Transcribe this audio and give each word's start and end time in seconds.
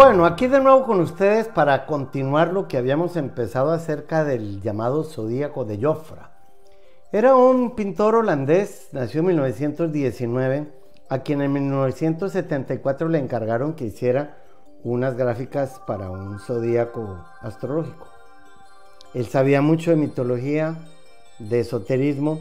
Bueno, 0.00 0.26
aquí 0.26 0.46
de 0.46 0.60
nuevo 0.60 0.84
con 0.84 1.00
ustedes 1.00 1.48
para 1.48 1.84
continuar 1.84 2.52
lo 2.52 2.68
que 2.68 2.76
habíamos 2.76 3.16
empezado 3.16 3.72
acerca 3.72 4.22
del 4.22 4.62
llamado 4.62 5.02
zodíaco 5.02 5.64
de 5.64 5.82
Jofra. 5.82 6.38
Era 7.10 7.34
un 7.34 7.74
pintor 7.74 8.14
holandés, 8.14 8.90
nació 8.92 9.22
en 9.22 9.26
1919, 9.26 10.72
a 11.08 11.18
quien 11.18 11.42
en 11.42 11.52
1974 11.52 13.08
le 13.08 13.18
encargaron 13.18 13.74
que 13.74 13.86
hiciera 13.86 14.38
unas 14.84 15.16
gráficas 15.16 15.80
para 15.84 16.08
un 16.10 16.38
zodíaco 16.38 17.18
astrológico. 17.40 18.06
Él 19.14 19.26
sabía 19.26 19.62
mucho 19.62 19.90
de 19.90 19.96
mitología, 19.96 20.76
de 21.40 21.58
esoterismo 21.58 22.38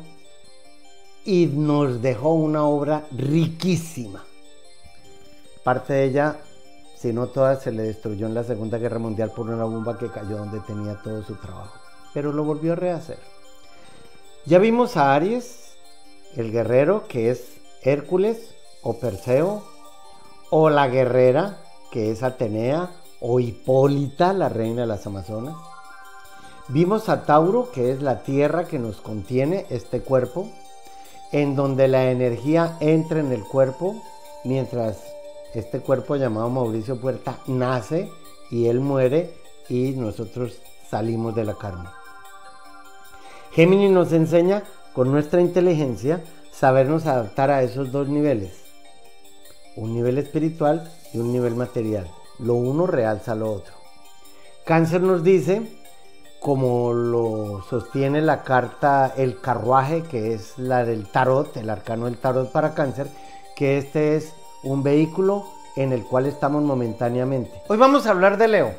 y 1.25 1.47
nos 1.47 2.03
dejó 2.03 2.35
una 2.35 2.65
obra 2.65 3.07
riquísima. 3.17 4.23
Parte 5.63 5.93
de 5.93 6.03
ella, 6.03 6.35
si 6.97 7.13
no 7.13 7.27
toda, 7.27 7.59
se 7.59 7.71
le 7.71 7.83
destruyó 7.83 8.25
en 8.25 8.33
la 8.33 8.43
Segunda 8.43 8.79
Guerra 8.79 8.97
Mundial 8.97 9.31
por 9.35 9.49
una 9.49 9.65
bomba 9.65 9.97
que 9.97 10.09
cayó 10.09 10.37
donde 10.37 10.59
tenía 10.61 10.99
todo 11.03 11.21
su 11.23 11.35
trabajo. 11.35 11.77
Pero 12.13 12.33
lo 12.33 12.43
volvió 12.43 12.73
a 12.73 12.75
rehacer. 12.75 13.19
Ya 14.45 14.57
vimos 14.57 14.97
a 14.97 15.13
Aries, 15.13 15.77
el 16.35 16.51
guerrero, 16.51 17.07
que 17.07 17.29
es 17.29 17.57
Hércules 17.83 18.55
o 18.81 18.97
Perseo, 18.97 19.63
o 20.49 20.69
la 20.69 20.87
guerrera, 20.87 21.57
que 21.91 22.11
es 22.11 22.23
Atenea, 22.23 22.89
o 23.19 23.39
Hipólita, 23.39 24.33
la 24.33 24.49
reina 24.49 24.81
de 24.81 24.87
las 24.87 25.05
Amazonas. 25.05 25.55
Vimos 26.69 27.09
a 27.09 27.25
Tauro, 27.25 27.71
que 27.71 27.91
es 27.91 28.01
la 28.01 28.23
tierra 28.23 28.65
que 28.65 28.79
nos 28.79 29.01
contiene, 29.01 29.67
este 29.69 30.01
cuerpo, 30.01 30.49
en 31.31 31.55
donde 31.55 31.87
la 31.87 32.09
energía 32.09 32.77
entra 32.79 33.19
en 33.19 33.31
el 33.31 33.43
cuerpo, 33.43 34.01
mientras 34.43 34.97
este 35.53 35.79
cuerpo 35.79 36.15
llamado 36.15 36.49
Mauricio 36.49 36.99
Puerta 36.99 37.39
nace 37.47 38.11
y 38.51 38.67
él 38.67 38.79
muere 38.79 39.33
y 39.69 39.91
nosotros 39.91 40.61
salimos 40.89 41.35
de 41.35 41.45
la 41.45 41.55
carne. 41.55 41.89
Géminis 43.51 43.91
nos 43.91 44.11
enseña 44.11 44.63
con 44.93 45.11
nuestra 45.11 45.41
inteligencia 45.41 46.23
sabernos 46.51 47.05
adaptar 47.05 47.51
a 47.51 47.63
esos 47.63 47.91
dos 47.91 48.07
niveles, 48.07 48.63
un 49.75 49.93
nivel 49.93 50.17
espiritual 50.17 50.91
y 51.13 51.19
un 51.19 51.31
nivel 51.31 51.55
material. 51.55 52.09
Lo 52.39 52.55
uno 52.55 52.87
realza 52.87 53.35
lo 53.35 53.51
otro. 53.51 53.73
Cáncer 54.65 55.01
nos 55.01 55.23
dice, 55.23 55.61
como 56.39 56.93
lo 56.93 57.63
sostiene 57.69 58.21
la 58.21 58.43
carta 58.43 59.13
El 59.15 59.39
carruaje, 59.39 60.03
que 60.03 60.33
es 60.33 60.57
la 60.57 60.85
del 60.85 61.07
tarot, 61.09 61.55
el 61.57 61.69
arcano 61.69 62.05
del 62.05 62.17
tarot 62.17 62.51
para 62.51 62.73
cáncer, 62.73 63.07
que 63.55 63.77
este 63.77 64.17
es 64.17 64.33
un 64.67 64.83
vehículo 64.83 65.45
en 65.75 65.93
el 65.93 66.03
cual 66.03 66.25
estamos 66.25 66.61
momentáneamente. 66.63 67.51
Hoy 67.67 67.77
vamos 67.77 68.05
a 68.05 68.11
hablar 68.11 68.37
de 68.37 68.47
Leo. 68.47 68.71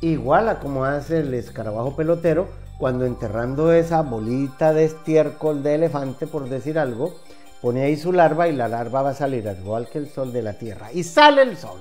Igual 0.00 0.48
a 0.48 0.60
como 0.60 0.84
hace 0.84 1.20
el 1.20 1.32
escarabajo 1.34 1.96
pelotero, 1.96 2.48
cuando 2.78 3.06
enterrando 3.06 3.72
esa 3.72 4.02
bolita 4.02 4.72
de 4.72 4.84
estiércol 4.84 5.62
de 5.62 5.76
elefante, 5.76 6.26
por 6.26 6.48
decir 6.48 6.78
algo, 6.78 7.14
pone 7.62 7.82
ahí 7.82 7.96
su 7.96 8.12
larva 8.12 8.48
y 8.48 8.52
la 8.52 8.68
larva 8.68 9.02
va 9.02 9.10
a 9.10 9.14
salir 9.14 9.48
igual 9.60 9.88
que 9.88 9.98
el 9.98 10.08
sol 10.08 10.32
de 10.32 10.42
la 10.42 10.52
tierra. 10.52 10.92
Y 10.92 11.02
sale 11.04 11.42
el 11.42 11.56
sol. 11.56 11.80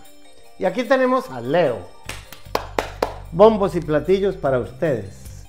Y 0.57 0.65
aquí 0.65 0.83
tenemos 0.83 1.29
a 1.29 1.41
Leo. 1.41 1.77
Bombos 3.31 3.75
y 3.75 3.81
platillos 3.81 4.35
para 4.37 4.59
ustedes. 4.59 5.43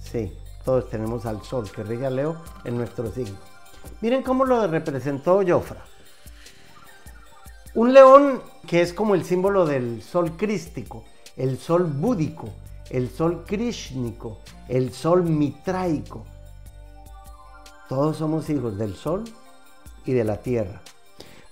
Sí, 0.00 0.32
todos 0.64 0.88
tenemos 0.88 1.26
al 1.26 1.42
sol 1.42 1.70
que 1.70 1.84
rige 1.84 2.06
a 2.06 2.10
Leo 2.10 2.36
en 2.64 2.78
nuestro 2.78 3.12
signo. 3.12 3.36
Miren 4.00 4.22
cómo 4.22 4.44
lo 4.44 4.66
representó 4.66 5.42
Jofra. 5.46 5.84
Un 7.78 7.92
león 7.92 8.42
que 8.66 8.82
es 8.82 8.92
como 8.92 9.14
el 9.14 9.24
símbolo 9.24 9.64
del 9.64 10.02
sol 10.02 10.36
crístico, 10.36 11.04
el 11.36 11.58
sol 11.58 11.84
búdico, 11.84 12.48
el 12.90 13.08
sol 13.08 13.44
krishnico, 13.46 14.40
el 14.66 14.92
sol 14.92 15.22
mitraico. 15.22 16.24
Todos 17.88 18.16
somos 18.16 18.50
hijos 18.50 18.76
del 18.78 18.96
sol 18.96 19.22
y 20.04 20.12
de 20.12 20.24
la 20.24 20.38
tierra. 20.38 20.80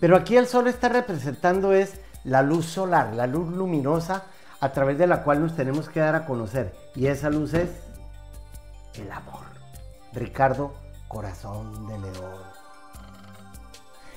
Pero 0.01 0.17
aquí 0.17 0.37
el 0.37 0.49
sol 0.49 0.67
está 0.67 0.89
representando 0.89 1.73
es 1.73 2.01
la 2.25 2.43
luz 2.43 2.67
solar, 2.67 3.15
la 3.15 3.29
luz 3.29 3.49
luminosa 3.55 4.25
a 4.59 4.73
través 4.73 4.99
de 4.99 5.07
la 5.07 5.23
cual 5.23 5.41
nos 5.41 5.55
tenemos 5.55 5.89
que 5.89 6.01
dar 6.01 6.17
a 6.17 6.27
conocer. 6.27 6.75
Y 6.97 7.07
esa 7.07 7.31
luz 7.31 7.55
es 7.55 7.71
el 8.95 9.13
amor. 9.13 9.45
Ricardo, 10.13 10.75
corazón 11.07 11.87
de 11.87 12.01
león. 12.01 12.43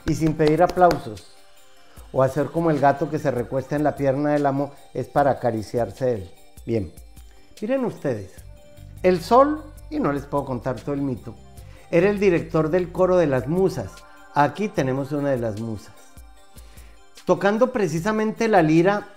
Y 0.08 0.16
sin 0.16 0.34
pedir 0.34 0.64
aplausos 0.64 1.36
o 2.12 2.24
hacer 2.24 2.48
como 2.48 2.72
el 2.72 2.80
gato 2.80 3.10
que 3.10 3.20
se 3.20 3.32
recuesta 3.32 3.76
en 3.76 3.84
la 3.84 3.96
pierna 3.96 4.32
del 4.32 4.46
amo 4.46 4.72
es 4.94 5.08
para 5.08 5.32
acariciarse 5.32 6.14
él. 6.14 6.32
Bien, 6.66 6.92
miren 7.62 7.86
ustedes, 7.86 8.32
el 9.04 9.22
sol, 9.22 9.64
y 9.90 10.00
no 10.00 10.12
les 10.12 10.26
puedo 10.26 10.46
contar 10.46 10.80
todo 10.80 10.94
el 10.94 11.02
mito, 11.02 11.36
era 11.92 12.10
el 12.10 12.20
director 12.20 12.70
del 12.70 12.92
coro 12.92 13.18
de 13.18 13.28
las 13.28 13.48
musas. 13.48 13.92
Aquí 14.36 14.68
tenemos 14.70 15.12
una 15.12 15.30
de 15.30 15.40
las 15.40 15.60
musas. 15.60 15.94
Tocando 17.26 17.72
precisamente 17.72 18.48
la 18.48 18.62
lira 18.62 19.08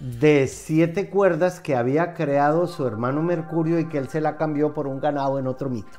de 0.00 0.46
siete 0.48 1.08
cuerdas 1.08 1.60
que 1.60 1.76
había 1.76 2.14
creado 2.14 2.66
su 2.66 2.86
hermano 2.86 3.22
Mercurio 3.22 3.78
y 3.78 3.88
que 3.88 3.98
él 3.98 4.08
se 4.08 4.20
la 4.20 4.36
cambió 4.36 4.74
por 4.74 4.86
un 4.86 5.00
ganado 5.00 5.38
en 5.38 5.46
otro 5.46 5.70
mito. 5.70 5.98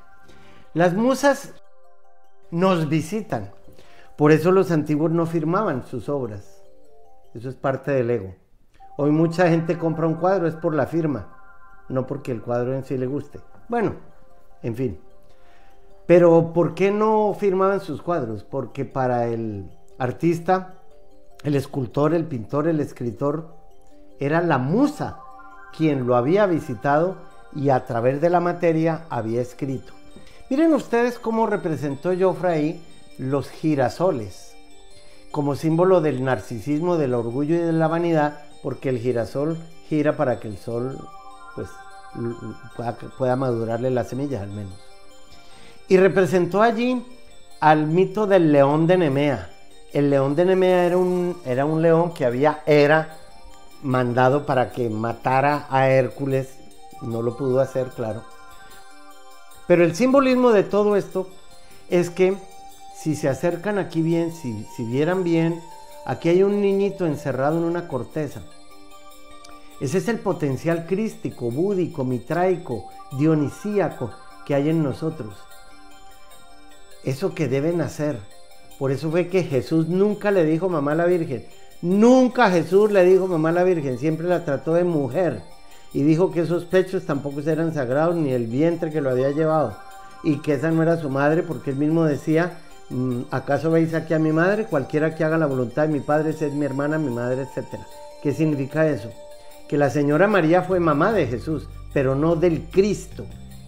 Las 0.73 0.93
musas 0.93 1.53
nos 2.51 2.89
visitan, 2.89 3.51
por 4.17 4.31
eso 4.31 4.51
los 4.51 4.71
antiguos 4.71 5.11
no 5.11 5.25
firmaban 5.25 5.85
sus 5.85 6.09
obras. 6.09 6.63
Eso 7.33 7.49
es 7.49 7.55
parte 7.55 7.91
del 7.91 8.09
ego. 8.09 8.35
Hoy 8.97 9.11
mucha 9.11 9.49
gente 9.49 9.77
compra 9.77 10.07
un 10.07 10.15
cuadro 10.15 10.47
es 10.47 10.55
por 10.55 10.73
la 10.73 10.85
firma, 10.85 11.27
no 11.89 12.07
porque 12.07 12.31
el 12.31 12.41
cuadro 12.41 12.73
en 12.73 12.85
sí 12.85 12.97
le 12.97 13.07
guste. 13.07 13.39
Bueno, 13.67 13.95
en 14.63 14.75
fin. 14.75 14.99
Pero 16.05 16.53
¿por 16.53 16.75
qué 16.75 16.91
no 16.91 17.35
firmaban 17.37 17.81
sus 17.81 18.01
cuadros? 18.01 18.43
Porque 18.43 18.85
para 18.85 19.27
el 19.27 19.69
artista, 19.97 20.75
el 21.43 21.55
escultor, 21.55 22.13
el 22.13 22.25
pintor, 22.25 22.67
el 22.67 22.79
escritor, 22.79 23.55
era 24.19 24.41
la 24.41 24.57
musa 24.57 25.19
quien 25.75 26.07
lo 26.07 26.15
había 26.15 26.45
visitado 26.45 27.17
y 27.53 27.69
a 27.69 27.85
través 27.85 28.21
de 28.21 28.29
la 28.29 28.39
materia 28.39 29.05
había 29.09 29.41
escrito. 29.41 29.93
Miren 30.49 30.73
ustedes 30.73 31.19
cómo 31.19 31.47
representó 31.47 32.13
Joffre 32.17 32.79
los 33.17 33.49
girasoles, 33.49 34.55
como 35.31 35.55
símbolo 35.55 36.01
del 36.01 36.23
narcisismo, 36.23 36.97
del 36.97 37.13
orgullo 37.13 37.55
y 37.55 37.59
de 37.59 37.73
la 37.73 37.87
vanidad, 37.87 38.45
porque 38.63 38.89
el 38.89 38.99
girasol 38.99 39.57
gira 39.87 40.17
para 40.17 40.39
que 40.39 40.47
el 40.47 40.57
sol 40.57 40.97
pues, 41.55 41.69
pueda, 43.17 43.35
madurarle 43.35 43.91
las 43.91 44.09
semillas 44.09 44.41
al 44.41 44.51
menos. 44.51 44.73
Y 45.87 45.97
representó 45.97 46.61
allí 46.61 47.05
al 47.59 47.87
mito 47.87 48.27
del 48.27 48.51
león 48.51 48.87
de 48.87 48.97
Nemea. 48.97 49.49
El 49.93 50.09
león 50.09 50.35
de 50.35 50.45
Nemea 50.45 50.85
era 50.85 50.97
un, 50.97 51.37
era 51.45 51.65
un 51.65 51.81
león 51.81 52.13
que 52.13 52.25
había 52.25 52.63
era 52.65 53.17
mandado 53.83 54.45
para 54.45 54.71
que 54.71 54.89
matara 54.89 55.67
a 55.69 55.89
Hércules. 55.89 56.57
No 57.01 57.21
lo 57.21 57.37
pudo 57.37 57.59
hacer, 57.59 57.89
claro. 57.89 58.23
Pero 59.67 59.83
el 59.83 59.95
simbolismo 59.95 60.51
de 60.51 60.63
todo 60.63 60.95
esto 60.95 61.27
es 61.89 62.09
que 62.09 62.37
si 63.05 63.15
se 63.15 63.29
acercan 63.29 63.77
aquí 63.77 64.01
bien, 64.01 64.31
si, 64.31 64.65
si 64.75 64.83
vieran 64.83 65.23
bien, 65.23 65.61
aquí 66.07 66.29
hay 66.29 66.41
un 66.41 66.59
niñito 66.59 67.05
encerrado 67.05 67.59
en 67.59 67.65
una 67.65 67.87
corteza. 67.87 68.41
Ese 69.79 69.99
es 69.99 70.07
el 70.07 70.17
potencial 70.17 70.87
crístico, 70.87 71.51
búdico, 71.51 72.03
mitraico, 72.03 72.89
dionisíaco 73.19 74.09
que 74.43 74.55
hay 74.55 74.69
en 74.69 74.81
nosotros. 74.81 75.35
Eso 77.03 77.35
que 77.35 77.47
deben 77.47 77.79
hacer. 77.81 78.17
Por 78.79 78.91
eso 78.91 79.11
fue 79.11 79.27
que 79.27 79.43
Jesús 79.43 79.87
nunca 79.87 80.31
le 80.31 80.43
dijo 80.43 80.67
mamá 80.67 80.93
a 80.93 80.95
la 80.95 81.05
Virgen. 81.05 81.45
Nunca 81.83 82.49
Jesús 82.49 82.91
le 82.91 83.05
dijo 83.05 83.27
mamá 83.27 83.49
a 83.49 83.51
la 83.51 83.63
Virgen. 83.63 83.99
Siempre 83.99 84.25
la 84.25 84.43
trató 84.45 84.73
de 84.73 84.83
mujer. 84.83 85.43
Y 85.93 86.01
dijo 86.01 86.31
que 86.31 86.39
esos 86.39 86.65
pechos 86.65 87.05
tampoco 87.05 87.41
eran 87.41 87.71
sagrados, 87.71 88.15
ni 88.15 88.31
el 88.31 88.47
vientre 88.47 88.89
que 88.89 89.01
lo 89.01 89.11
había 89.11 89.29
llevado. 89.29 89.77
Y 90.23 90.41
que 90.41 90.55
esa 90.55 90.71
no 90.71 90.81
era 90.81 90.97
su 90.97 91.11
madre, 91.11 91.43
porque 91.43 91.69
él 91.69 91.75
mismo 91.75 92.03
decía 92.03 92.57
¿acaso 93.31 93.71
veis 93.71 93.93
aquí 93.93 94.13
a 94.13 94.19
mi 94.19 94.31
madre? 94.31 94.65
Cualquiera 94.65 95.15
que 95.15 95.23
haga 95.23 95.37
la 95.37 95.47
voluntad 95.47 95.83
de 95.83 95.93
mi 95.93 95.99
padre 95.99 96.31
es 96.31 96.53
mi 96.53 96.65
hermana, 96.65 96.97
mi 96.97 97.09
madre, 97.09 97.43
etc. 97.43 97.79
¿Qué 98.21 98.33
significa 98.33 98.87
eso? 98.87 99.11
Que 99.67 99.77
la 99.77 99.89
señora 99.89 100.27
María 100.27 100.61
fue 100.61 100.79
mamá 100.79 101.11
de 101.11 101.27
Jesús, 101.27 101.67
pero 101.93 102.15
no 102.15 102.35
del 102.35 102.69
Cristo. 102.69 103.25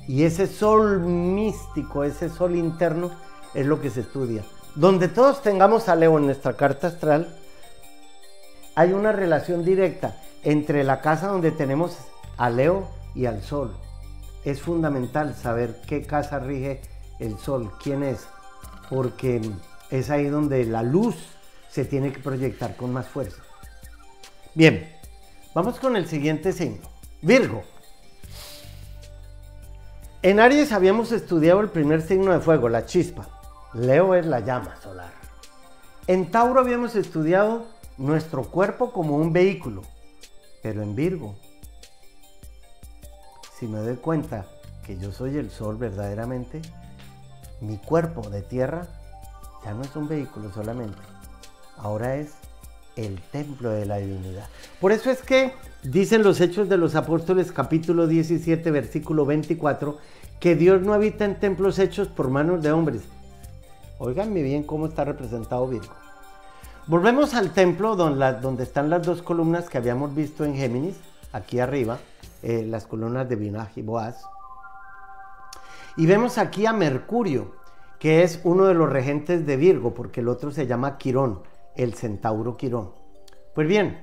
Y 0.07 0.23
ese 0.23 0.47
sol 0.47 0.99
místico, 1.01 2.03
ese 2.03 2.29
sol 2.29 2.55
interno, 2.55 3.11
es 3.53 3.65
lo 3.65 3.81
que 3.81 3.89
se 3.89 4.01
estudia. 4.01 4.43
Donde 4.75 5.07
todos 5.07 5.41
tengamos 5.41 5.89
a 5.89 5.95
Leo 5.95 6.17
en 6.17 6.25
nuestra 6.25 6.53
carta 6.53 6.87
astral, 6.87 7.35
hay 8.75 8.93
una 8.93 9.11
relación 9.11 9.65
directa 9.65 10.15
entre 10.43 10.83
la 10.83 11.01
casa 11.01 11.27
donde 11.27 11.51
tenemos 11.51 11.97
a 12.37 12.49
Leo 12.49 12.87
y 13.15 13.25
al 13.25 13.41
sol. 13.41 13.75
Es 14.45 14.61
fundamental 14.61 15.33
saber 15.35 15.81
qué 15.87 16.03
casa 16.03 16.37
rige 16.37 16.81
el 17.19 17.39
sol, 17.39 17.71
quién 17.81 18.03
es, 18.03 18.27
porque 18.89 19.41
es 19.89 20.09
ahí 20.09 20.25
donde 20.25 20.65
la 20.65 20.83
luz 20.83 21.15
se 21.69 21.85
tiene 21.85 22.11
que 22.11 22.19
proyectar 22.19 22.75
con 22.75 22.93
más 22.93 23.07
fuerza. 23.07 23.41
Bien, 24.55 24.91
vamos 25.53 25.79
con 25.79 25.95
el 25.95 26.07
siguiente 26.07 26.51
signo. 26.51 26.87
Virgo. 27.21 27.63
En 30.21 30.39
Aries 30.39 30.71
habíamos 30.71 31.11
estudiado 31.11 31.59
el 31.61 31.69
primer 31.69 32.01
signo 32.01 32.31
de 32.31 32.39
fuego, 32.39 32.69
la 32.69 32.85
chispa. 32.85 33.27
Leo 33.73 34.15
es 34.15 34.25
la 34.25 34.39
llama 34.39 34.75
solar. 34.81 35.11
En 36.07 36.31
Tauro 36.31 36.59
habíamos 36.59 36.95
estudiado 36.95 37.67
nuestro 37.97 38.43
cuerpo 38.43 38.91
como 38.91 39.17
un 39.17 39.33
vehículo, 39.33 39.83
pero 40.63 40.81
en 40.81 40.95
Virgo, 40.95 41.35
si 43.57 43.67
me 43.67 43.79
doy 43.79 43.97
cuenta 43.97 44.45
que 44.85 44.97
yo 44.97 45.11
soy 45.11 45.37
el 45.37 45.51
sol 45.51 45.77
verdaderamente, 45.77 46.61
mi 47.61 47.77
cuerpo 47.77 48.29
de 48.29 48.41
tierra 48.41 48.87
ya 49.63 49.73
no 49.73 49.81
es 49.83 49.95
un 49.95 50.07
vehículo 50.07 50.51
solamente, 50.51 50.97
ahora 51.77 52.15
es 52.15 52.33
el 52.95 53.21
templo 53.31 53.69
de 53.69 53.85
la 53.85 53.97
divinidad. 53.97 54.47
Por 54.81 54.91
eso 54.91 55.11
es 55.11 55.21
que 55.21 55.53
dicen 55.83 56.23
los 56.23 56.41
Hechos 56.41 56.69
de 56.69 56.77
los 56.77 56.95
Apóstoles 56.95 57.51
capítulo 57.51 58.07
17 58.07 58.71
versículo 58.71 59.25
24 59.25 59.97
que 60.39 60.55
Dios 60.55 60.81
no 60.81 60.93
habita 60.93 61.25
en 61.25 61.39
templos 61.39 61.79
hechos 61.79 62.07
por 62.07 62.29
manos 62.29 62.61
de 62.61 62.71
hombres. 62.71 63.01
Óiganme 63.99 64.43
bien 64.43 64.63
cómo 64.63 64.85
está 64.87 65.03
representado 65.03 65.67
Virgo. 65.67 65.93
Volvemos 66.85 67.33
al 67.33 67.51
templo 67.51 67.95
donde, 67.95 68.63
están 68.63 68.89
las 68.89 69.05
dos 69.05 69.21
columnas 69.21 69.69
que 69.69 69.77
habíamos 69.77 70.15
visto 70.15 70.45
en 70.45 70.55
Géminis, 70.55 70.95
aquí 71.33 71.59
arriba, 71.59 71.97
eh, 72.43 72.63
las 72.65 72.85
columnas 72.85 73.27
de 73.27 73.35
Binaj 73.35 73.69
y 73.75 73.81
Boaz. 73.81 74.23
Y 75.97 76.05
vemos 76.05 76.37
aquí 76.37 76.67
a 76.67 76.73
Mercurio, 76.73 77.55
que 77.99 78.21
es 78.21 78.39
uno 78.43 78.65
de 78.65 78.75
los 78.75 78.87
regentes 78.87 79.47
de 79.47 79.57
Virgo, 79.57 79.95
porque 79.95 80.21
el 80.21 80.27
otro 80.27 80.51
se 80.51 80.67
llama 80.67 80.99
Quirón, 80.99 81.41
el 81.75 81.95
centauro 81.95 82.55
Quirón. 82.55 82.91
Pues 83.55 83.67
bien, 83.67 83.97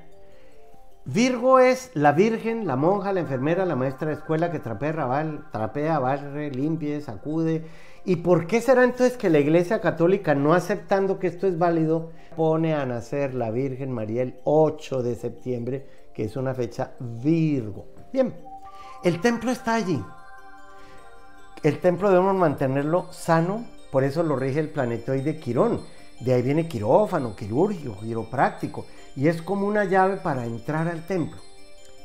Virgo 1.04 1.60
es 1.60 1.92
la 1.94 2.12
virgen, 2.12 2.66
la 2.66 2.76
monja, 2.76 3.12
la 3.12 3.20
enfermera, 3.20 3.64
la 3.64 3.76
maestra 3.76 4.08
de 4.08 4.14
escuela 4.14 4.50
que 4.50 4.58
trapea, 4.58 5.44
trapea 5.52 5.98
barre, 5.98 6.50
limpie, 6.50 7.00
sacude. 7.00 7.64
¿Y 8.06 8.16
por 8.16 8.46
qué 8.48 8.60
será 8.60 8.82
entonces 8.82 9.16
que 9.16 9.30
la 9.30 9.38
Iglesia 9.38 9.80
Católica, 9.80 10.34
no 10.34 10.54
aceptando 10.54 11.18
que 11.18 11.26
esto 11.26 11.46
es 11.46 11.58
válido, 11.58 12.10
pone 12.34 12.74
a 12.74 12.86
nacer 12.86 13.34
la 13.34 13.50
Virgen 13.50 13.92
María 13.92 14.22
el 14.22 14.40
8 14.44 15.02
de 15.02 15.14
septiembre, 15.14 15.86
que 16.12 16.24
es 16.24 16.36
una 16.36 16.54
fecha 16.54 16.94
Virgo? 16.98 17.86
Bien, 18.12 18.34
el 19.04 19.20
templo 19.20 19.50
está 19.50 19.74
allí. 19.74 20.02
El 21.64 21.78
templo 21.78 22.10
debemos 22.10 22.36
mantenerlo 22.36 23.06
sano, 23.10 23.64
por 23.90 24.04
eso 24.04 24.22
lo 24.22 24.36
rige 24.36 24.60
el 24.60 24.68
planetoide 24.68 25.40
Quirón. 25.40 25.80
De 26.20 26.34
ahí 26.34 26.42
viene 26.42 26.68
quirófano, 26.68 27.34
quirúrgico, 27.34 27.98
quiropráctico 28.00 28.84
y 29.16 29.28
es 29.28 29.40
como 29.40 29.66
una 29.66 29.86
llave 29.86 30.18
para 30.18 30.44
entrar 30.44 30.88
al 30.88 31.06
templo. 31.06 31.38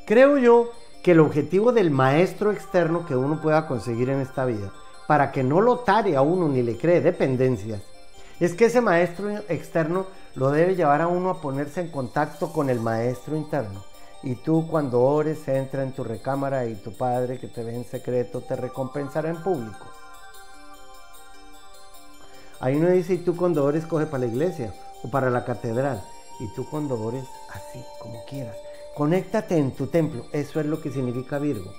Creo 0.06 0.38
yo 0.38 0.70
que 1.02 1.10
el 1.10 1.20
objetivo 1.20 1.72
del 1.72 1.90
maestro 1.90 2.52
externo 2.52 3.04
que 3.04 3.14
uno 3.14 3.42
pueda 3.42 3.66
conseguir 3.66 4.08
en 4.08 4.20
esta 4.20 4.46
vida, 4.46 4.72
para 5.06 5.30
que 5.30 5.44
no 5.44 5.60
lo 5.60 5.80
tare 5.80 6.16
a 6.16 6.22
uno 6.22 6.48
ni 6.48 6.62
le 6.62 6.78
cree 6.78 7.02
dependencias, 7.02 7.82
es 8.40 8.54
que 8.54 8.64
ese 8.64 8.80
maestro 8.80 9.28
externo 9.50 10.06
lo 10.36 10.50
debe 10.52 10.74
llevar 10.74 11.02
a 11.02 11.06
uno 11.06 11.28
a 11.28 11.42
ponerse 11.42 11.82
en 11.82 11.90
contacto 11.90 12.50
con 12.50 12.70
el 12.70 12.80
maestro 12.80 13.36
interno. 13.36 13.89
Y 14.22 14.34
tú 14.36 14.66
cuando 14.68 15.00
ores 15.00 15.46
entra 15.48 15.82
en 15.82 15.92
tu 15.92 16.04
recámara 16.04 16.66
y 16.66 16.74
tu 16.74 16.92
Padre 16.92 17.38
que 17.38 17.48
te 17.48 17.64
ve 17.64 17.74
en 17.74 17.84
secreto 17.84 18.42
te 18.42 18.54
recompensará 18.56 19.30
en 19.30 19.42
público. 19.42 19.86
Ahí 22.60 22.76
no 22.76 22.90
dice, 22.90 23.14
y 23.14 23.18
tú 23.18 23.34
cuando 23.36 23.64
ores 23.64 23.86
coge 23.86 24.04
para 24.04 24.24
la 24.24 24.30
iglesia 24.30 24.74
o 25.02 25.10
para 25.10 25.30
la 25.30 25.44
catedral 25.44 26.02
y 26.40 26.48
tú 26.48 26.66
cuando 26.68 27.00
ores 27.00 27.24
así, 27.50 27.82
como 28.00 28.24
quieras. 28.24 28.56
Conéctate 28.94 29.56
en 29.56 29.70
tu 29.72 29.86
templo. 29.86 30.26
Eso 30.32 30.60
es 30.60 30.66
lo 30.66 30.80
que 30.80 30.90
significa 30.90 31.38
Virgo. 31.38 31.72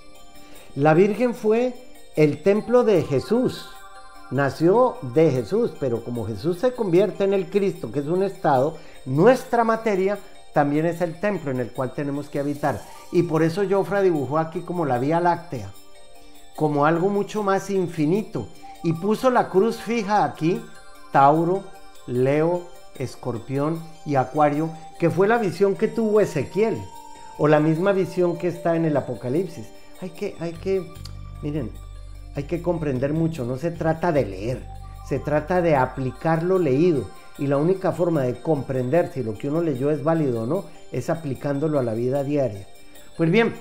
La 0.75 0.93
Virgen 0.93 1.35
fue 1.35 1.73
el 2.15 2.41
templo 2.41 2.83
de 2.83 3.03
Jesús. 3.03 3.67
Nació 4.31 4.95
de 5.13 5.29
Jesús, 5.29 5.73
pero 5.79 6.03
como 6.05 6.25
Jesús 6.25 6.59
se 6.59 6.73
convierte 6.73 7.25
en 7.25 7.33
el 7.33 7.49
Cristo, 7.49 7.91
que 7.91 7.99
es 7.99 8.05
un 8.05 8.23
estado, 8.23 8.77
nuestra 9.05 9.63
materia 9.65 10.17
también 10.53 10.85
es 10.85 11.01
el 11.01 11.19
templo 11.19 11.51
en 11.51 11.59
el 11.59 11.71
cual 11.71 11.93
tenemos 11.93 12.29
que 12.29 12.39
habitar. 12.39 12.81
Y 13.11 13.23
por 13.23 13.43
eso 13.43 13.63
Jofra 13.69 14.01
dibujó 14.01 14.37
aquí 14.37 14.61
como 14.61 14.85
la 14.85 14.99
Vía 14.99 15.19
Láctea, 15.19 15.71
como 16.55 16.85
algo 16.85 17.09
mucho 17.09 17.43
más 17.43 17.69
infinito. 17.69 18.47
Y 18.83 18.93
puso 18.93 19.29
la 19.29 19.49
cruz 19.49 19.77
fija 19.77 20.23
aquí, 20.23 20.61
Tauro, 21.11 21.63
Leo, 22.07 22.63
Escorpión 22.95 23.81
y 24.05 24.15
Acuario, 24.15 24.69
que 24.99 25.09
fue 25.09 25.27
la 25.27 25.37
visión 25.37 25.75
que 25.75 25.87
tuvo 25.87 26.19
Ezequiel, 26.19 26.77
o 27.37 27.47
la 27.47 27.59
misma 27.59 27.91
visión 27.91 28.37
que 28.37 28.47
está 28.47 28.75
en 28.75 28.85
el 28.85 28.97
Apocalipsis. 28.97 29.67
Hay 30.01 30.09
que, 30.09 30.35
hay 30.39 30.53
que, 30.53 30.85
miren, 31.41 31.71
hay 32.35 32.43
que 32.43 32.61
comprender 32.61 33.13
mucho, 33.13 33.45
no 33.45 33.57
se 33.57 33.71
trata 33.71 34.11
de 34.11 34.25
leer, 34.25 34.65
se 35.07 35.19
trata 35.19 35.61
de 35.61 35.75
aplicar 35.75 36.43
lo 36.43 36.59
leído. 36.59 37.09
Y 37.37 37.47
la 37.47 37.57
única 37.57 37.91
forma 37.91 38.21
de 38.23 38.39
comprender 38.41 39.11
si 39.13 39.23
lo 39.23 39.37
que 39.37 39.49
uno 39.49 39.61
leyó 39.61 39.89
es 39.91 40.03
válido 40.03 40.43
o 40.43 40.45
no, 40.45 40.65
es 40.91 41.09
aplicándolo 41.09 41.79
a 41.79 41.83
la 41.83 41.93
vida 41.93 42.23
diaria. 42.23 42.67
Pues 43.17 43.31
bien, 43.31 43.53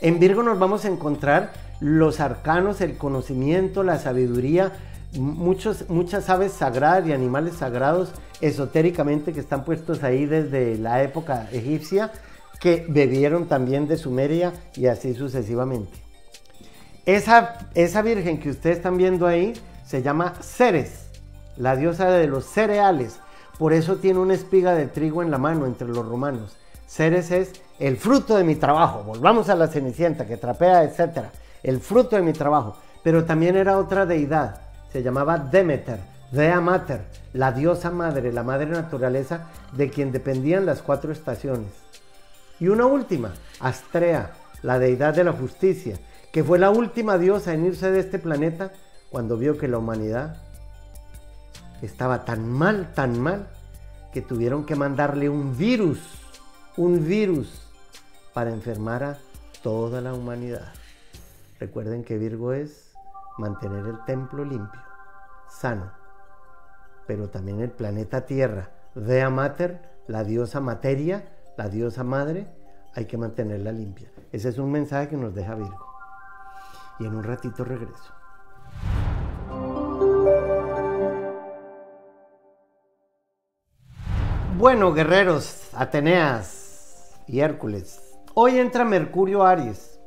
en 0.00 0.18
Virgo 0.18 0.42
nos 0.42 0.58
vamos 0.58 0.84
a 0.84 0.88
encontrar 0.88 1.52
los 1.80 2.20
arcanos, 2.20 2.80
el 2.80 2.96
conocimiento, 2.96 3.82
la 3.82 3.98
sabiduría, 3.98 4.72
muchos, 5.14 5.88
muchas 5.88 6.30
aves 6.30 6.52
sagradas 6.52 7.06
y 7.06 7.12
animales 7.12 7.54
sagrados 7.54 8.12
esotéricamente 8.40 9.32
que 9.32 9.40
están 9.40 9.64
puestos 9.64 10.02
ahí 10.02 10.26
desde 10.26 10.78
la 10.78 11.02
época 11.02 11.48
egipcia, 11.52 12.12
que 12.60 12.86
bebieron 12.88 13.46
también 13.46 13.88
de 13.88 13.96
Sumeria 13.96 14.52
y 14.74 14.86
así 14.86 15.14
sucesivamente. 15.14 15.98
Esa, 17.06 17.70
esa 17.74 18.02
virgen 18.02 18.38
que 18.38 18.50
ustedes 18.50 18.76
están 18.76 18.96
viendo 18.96 19.26
ahí 19.26 19.54
se 19.86 20.02
llama 20.02 20.34
Ceres, 20.40 21.09
la 21.56 21.76
diosa 21.76 22.10
de 22.10 22.26
los 22.26 22.44
cereales. 22.44 23.18
Por 23.58 23.72
eso 23.72 23.96
tiene 23.96 24.20
una 24.20 24.34
espiga 24.34 24.74
de 24.74 24.86
trigo 24.86 25.22
en 25.22 25.30
la 25.30 25.38
mano 25.38 25.66
entre 25.66 25.88
los 25.88 26.06
romanos. 26.06 26.56
Ceres 26.86 27.30
es 27.30 27.52
el 27.78 27.96
fruto 27.96 28.36
de 28.36 28.44
mi 28.44 28.56
trabajo. 28.56 29.02
Volvamos 29.04 29.48
a 29.48 29.54
la 29.54 29.68
Cenicienta 29.68 30.26
que 30.26 30.36
trapea, 30.36 30.84
etc. 30.84 31.26
El 31.62 31.80
fruto 31.80 32.16
de 32.16 32.22
mi 32.22 32.32
trabajo. 32.32 32.76
Pero 33.02 33.24
también 33.24 33.56
era 33.56 33.78
otra 33.78 34.06
deidad 34.06 34.60
se 34.92 35.02
llamaba 35.02 35.38
Demeter, 35.38 36.00
Dea 36.32 36.60
Mater, 36.60 37.02
la 37.32 37.52
diosa 37.52 37.90
madre, 37.90 38.32
la 38.32 38.42
madre 38.42 38.66
naturaleza 38.66 39.48
de 39.72 39.88
quien 39.88 40.12
dependían 40.12 40.66
las 40.66 40.82
cuatro 40.82 41.12
estaciones. 41.12 41.70
Y 42.58 42.68
una 42.68 42.86
última, 42.86 43.32
Astrea, 43.60 44.32
la 44.62 44.78
deidad 44.78 45.14
de 45.14 45.24
la 45.24 45.32
justicia, 45.32 45.96
que 46.32 46.44
fue 46.44 46.58
la 46.58 46.70
última 46.70 47.18
diosa 47.18 47.52
en 47.52 47.66
irse 47.66 47.90
de 47.90 48.00
este 48.00 48.18
planeta 48.18 48.72
cuando 49.10 49.36
vio 49.36 49.58
que 49.58 49.68
la 49.68 49.78
humanidad 49.78 50.36
estaba 51.82 52.24
tan 52.24 52.48
mal, 52.50 52.92
tan 52.94 53.20
mal, 53.20 53.48
que 54.12 54.22
tuvieron 54.22 54.64
que 54.64 54.74
mandarle 54.74 55.28
un 55.28 55.56
virus, 55.56 56.00
un 56.76 57.06
virus, 57.06 57.66
para 58.32 58.50
enfermar 58.50 59.02
a 59.02 59.18
toda 59.62 60.00
la 60.00 60.14
humanidad. 60.14 60.72
Recuerden 61.58 62.04
que 62.04 62.18
Virgo 62.18 62.52
es 62.52 62.92
mantener 63.38 63.86
el 63.86 64.04
templo 64.04 64.44
limpio, 64.44 64.80
sano, 65.48 65.90
pero 67.06 67.28
también 67.28 67.60
el 67.60 67.70
planeta 67.70 68.24
Tierra, 68.24 68.70
Dea 68.94 69.30
Mater, 69.30 70.02
la 70.06 70.24
diosa 70.24 70.60
materia, 70.60 71.24
la 71.56 71.68
diosa 71.68 72.04
madre, 72.04 72.46
hay 72.94 73.04
que 73.06 73.16
mantenerla 73.16 73.72
limpia. 73.72 74.10
Ese 74.32 74.48
es 74.48 74.58
un 74.58 74.72
mensaje 74.72 75.08
que 75.08 75.16
nos 75.16 75.34
deja 75.34 75.54
Virgo. 75.54 75.86
Y 76.98 77.06
en 77.06 77.14
un 77.14 77.22
ratito 77.22 77.64
regreso. 77.64 78.12
Bueno, 84.60 84.92
guerreros, 84.92 85.68
Ateneas 85.72 87.14
y 87.26 87.40
Hércules, 87.40 87.98
hoy 88.34 88.58
entra 88.58 88.84
Mercurio 88.84 89.42
Aries. 89.42 89.98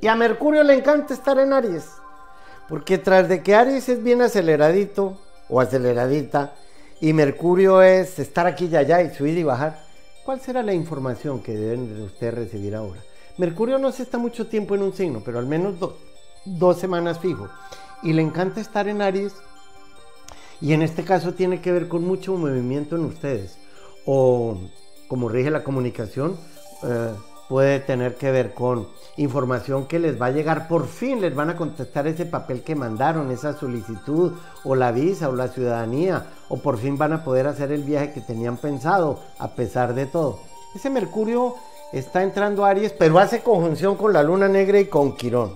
Y 0.00 0.06
a 0.06 0.14
Mercurio 0.14 0.62
le 0.62 0.72
encanta 0.72 1.12
estar 1.12 1.38
en 1.38 1.52
Aries. 1.52 1.84
Porque 2.66 2.96
tras 2.96 3.28
de 3.28 3.42
que 3.42 3.54
Aries 3.54 3.86
es 3.90 4.02
bien 4.02 4.22
aceleradito 4.22 5.20
o 5.50 5.60
aceleradita 5.60 6.54
y 6.98 7.12
Mercurio 7.12 7.82
es 7.82 8.18
estar 8.18 8.46
aquí 8.46 8.70
y 8.72 8.76
allá 8.76 9.02
y 9.02 9.14
subir 9.14 9.36
y 9.36 9.42
bajar, 9.42 9.78
¿cuál 10.24 10.40
será 10.40 10.62
la 10.62 10.72
información 10.72 11.42
que 11.42 11.52
deben 11.52 11.94
de 11.94 12.04
ustedes 12.04 12.32
recibir 12.32 12.74
ahora? 12.74 13.02
Mercurio 13.36 13.76
no 13.76 13.92
se 13.92 14.04
está 14.04 14.16
mucho 14.16 14.46
tiempo 14.46 14.74
en 14.74 14.82
un 14.82 14.94
signo, 14.94 15.20
pero 15.22 15.38
al 15.38 15.46
menos 15.46 15.74
dos 16.46 16.78
semanas 16.78 17.18
fijo. 17.18 17.50
Y 18.02 18.14
le 18.14 18.22
encanta 18.22 18.62
estar 18.62 18.88
en 18.88 19.02
Aries 19.02 19.34
y 20.62 20.72
en 20.72 20.80
este 20.80 21.04
caso 21.04 21.34
tiene 21.34 21.60
que 21.60 21.70
ver 21.70 21.86
con 21.86 22.02
mucho 22.02 22.34
movimiento 22.38 22.96
en 22.96 23.04
ustedes. 23.04 23.58
O 24.06 24.58
como 25.08 25.28
rige 25.28 25.50
la 25.50 25.64
comunicación, 25.64 26.36
eh, 26.82 27.14
puede 27.48 27.80
tener 27.80 28.16
que 28.16 28.30
ver 28.30 28.54
con 28.54 28.88
información 29.16 29.86
que 29.86 29.98
les 29.98 30.20
va 30.20 30.26
a 30.26 30.30
llegar, 30.30 30.66
por 30.66 30.86
fin 30.86 31.20
les 31.20 31.34
van 31.34 31.50
a 31.50 31.56
contestar 31.56 32.06
ese 32.06 32.26
papel 32.26 32.62
que 32.62 32.74
mandaron, 32.74 33.30
esa 33.30 33.52
solicitud 33.52 34.32
o 34.64 34.74
la 34.74 34.92
visa 34.92 35.28
o 35.28 35.34
la 35.34 35.48
ciudadanía, 35.48 36.26
o 36.48 36.56
por 36.56 36.78
fin 36.78 36.98
van 36.98 37.12
a 37.12 37.24
poder 37.24 37.46
hacer 37.46 37.70
el 37.70 37.84
viaje 37.84 38.12
que 38.12 38.20
tenían 38.20 38.56
pensado 38.56 39.20
a 39.38 39.54
pesar 39.54 39.94
de 39.94 40.06
todo. 40.06 40.40
Ese 40.74 40.90
Mercurio 40.90 41.54
está 41.92 42.22
entrando 42.22 42.64
a 42.64 42.70
Aries, 42.70 42.92
pero 42.92 43.18
hace 43.18 43.42
conjunción 43.42 43.96
con 43.96 44.12
la 44.12 44.22
luna 44.22 44.48
negra 44.48 44.80
y 44.80 44.86
con 44.86 45.14
Quirón. 45.14 45.54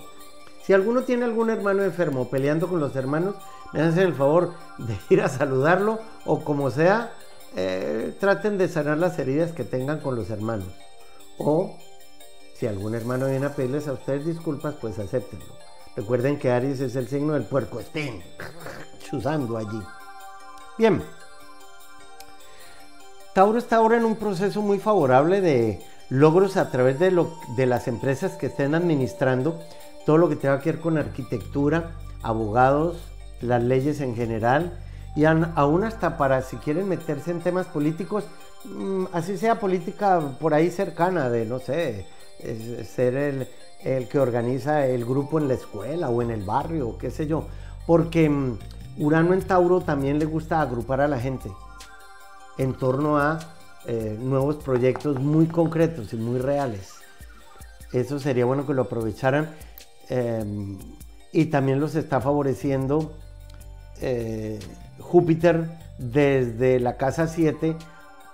Si 0.63 0.73
alguno 0.73 1.03
tiene 1.03 1.25
algún 1.25 1.51
hermano 1.51 1.83
enfermo 1.83 2.29
peleando 2.29 2.69
con 2.69 2.79
los 2.79 2.95
hermanos, 2.95 3.35
me 3.73 3.81
hacen 3.83 4.05
el 4.05 4.15
favor 4.15 4.53
de 4.79 4.97
ir 5.11 5.23
a 5.23 5.29
saludarlo 5.29 5.99
o 6.27 6.45
como 6.45 6.71
sea, 6.71 7.13
eh, 7.57 8.15
traten 8.19 8.59
de 8.59 8.69
sanar 8.69 8.99
las 8.99 9.19
heridas 9.19 9.53
que 9.53 9.65
tengan 9.65 10.01
con 10.01 10.17
los 10.17 10.31
hermanos. 10.31 10.69
O 11.39 11.77
si 12.55 12.67
algún 12.67 12.95
hermano 12.95 13.27
viene 13.27 13.47
a 13.47 13.55
pedirles 13.55 13.89
a 13.89 13.93
ustedes 13.93 14.27
disculpas, 14.27 14.75
pues 14.81 14.99
acéptenlo. 14.99 15.47
Recuerden 15.97 16.39
que 16.39 16.51
Aries 16.51 16.81
es 16.81 16.97
el 16.97 17.09
signo 17.09 17.35
del 17.35 17.45
puerco 17.45 17.81
estén 17.81 18.23
chuzando 19.01 19.57
allí. 19.57 19.81
Bien. 20.77 21.03
Tauro 23.35 23.59
está 23.59 23.77
ahora 23.77 23.97
en 23.97 24.05
un 24.05 24.17
proceso 24.17 24.63
muy 24.63 24.79
favorable 24.79 25.41
de 25.41 25.81
logros 26.09 26.57
a 26.57 26.71
través 26.71 26.99
de, 26.99 27.11
lo, 27.11 27.33
de 27.57 27.67
las 27.67 27.87
empresas 27.87 28.33
que 28.33 28.47
estén 28.47 28.75
administrando 28.75 29.61
todo 30.07 30.19
lo 30.19 30.29
que 30.29 30.37
tenga 30.37 30.61
que 30.61 30.73
ver 30.73 30.81
con 30.81 30.99
arquitectura, 30.99 31.93
abogados, 32.23 32.97
las 33.41 33.63
leyes 33.63 34.01
en 34.01 34.17
general 34.17 34.73
y 35.19 35.25
aún 35.25 35.83
hasta 35.83 36.17
para 36.17 36.43
si 36.43 36.59
quieren 36.59 36.89
meterse 36.89 37.33
en 37.33 37.41
temas 37.41 37.67
políticos, 37.67 38.23
mm, 38.65 39.07
así 39.13 39.37
sea 39.37 39.59
política 39.59 40.21
por 40.39 40.55
ahí 40.55 40.71
cercana 40.71 41.29
de, 41.29 41.45
no 41.45 41.59
sé, 41.59 42.07
ser 42.85 43.17
el, 43.17 43.49
el, 43.83 44.09
que 44.09 44.21
organiza 44.21 44.87
el 44.87 45.05
grupo 45.05 45.41
en 45.41 45.49
la 45.49 45.55
escuela 45.55 46.09
o 46.09 46.23
en 46.23 46.31
el 46.31 46.45
barrio, 46.45 46.97
qué 46.99 47.11
sé 47.11 47.27
yo, 47.27 47.49
porque 47.85 48.31
mm, 48.31 48.59
Urano 48.99 49.35
en 49.35 49.43
Tauro 49.43 49.81
también 49.81 50.21
le 50.21 50.25
gusta 50.25 50.61
agrupar 50.61 51.01
a 51.01 51.09
la 51.09 51.19
gente 51.19 51.51
en 52.57 52.75
torno 52.75 53.19
a 53.19 53.41
eh, 53.87 54.17
nuevos 54.21 54.55
proyectos 54.59 55.19
muy 55.19 55.47
concretos 55.49 56.13
y 56.13 56.17
muy 56.17 56.39
reales. 56.39 56.93
Eso 57.93 58.21
sería 58.21 58.45
bueno 58.45 58.65
que 58.65 58.75
lo 58.75 58.83
aprovecharan 58.83 59.51
em, 60.11 60.79
y 61.33 61.47
también 61.47 61.81
los 61.81 61.97
está 61.97 62.21
favoreciendo 62.21 63.15
eh, 64.01 64.61
Júpiter 65.01 65.69
desde 65.99 66.81
la 66.81 66.97
casa 66.97 67.27
7 67.27 67.77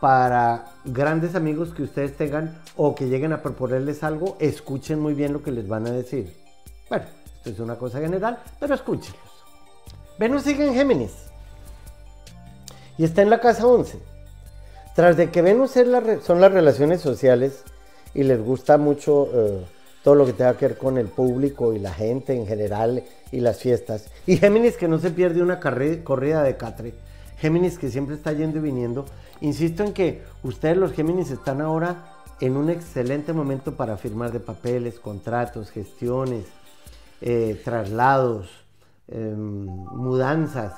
para 0.00 0.66
grandes 0.84 1.34
amigos 1.34 1.72
que 1.72 1.82
ustedes 1.82 2.16
tengan 2.16 2.58
o 2.76 2.94
que 2.94 3.06
lleguen 3.06 3.32
a 3.32 3.42
proponerles 3.42 4.02
algo, 4.02 4.36
escuchen 4.38 5.00
muy 5.00 5.14
bien 5.14 5.32
lo 5.32 5.42
que 5.42 5.50
les 5.50 5.66
van 5.66 5.86
a 5.86 5.90
decir. 5.90 6.34
Bueno, 6.88 7.06
esto 7.36 7.50
es 7.50 7.58
una 7.58 7.76
cosa 7.76 8.00
general, 8.00 8.38
pero 8.60 8.74
escúchenlos. 8.74 9.22
Venus 10.18 10.42
sigue 10.42 10.66
en 10.66 10.74
Géminis 10.74 11.12
y 12.98 13.04
está 13.04 13.22
en 13.22 13.30
la 13.30 13.40
casa 13.40 13.66
11. 13.66 13.98
Tras 14.94 15.16
de 15.16 15.30
que 15.30 15.42
Venus 15.42 15.76
es 15.76 15.88
son 16.22 16.40
las 16.40 16.52
relaciones 16.52 17.00
sociales 17.00 17.64
y 18.14 18.22
les 18.22 18.40
gusta 18.40 18.78
mucho 18.78 19.28
eh, 19.32 19.66
todo 20.04 20.14
lo 20.14 20.26
que 20.26 20.34
tenga 20.34 20.54
que 20.56 20.68
ver 20.68 20.78
con 20.78 20.98
el 20.98 21.08
público 21.08 21.72
y 21.72 21.78
la 21.78 21.92
gente 21.92 22.34
en 22.34 22.46
general 22.46 23.02
y 23.32 23.40
las 23.40 23.58
fiestas. 23.58 24.10
Y 24.26 24.36
Géminis 24.36 24.76
que 24.76 24.86
no 24.86 24.98
se 24.98 25.10
pierde 25.10 25.42
una 25.42 25.58
corrida 25.58 26.42
de 26.42 26.56
catre. 26.58 26.92
Géminis 27.38 27.78
que 27.78 27.88
siempre 27.88 28.14
está 28.14 28.32
yendo 28.32 28.58
y 28.58 28.60
viniendo. 28.60 29.06
Insisto 29.40 29.82
en 29.82 29.94
que 29.94 30.22
ustedes 30.42 30.76
los 30.76 30.92
Géminis 30.92 31.30
están 31.30 31.62
ahora 31.62 32.04
en 32.40 32.54
un 32.56 32.68
excelente 32.68 33.32
momento 33.32 33.76
para 33.76 33.96
firmar 33.96 34.30
de 34.30 34.40
papeles, 34.40 35.00
contratos, 35.00 35.70
gestiones, 35.70 36.44
eh, 37.22 37.58
traslados, 37.64 38.50
em, 39.08 39.64
mudanzas, 39.64 40.74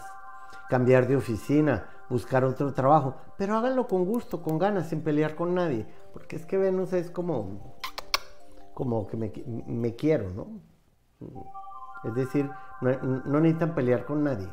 cambiar 0.69 1.09
de 1.09 1.17
oficina, 1.17 1.89
buscar 2.09 2.45
otro 2.45 2.73
trabajo. 2.73 3.17
Pero 3.37 3.57
háganlo 3.57 3.89
con 3.89 4.05
gusto, 4.05 4.41
con 4.41 4.59
ganas, 4.59 4.89
sin 4.89 5.01
pelear 5.01 5.35
con 5.35 5.53
nadie. 5.53 5.85
Porque 6.13 6.37
es 6.37 6.47
que 6.47 6.59
Venus 6.59 6.93
es 6.93 7.11
como 7.11 7.76
como 8.77 9.07
que 9.07 9.17
me, 9.17 9.97
quiero, 9.97 10.29
¿no? 10.29 10.49
Es 12.05 12.15
decir, 12.15 12.51
no, 12.83 13.41
necesitan 13.41 13.75
pelear 13.75 14.05
con 14.05 14.23
nadie. 14.23 14.47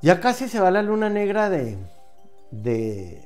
Ya 0.00 0.18
casi 0.18 0.48
se 0.48 0.60
va 0.60 0.70
la 0.70 0.80
luna 0.80 1.10
negra 1.10 1.50
de, 1.50 1.76
de 2.50 3.22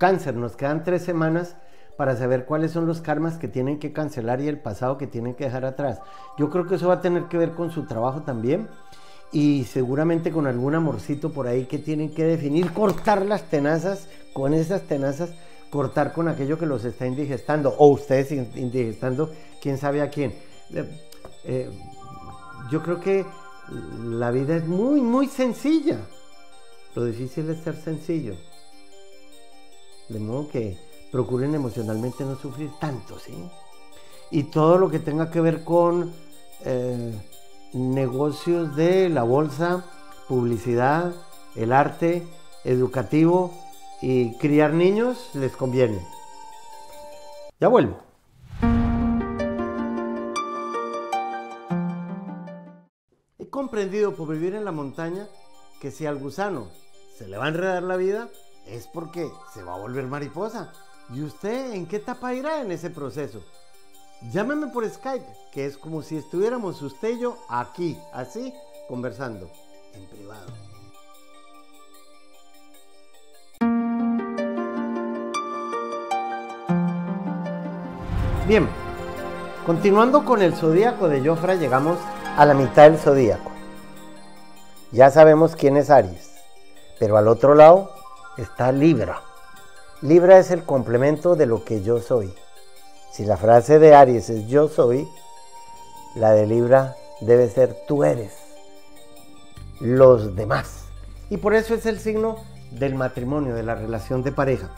cáncer. 0.00 0.34
Nos 0.34 0.56
quedan 0.56 0.82
tres 0.82 1.04
semanas 1.04 1.54
para 1.96 2.16
saber 2.16 2.44
cuáles 2.44 2.72
son 2.72 2.88
los 2.88 3.00
karmas 3.00 3.38
que 3.38 3.46
tienen 3.46 3.78
que 3.78 3.92
cancelar 3.92 4.40
y 4.40 4.48
el 4.48 4.58
pasado 4.58 4.98
que 4.98 5.06
tienen 5.06 5.34
que 5.34 5.44
dejar 5.44 5.64
atrás. 5.64 6.00
Yo 6.38 6.50
creo 6.50 6.66
que 6.66 6.74
eso 6.74 6.88
va 6.88 6.94
a 6.94 7.00
tener 7.02 7.26
que 7.26 7.38
ver 7.38 7.52
con 7.52 7.70
su 7.70 7.86
trabajo 7.86 8.22
también 8.22 8.66
y 9.30 9.62
seguramente 9.62 10.32
con 10.32 10.48
algún 10.48 10.74
amorcito 10.74 11.32
por 11.32 11.46
ahí 11.46 11.66
que 11.66 11.78
tienen 11.78 12.12
que 12.12 12.24
definir, 12.24 12.72
cortar 12.72 13.24
las 13.24 13.44
tenazas 13.44 14.08
con 14.32 14.54
esas 14.54 14.82
tenazas 14.82 15.32
cortar 15.72 16.12
con 16.12 16.28
aquello 16.28 16.58
que 16.58 16.66
los 16.66 16.84
está 16.84 17.06
indigestando, 17.06 17.74
o 17.78 17.88
ustedes 17.88 18.30
indigestando, 18.30 19.32
quién 19.62 19.78
sabe 19.78 20.02
a 20.02 20.10
quién. 20.10 20.34
Eh, 20.70 21.00
eh, 21.44 21.70
yo 22.70 22.82
creo 22.82 23.00
que 23.00 23.24
la 24.04 24.30
vida 24.30 24.54
es 24.56 24.66
muy, 24.66 25.00
muy 25.00 25.28
sencilla. 25.28 25.98
Lo 26.94 27.06
difícil 27.06 27.48
es 27.48 27.64
ser 27.64 27.74
sencillo. 27.76 28.34
De 30.10 30.20
modo 30.20 30.46
que 30.48 30.76
procuren 31.10 31.54
emocionalmente 31.54 32.22
no 32.22 32.36
sufrir 32.36 32.70
tanto, 32.78 33.18
¿sí? 33.18 33.32
Y 34.30 34.44
todo 34.44 34.76
lo 34.76 34.90
que 34.90 34.98
tenga 34.98 35.30
que 35.30 35.40
ver 35.40 35.64
con 35.64 36.12
eh, 36.66 37.18
negocios 37.72 38.76
de 38.76 39.08
la 39.08 39.22
bolsa, 39.22 39.86
publicidad, 40.28 41.14
el 41.56 41.72
arte, 41.72 42.22
educativo, 42.64 43.61
y 44.02 44.36
criar 44.38 44.74
niños 44.74 45.30
les 45.34 45.56
conviene. 45.56 46.04
Ya 47.60 47.68
vuelvo. 47.68 47.96
He 53.38 53.48
comprendido 53.48 54.14
por 54.14 54.28
vivir 54.28 54.54
en 54.54 54.64
la 54.64 54.72
montaña 54.72 55.28
que 55.80 55.92
si 55.92 56.04
al 56.04 56.18
gusano 56.18 56.68
se 57.16 57.28
le 57.28 57.38
va 57.38 57.46
a 57.46 57.48
enredar 57.48 57.84
la 57.84 57.96
vida 57.96 58.28
es 58.66 58.88
porque 58.88 59.30
se 59.54 59.62
va 59.62 59.74
a 59.74 59.78
volver 59.78 60.06
mariposa. 60.06 60.72
¿Y 61.14 61.22
usted 61.22 61.72
en 61.72 61.86
qué 61.86 61.96
etapa 61.96 62.34
irá 62.34 62.60
en 62.60 62.72
ese 62.72 62.90
proceso? 62.90 63.42
Llámeme 64.32 64.68
por 64.68 64.88
Skype, 64.88 65.26
que 65.52 65.66
es 65.66 65.76
como 65.76 66.02
si 66.02 66.16
estuviéramos 66.16 66.80
usted 66.82 67.16
y 67.16 67.20
yo 67.20 67.38
aquí, 67.48 67.98
así, 68.12 68.52
conversando, 68.88 69.50
en 69.94 70.06
privado. 70.06 70.71
Bien, 78.46 78.68
continuando 79.64 80.24
con 80.24 80.42
el 80.42 80.54
zodíaco 80.54 81.08
de 81.08 81.24
Jofra, 81.24 81.54
llegamos 81.54 81.96
a 82.36 82.44
la 82.44 82.54
mitad 82.54 82.90
del 82.90 82.98
zodíaco. 82.98 83.52
Ya 84.90 85.10
sabemos 85.10 85.54
quién 85.54 85.76
es 85.76 85.90
Aries, 85.90 86.32
pero 86.98 87.16
al 87.16 87.28
otro 87.28 87.54
lado 87.54 87.92
está 88.36 88.72
Libra. 88.72 89.20
Libra 90.00 90.40
es 90.40 90.50
el 90.50 90.64
complemento 90.64 91.36
de 91.36 91.46
lo 91.46 91.64
que 91.64 91.82
yo 91.82 92.00
soy. 92.00 92.34
Si 93.12 93.24
la 93.24 93.36
frase 93.36 93.78
de 93.78 93.94
Aries 93.94 94.28
es 94.28 94.48
yo 94.48 94.66
soy, 94.68 95.06
la 96.16 96.32
de 96.32 96.48
Libra 96.48 96.96
debe 97.20 97.48
ser 97.48 97.84
tú 97.86 98.02
eres, 98.02 98.32
los 99.78 100.34
demás. 100.34 100.86
Y 101.30 101.36
por 101.36 101.54
eso 101.54 101.74
es 101.74 101.86
el 101.86 102.00
signo 102.00 102.38
del 102.72 102.96
matrimonio, 102.96 103.54
de 103.54 103.62
la 103.62 103.76
relación 103.76 104.24
de 104.24 104.32
pareja. 104.32 104.68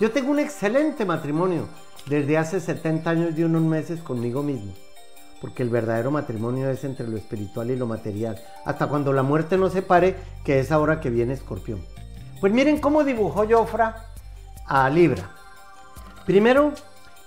Yo 0.00 0.10
tengo 0.10 0.32
un 0.32 0.40
excelente 0.40 1.04
matrimonio 1.04 1.68
desde 2.06 2.38
hace 2.38 2.60
70 2.60 3.10
años 3.10 3.38
y 3.38 3.44
unos 3.44 3.62
meses 3.62 4.00
conmigo 4.00 4.42
mismo. 4.42 4.72
Porque 5.40 5.62
el 5.62 5.70
verdadero 5.70 6.10
matrimonio 6.10 6.70
es 6.70 6.84
entre 6.84 7.08
lo 7.08 7.16
espiritual 7.16 7.70
y 7.70 7.76
lo 7.76 7.86
material. 7.86 8.40
Hasta 8.64 8.86
cuando 8.86 9.12
la 9.12 9.22
muerte 9.22 9.58
nos 9.58 9.72
separe, 9.72 10.16
que 10.44 10.60
es 10.60 10.70
ahora 10.70 11.00
que 11.00 11.10
viene 11.10 11.32
Escorpión. 11.32 11.84
Pues 12.40 12.52
miren 12.52 12.78
cómo 12.78 13.04
dibujó 13.04 13.46
Jofra 13.48 14.06
a 14.66 14.88
Libra. 14.88 15.30
Primero 16.26 16.72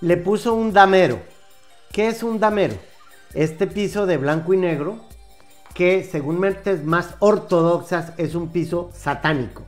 le 0.00 0.16
puso 0.16 0.54
un 0.54 0.72
damero. 0.72 1.20
¿Qué 1.92 2.08
es 2.08 2.22
un 2.22 2.40
damero? 2.40 2.74
Este 3.34 3.66
piso 3.66 4.06
de 4.06 4.16
blanco 4.16 4.54
y 4.54 4.56
negro, 4.56 4.98
que 5.74 6.04
según 6.04 6.40
mentes 6.40 6.84
más 6.84 7.14
ortodoxas 7.18 8.12
es 8.16 8.34
un 8.34 8.48
piso 8.48 8.90
satánico. 8.94 9.62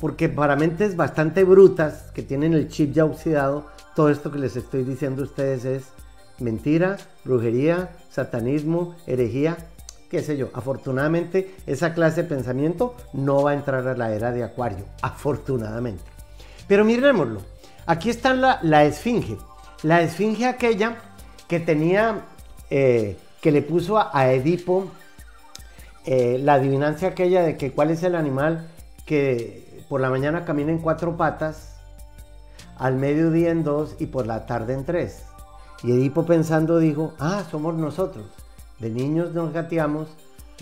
Porque 0.00 0.28
para 0.28 0.56
mentes 0.56 0.96
bastante 0.96 1.44
brutas, 1.44 2.10
que 2.14 2.22
tienen 2.22 2.52
el 2.52 2.68
chip 2.68 2.92
ya 2.92 3.04
oxidado, 3.04 3.66
todo 3.94 4.10
esto 4.10 4.30
que 4.30 4.38
les 4.38 4.56
estoy 4.56 4.84
diciendo 4.84 5.22
a 5.22 5.26
ustedes 5.26 5.64
es 5.64 5.84
mentira, 6.38 6.96
brujería, 7.24 7.90
satanismo, 8.10 8.96
herejía, 9.06 9.56
qué 10.10 10.22
sé 10.22 10.36
yo. 10.36 10.50
Afortunadamente, 10.52 11.54
esa 11.66 11.94
clase 11.94 12.22
de 12.22 12.28
pensamiento 12.28 12.94
no 13.12 13.42
va 13.42 13.52
a 13.52 13.54
entrar 13.54 13.86
a 13.86 13.96
la 13.96 14.12
era 14.12 14.32
de 14.32 14.42
Acuario, 14.42 14.84
afortunadamente. 15.02 16.02
Pero 16.66 16.84
mirémoslo. 16.84 17.40
Aquí 17.86 18.10
está 18.10 18.34
la, 18.34 18.84
esfinge. 18.84 19.36
La 19.82 20.02
esfinge 20.02 20.46
aquella 20.46 20.96
que 21.46 21.60
tenía, 21.60 22.22
eh, 22.70 23.18
que 23.40 23.52
le 23.52 23.62
puso 23.62 23.98
a, 23.98 24.32
Edipo 24.32 24.88
eh, 26.06 26.38
la 26.42 26.54
adivinancia 26.54 27.08
aquella 27.08 27.42
de 27.42 27.56
que 27.56 27.72
cuál 27.72 27.90
es 27.90 28.02
el 28.02 28.14
animal 28.14 28.66
que 29.04 29.84
por 29.88 30.00
la 30.00 30.10
mañana 30.10 30.44
camina 30.44 30.72
en 30.72 30.78
cuatro 30.78 31.16
patas 31.16 31.73
al 32.78 32.96
mediodía 32.96 33.50
en 33.50 33.64
dos 33.64 33.96
y 33.98 34.06
por 34.06 34.26
la 34.26 34.46
tarde 34.46 34.74
en 34.74 34.84
tres. 34.84 35.24
Y 35.82 35.92
Edipo 35.92 36.24
pensando 36.24 36.78
dijo, 36.78 37.12
ah, 37.18 37.44
somos 37.50 37.74
nosotros. 37.74 38.26
De 38.78 38.90
niños 38.90 39.34
nos 39.34 39.52
gateamos, 39.52 40.08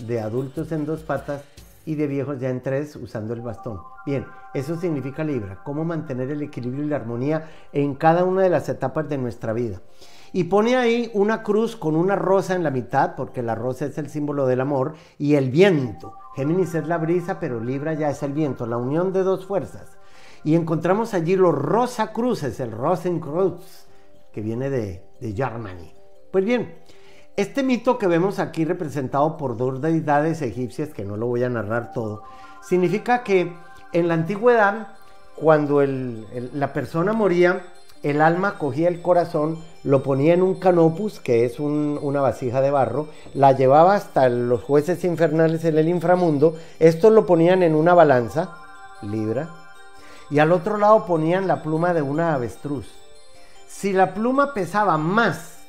de 0.05 0.19
adultos 0.19 0.71
en 0.71 0.85
dos 0.85 1.01
patas 1.01 1.43
y 1.85 1.95
de 1.95 2.07
viejos 2.07 2.39
ya 2.39 2.49
en 2.49 2.61
tres 2.61 2.95
usando 2.95 3.33
el 3.33 3.41
bastón. 3.41 3.79
Bien, 4.05 4.25
eso 4.53 4.75
significa 4.75 5.23
Libra, 5.23 5.61
cómo 5.63 5.83
mantener 5.85 6.29
el 6.31 6.41
equilibrio 6.41 6.83
y 6.83 6.87
la 6.87 6.97
armonía 6.97 7.49
en 7.71 7.95
cada 7.95 8.23
una 8.23 8.41
de 8.41 8.49
las 8.49 8.69
etapas 8.69 9.07
de 9.09 9.17
nuestra 9.17 9.53
vida. 9.53 9.81
Y 10.31 10.45
pone 10.45 10.75
ahí 10.75 11.11
una 11.13 11.43
cruz 11.43 11.75
con 11.75 11.95
una 11.95 12.15
rosa 12.15 12.55
en 12.55 12.63
la 12.63 12.71
mitad, 12.71 13.15
porque 13.15 13.43
la 13.43 13.53
rosa 13.53 13.85
es 13.85 13.97
el 13.99 14.09
símbolo 14.09 14.47
del 14.47 14.61
amor, 14.61 14.95
y 15.19 15.35
el 15.35 15.51
viento. 15.51 16.15
Géminis 16.35 16.73
es 16.73 16.87
la 16.87 16.97
brisa, 16.97 17.39
pero 17.39 17.59
Libra 17.59 17.93
ya 17.93 18.09
es 18.09 18.23
el 18.23 18.33
viento, 18.33 18.65
la 18.65 18.77
unión 18.77 19.13
de 19.13 19.21
dos 19.21 19.45
fuerzas. 19.45 19.97
Y 20.43 20.55
encontramos 20.55 21.13
allí 21.13 21.35
los 21.35 21.55
Rosa 21.55 22.11
Cruces, 22.11 22.59
el 22.59 22.71
Rosenkreuz, 22.71 23.87
que 24.33 24.41
viene 24.41 24.69
de, 24.69 25.03
de 25.19 25.33
Germany. 25.33 25.93
Pues 26.31 26.43
bien, 26.43 26.75
este 27.35 27.63
mito 27.63 27.97
que 27.97 28.07
vemos 28.07 28.39
aquí 28.39 28.65
representado 28.65 29.37
por 29.37 29.57
dos 29.57 29.81
deidades 29.81 30.41
egipcias, 30.41 30.89
que 30.89 31.05
no 31.05 31.17
lo 31.17 31.27
voy 31.27 31.43
a 31.43 31.49
narrar 31.49 31.91
todo, 31.93 32.23
significa 32.61 33.23
que 33.23 33.51
en 33.91 34.07
la 34.07 34.13
antigüedad, 34.15 34.89
cuando 35.35 35.83
la 35.83 36.73
persona 36.73 37.13
moría, 37.13 37.63
el 38.03 38.21
alma 38.21 38.57
cogía 38.57 38.89
el 38.89 39.01
corazón, 39.01 39.57
lo 39.83 40.03
ponía 40.03 40.33
en 40.33 40.43
un 40.43 40.55
canopus, 40.55 41.19
que 41.19 41.45
es 41.45 41.59
una 41.59 42.21
vasija 42.21 42.61
de 42.61 42.69
barro, 42.69 43.07
la 43.33 43.53
llevaba 43.53 43.95
hasta 43.95 44.29
los 44.29 44.61
jueces 44.61 45.03
infernales 45.03 45.63
en 45.65 45.77
el 45.77 45.87
inframundo, 45.87 46.55
estos 46.79 47.13
lo 47.13 47.25
ponían 47.25 47.63
en 47.63 47.75
una 47.75 47.93
balanza, 47.93 48.57
libra, 49.01 49.49
y 50.29 50.39
al 50.39 50.51
otro 50.51 50.77
lado 50.77 51.05
ponían 51.05 51.47
la 51.47 51.61
pluma 51.61 51.93
de 51.93 52.01
una 52.01 52.33
avestruz. 52.33 52.87
Si 53.67 53.93
la 53.93 54.13
pluma 54.13 54.53
pesaba 54.53 54.97
más 54.97 55.59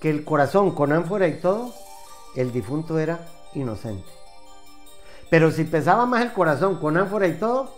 que 0.00 0.10
el 0.10 0.24
corazón 0.24 0.72
con 0.74 0.92
ánfora 0.92 1.28
y 1.28 1.40
todo, 1.40 1.72
el 2.34 2.52
difunto 2.52 2.98
era 2.98 3.26
inocente. 3.54 4.08
Pero 5.30 5.50
si 5.50 5.64
pesaba 5.64 6.06
más 6.06 6.22
el 6.22 6.32
corazón 6.32 6.78
con 6.78 6.96
ánfora 6.96 7.26
y 7.26 7.34
todo, 7.34 7.74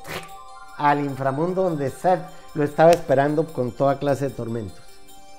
al 0.76 1.04
inframundo 1.04 1.62
donde 1.62 1.90
Seth 1.90 2.20
lo 2.54 2.64
estaba 2.64 2.90
esperando 2.90 3.46
con 3.46 3.72
toda 3.72 3.98
clase 3.98 4.28
de 4.28 4.34
tormentos. 4.34 4.80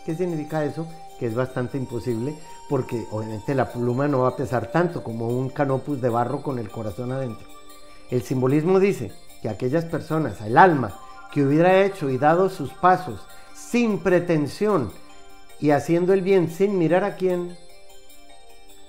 ¿Qué 0.06 0.16
significa 0.16 0.63
eso? 0.63 0.88
Que 1.20 1.27
es 1.27 1.36
bastante 1.36 1.77
imposible 1.77 2.38
porque 2.70 3.06
obviamente 3.12 3.56
la 3.56 3.72
pluma 3.72 4.08
no 4.08 4.20
va 4.20 4.30
a 4.30 4.36
pesar 4.36 4.72
tanto 4.72 5.04
como 5.04 5.27
un 5.27 5.50
canopus 5.50 6.01
de 6.01 6.10
barro 6.10 6.42
con 6.42 6.60
el 6.60 6.70
corazón 6.70 7.12
adentro. 7.12 7.48
El 8.10 8.24
simbolismo 8.24 8.80
dice 8.80 9.12
que 9.48 9.54
aquellas 9.54 9.86
personas, 9.86 10.42
el 10.42 10.58
alma, 10.58 10.94
que 11.32 11.44
hubiera 11.44 11.84
hecho 11.84 12.10
y 12.10 12.18
dado 12.18 12.50
sus 12.50 12.74
pasos 12.74 13.25
sin 13.54 14.00
pretensión 14.00 14.92
y 15.60 15.72
haciendo 15.72 16.13
el 16.13 16.22
bien 16.22 16.50
sin 16.50 16.77
mirar 16.77 17.06
a 17.06 17.16
quién, 17.16 17.56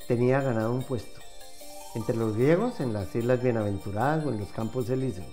tenía 0.08 0.40
ganado 0.40 0.72
un 0.72 0.82
puesto 0.82 1.20
entre 1.94 2.16
los 2.16 2.36
griegos 2.36 2.80
en 2.80 2.92
las 2.92 3.14
Islas 3.14 3.40
Bienaventuradas 3.40 4.26
o 4.26 4.30
en 4.30 4.40
los 4.40 4.48
Campos 4.48 4.90
Elíseos. 4.90 5.26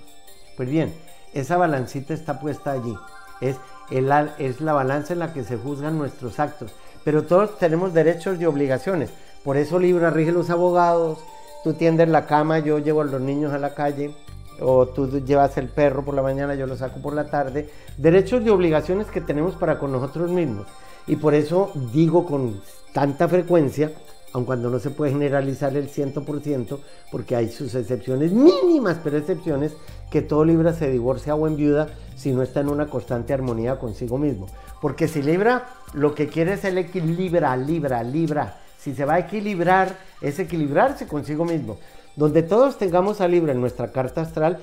Pues 0.58 0.70
bien, 0.70 0.94
esa 1.34 1.58
balancita 1.58 2.14
está 2.14 2.40
puesta 2.40 2.72
allí. 2.72 2.96
Es, 3.42 3.58
es 3.90 4.62
la 4.62 4.74
balanza 4.74 5.14
en 5.14 5.20
la 5.20 5.34
que 5.34 5.44
se 5.44 5.58
juzgan 5.58 5.98
nuestros 5.98 6.40
actos. 6.40 6.72
Pero 7.04 7.24
todos 7.24 7.58
tenemos 7.58 7.94
derechos 7.94 8.40
y 8.40 8.46
obligaciones. 8.46 9.10
Por 9.44 9.58
eso 9.58 9.80
Libra 9.80 10.12
rige 10.12 10.32
los 10.32 10.50
abogados. 10.50 11.20
Tú 11.64 11.74
tiendes 11.74 12.10
la 12.10 12.26
cama, 12.26 12.60
yo 12.60 12.80
llevo 12.80 13.02
a 13.02 13.06
los 13.06 13.22
niños 13.22 13.54
a 13.54 13.58
la 13.58 13.74
calle. 13.74 14.16
O 14.60 14.88
tú 14.88 15.20
llevas 15.22 15.58
el 15.58 15.68
perro 15.68 16.04
por 16.04 16.14
la 16.14 16.22
mañana, 16.22 16.56
yo 16.56 16.68
lo 16.68 16.78
saco 16.78 17.00
por 17.02 17.14
la 17.14 17.30
tarde. 17.30 17.70
Derechos 17.98 18.44
y 18.46 18.50
obligaciones 18.50 19.08
que 19.08 19.22
tenemos 19.22 19.56
para 19.56 19.80
con 19.80 19.92
nosotros 19.92 20.32
mismos. 20.32 20.68
Y 21.08 21.18
por 21.18 21.34
eso 21.34 21.72
digo 21.94 22.26
con 22.26 22.62
tanta 22.94 23.28
frecuencia 23.28 23.92
aun 24.36 24.44
cuando 24.44 24.70
no 24.70 24.80
se 24.80 24.90
puede 24.90 25.14
generalizar 25.14 25.78
el 25.78 25.90
100%, 25.90 26.78
porque 27.10 27.38
hay 27.38 27.50
sus 27.50 27.74
excepciones 27.74 28.34
mínimas, 28.34 29.00
pero 29.02 29.18
excepciones, 29.18 29.78
que 30.12 30.22
todo 30.22 30.44
Libra 30.44 30.74
se 30.74 30.92
divorcia 30.92 31.36
o 31.36 31.48
enviuda 31.48 31.88
si 32.18 32.34
no 32.34 32.42
está 32.42 32.60
en 32.60 32.68
una 32.68 32.88
constante 32.88 33.34
armonía 33.34 33.80
consigo 33.80 34.18
mismo. 34.18 34.48
Porque 34.82 35.08
si 35.08 35.22
Libra 35.22 35.70
lo 35.94 36.14
que 36.14 36.28
quiere 36.28 36.54
es 36.54 36.66
el 36.66 36.78
equilibra, 36.78 37.56
Libra, 37.56 38.04
Libra. 38.04 38.60
Si 38.78 38.94
se 38.94 39.06
va 39.06 39.14
a 39.14 39.20
equilibrar, 39.20 39.96
es 40.20 40.38
equilibrarse 40.38 41.08
consigo 41.08 41.46
mismo. 41.46 41.78
Donde 42.16 42.44
todos 42.44 42.78
tengamos 42.78 43.22
a 43.22 43.28
Libra 43.28 43.52
en 43.52 43.62
nuestra 43.62 43.92
carta 43.92 44.22
astral, 44.22 44.60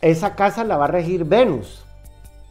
esa 0.00 0.34
casa 0.34 0.64
la 0.64 0.76
va 0.76 0.86
a 0.86 0.88
regir 0.88 1.24
Venus. 1.24 1.84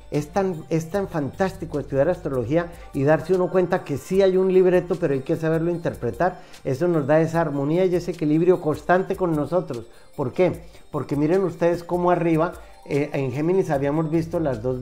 Es 0.10 0.27
tan, 0.27 0.65
es 0.69 0.89
tan 0.89 1.08
fantástico 1.08 1.80
estudiar 1.80 2.10
astrología 2.10 2.67
y 2.93 3.04
darse 3.04 3.34
uno 3.34 3.49
cuenta 3.49 3.86
que 3.86 3.97
sí 3.97 4.21
hay 4.21 4.36
un 4.36 4.54
libreto, 4.54 4.95
pero 4.95 5.13
hay 5.13 5.21
que 5.21 5.38
saberlo 5.38 5.71
interpretar. 5.71 6.39
Eso 6.65 6.88
nos 6.88 7.08
da 7.08 7.21
esa 7.21 7.39
armonía 7.39 7.86
y 7.86 7.95
ese 7.95 8.12
equilibrio 8.12 8.60
constante 8.60 9.15
con 9.15 9.36
nosotros. 9.36 9.86
¿Por 10.17 10.34
qué? 10.34 10.63
Porque 10.91 11.15
miren 11.15 11.43
ustedes 11.43 11.84
cómo 11.84 12.12
arriba 12.12 12.54
eh, 12.86 13.10
en 13.13 13.32
Géminis 13.32 13.69
habíamos 13.69 14.10
visto 14.10 14.39
las 14.39 14.62
dos, 14.62 14.82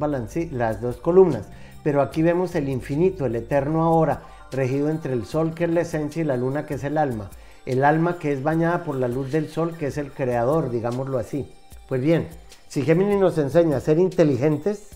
las 0.51 0.81
dos 0.81 0.97
columnas, 0.97 1.47
pero 1.83 2.01
aquí 2.01 2.21
vemos 2.21 2.55
el 2.55 2.69
infinito, 2.69 3.25
el 3.25 3.35
eterno 3.35 3.83
ahora, 3.83 4.23
regido 4.51 4.89
entre 4.89 5.13
el 5.13 5.25
sol 5.25 5.53
que 5.53 5.65
es 5.65 5.69
la 5.69 5.81
esencia 5.81 6.21
y 6.21 6.25
la 6.25 6.37
luna 6.37 6.65
que 6.65 6.75
es 6.75 6.83
el 6.83 6.97
alma. 6.97 7.29
El 7.65 7.83
alma 7.83 8.17
que 8.17 8.31
es 8.31 8.43
bañada 8.43 8.83
por 8.83 8.95
la 8.95 9.07
luz 9.07 9.31
del 9.31 9.49
sol 9.49 9.75
que 9.77 9.87
es 9.87 9.97
el 9.97 10.11
creador, 10.11 10.69
digámoslo 10.69 11.17
así. 11.17 11.51
Pues 11.87 12.01
bien, 12.01 12.27
si 12.67 12.83
Géminis 12.83 13.19
nos 13.19 13.37
enseña 13.37 13.77
a 13.77 13.81
ser 13.81 13.99
inteligentes, 13.99 14.89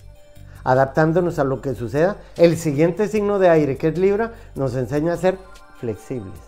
adaptándonos 0.64 1.40
a 1.40 1.44
lo 1.44 1.62
que 1.62 1.76
suceda. 1.76 2.18
El 2.38 2.58
siguiente 2.58 3.08
signo 3.08 3.40
de 3.40 3.50
aire, 3.50 3.78
que 3.78 3.90
es 3.90 3.98
Libra, 3.98 4.34
nos 4.56 4.76
enseña 4.76 5.14
a 5.14 5.18
ser 5.18 5.38
flexibles. 5.80 6.40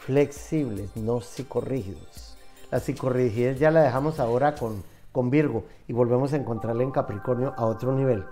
Flexibles, 0.00 0.96
no 0.96 1.20
psicorrígidos. 1.20 2.36
La 2.70 2.80
psicorrigidez 2.80 3.58
ya 3.58 3.70
la 3.70 3.82
dejamos 3.82 4.20
ahora 4.20 4.54
con, 4.54 4.82
con 5.12 5.30
Virgo 5.30 5.64
y 5.88 5.92
volvemos 5.92 6.32
a 6.32 6.36
encontrarla 6.36 6.82
en 6.82 6.90
Capricornio 6.90 7.54
a 7.56 7.64
otro 7.64 7.92
nivel. 7.92 8.24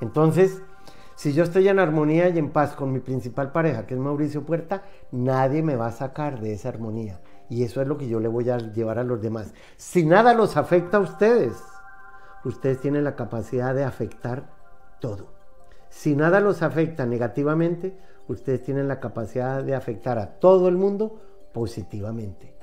Entonces, 0.00 0.60
si 1.20 1.34
yo 1.34 1.44
estoy 1.44 1.68
en 1.68 1.78
armonía 1.78 2.30
y 2.30 2.38
en 2.38 2.48
paz 2.48 2.74
con 2.74 2.94
mi 2.94 3.00
principal 3.00 3.52
pareja, 3.52 3.86
que 3.86 3.92
es 3.92 4.00
Mauricio 4.00 4.46
Puerta, 4.46 4.84
nadie 5.12 5.62
me 5.62 5.76
va 5.76 5.88
a 5.88 5.92
sacar 5.92 6.40
de 6.40 6.54
esa 6.54 6.70
armonía. 6.70 7.20
Y 7.50 7.62
eso 7.62 7.82
es 7.82 7.86
lo 7.86 7.98
que 7.98 8.08
yo 8.08 8.20
le 8.20 8.28
voy 8.28 8.48
a 8.48 8.56
llevar 8.56 8.98
a 8.98 9.04
los 9.04 9.20
demás. 9.20 9.52
Si 9.76 10.06
nada 10.06 10.32
los 10.32 10.56
afecta 10.56 10.96
a 10.96 11.00
ustedes, 11.00 11.52
ustedes 12.42 12.80
tienen 12.80 13.04
la 13.04 13.16
capacidad 13.16 13.74
de 13.74 13.84
afectar 13.84 14.48
todo. 14.98 15.34
Si 15.90 16.16
nada 16.16 16.40
los 16.40 16.62
afecta 16.62 17.04
negativamente, 17.04 17.98
ustedes 18.26 18.62
tienen 18.62 18.88
la 18.88 18.98
capacidad 18.98 19.62
de 19.62 19.74
afectar 19.74 20.18
a 20.18 20.38
todo 20.38 20.68
el 20.68 20.78
mundo 20.78 21.20
positivamente. 21.52 22.54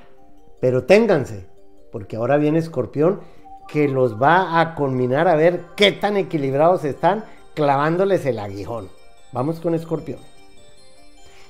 Pero 0.60 0.86
ténganse, 0.86 1.48
porque 1.92 2.16
ahora 2.16 2.38
viene 2.38 2.58
Escorpión 2.58 3.20
que 3.68 3.88
los 3.88 4.20
va 4.20 4.60
a 4.60 4.74
culminar 4.74 5.28
a 5.28 5.36
ver 5.36 5.66
qué 5.76 5.92
tan 5.92 6.18
equilibrados 6.18 6.86
están 6.86 7.24
clavándoles 7.58 8.24
el 8.26 8.38
aguijón. 8.38 8.90
Vamos 9.34 9.60
con 9.60 9.74
Escorpión. 9.74 10.20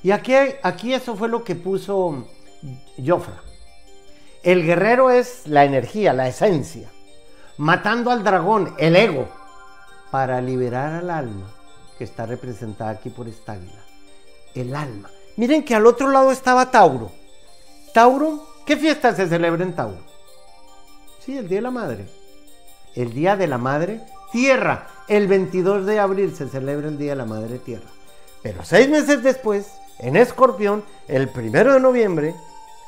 Y 0.02 0.12
aquí, 0.12 0.34
aquí 0.64 0.94
eso 0.94 1.16
fue 1.16 1.28
lo 1.28 1.44
que 1.44 1.56
puso 1.56 2.26
Jofra. 3.06 3.42
El 4.42 4.66
guerrero 4.66 5.12
es 5.12 5.46
la 5.46 5.66
energía, 5.66 6.14
la 6.14 6.30
esencia 6.30 6.90
matando 7.58 8.12
al 8.12 8.24
dragón, 8.24 8.74
el 8.78 8.96
ego, 8.96 9.28
para 10.12 10.40
liberar 10.42 10.94
al 10.94 11.10
alma 11.10 11.52
que 11.98 12.04
está 12.04 12.26
representada 12.26 12.92
aquí 12.92 13.10
por 13.10 13.28
esta 13.28 13.54
águila. 13.54 13.84
El 14.54 14.76
alma. 14.76 15.10
Miren 15.36 15.64
que 15.64 15.76
al 15.76 15.86
otro 15.86 16.10
lado 16.10 16.32
estaba 16.32 16.72
Tauro. 16.72 17.12
Tauro, 17.94 18.48
¿qué 18.66 18.78
fiesta 18.78 19.16
se 19.16 19.28
celebra 19.28 19.64
en 19.64 19.74
Tauro? 19.74 20.00
Sí, 21.20 21.38
el 21.38 21.48
Día 21.48 21.58
de 21.58 21.64
la 21.64 21.72
Madre. 21.72 22.08
El 22.96 23.14
Día 23.14 23.36
de 23.36 23.48
la 23.48 23.58
Madre 23.58 24.02
Tierra. 24.32 24.88
El 25.08 25.28
22 25.28 25.86
de 25.86 26.00
abril 26.00 26.36
se 26.36 26.48
celebra 26.48 26.88
el 26.90 26.98
Día 26.98 27.12
de 27.12 27.18
la 27.18 27.26
Madre 27.26 27.60
Tierra. 27.60 27.90
Pero 28.44 28.64
seis 28.64 28.90
meses 28.90 29.24
después, 29.24 29.72
en 30.00 30.16
Escorpión, 30.16 30.84
el 31.08 31.30
primero 31.30 31.74
de 31.74 31.80
noviembre, 31.80 32.36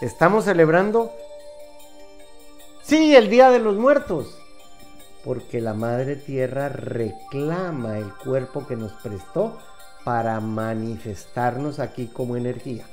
estamos 0.02 0.46
celebrando, 0.46 1.12
sí, 2.84 3.16
el 3.16 3.30
Día 3.30 3.50
de 3.52 3.60
los 3.60 3.76
Muertos 3.76 4.40
porque 5.24 5.62
la 5.62 5.74
Madre 5.74 6.16
Tierra 6.16 6.70
reclama 6.70 7.98
el 7.98 8.14
cuerpo 8.14 8.66
que 8.66 8.76
nos 8.76 8.94
prestó 8.94 9.58
para 10.04 10.40
manifestarnos 10.40 11.80
aquí 11.80 12.08
como 12.08 12.38
energía. 12.38 12.86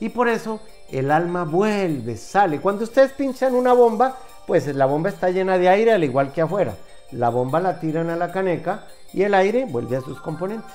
Y 0.00 0.08
por 0.08 0.28
eso 0.28 0.60
el 0.90 1.10
alma 1.10 1.44
vuelve, 1.44 2.16
sale. 2.16 2.60
Cuando 2.60 2.84
ustedes 2.84 3.12
pinchan 3.12 3.54
una 3.54 3.72
bomba, 3.72 4.16
pues 4.46 4.66
la 4.74 4.86
bomba 4.86 5.10
está 5.10 5.30
llena 5.30 5.58
de 5.58 5.68
aire 5.68 5.92
al 5.92 6.04
igual 6.04 6.32
que 6.32 6.40
afuera. 6.40 6.74
La 7.10 7.30
bomba 7.30 7.58
la 7.60 7.80
tiran 7.80 8.10
a 8.10 8.16
la 8.16 8.32
caneca 8.32 8.84
y 9.14 9.22
el 9.22 9.32
aire 9.32 9.64
vuelve 9.64 9.96
a 9.96 10.02
sus 10.02 10.20
componentes. 10.20 10.74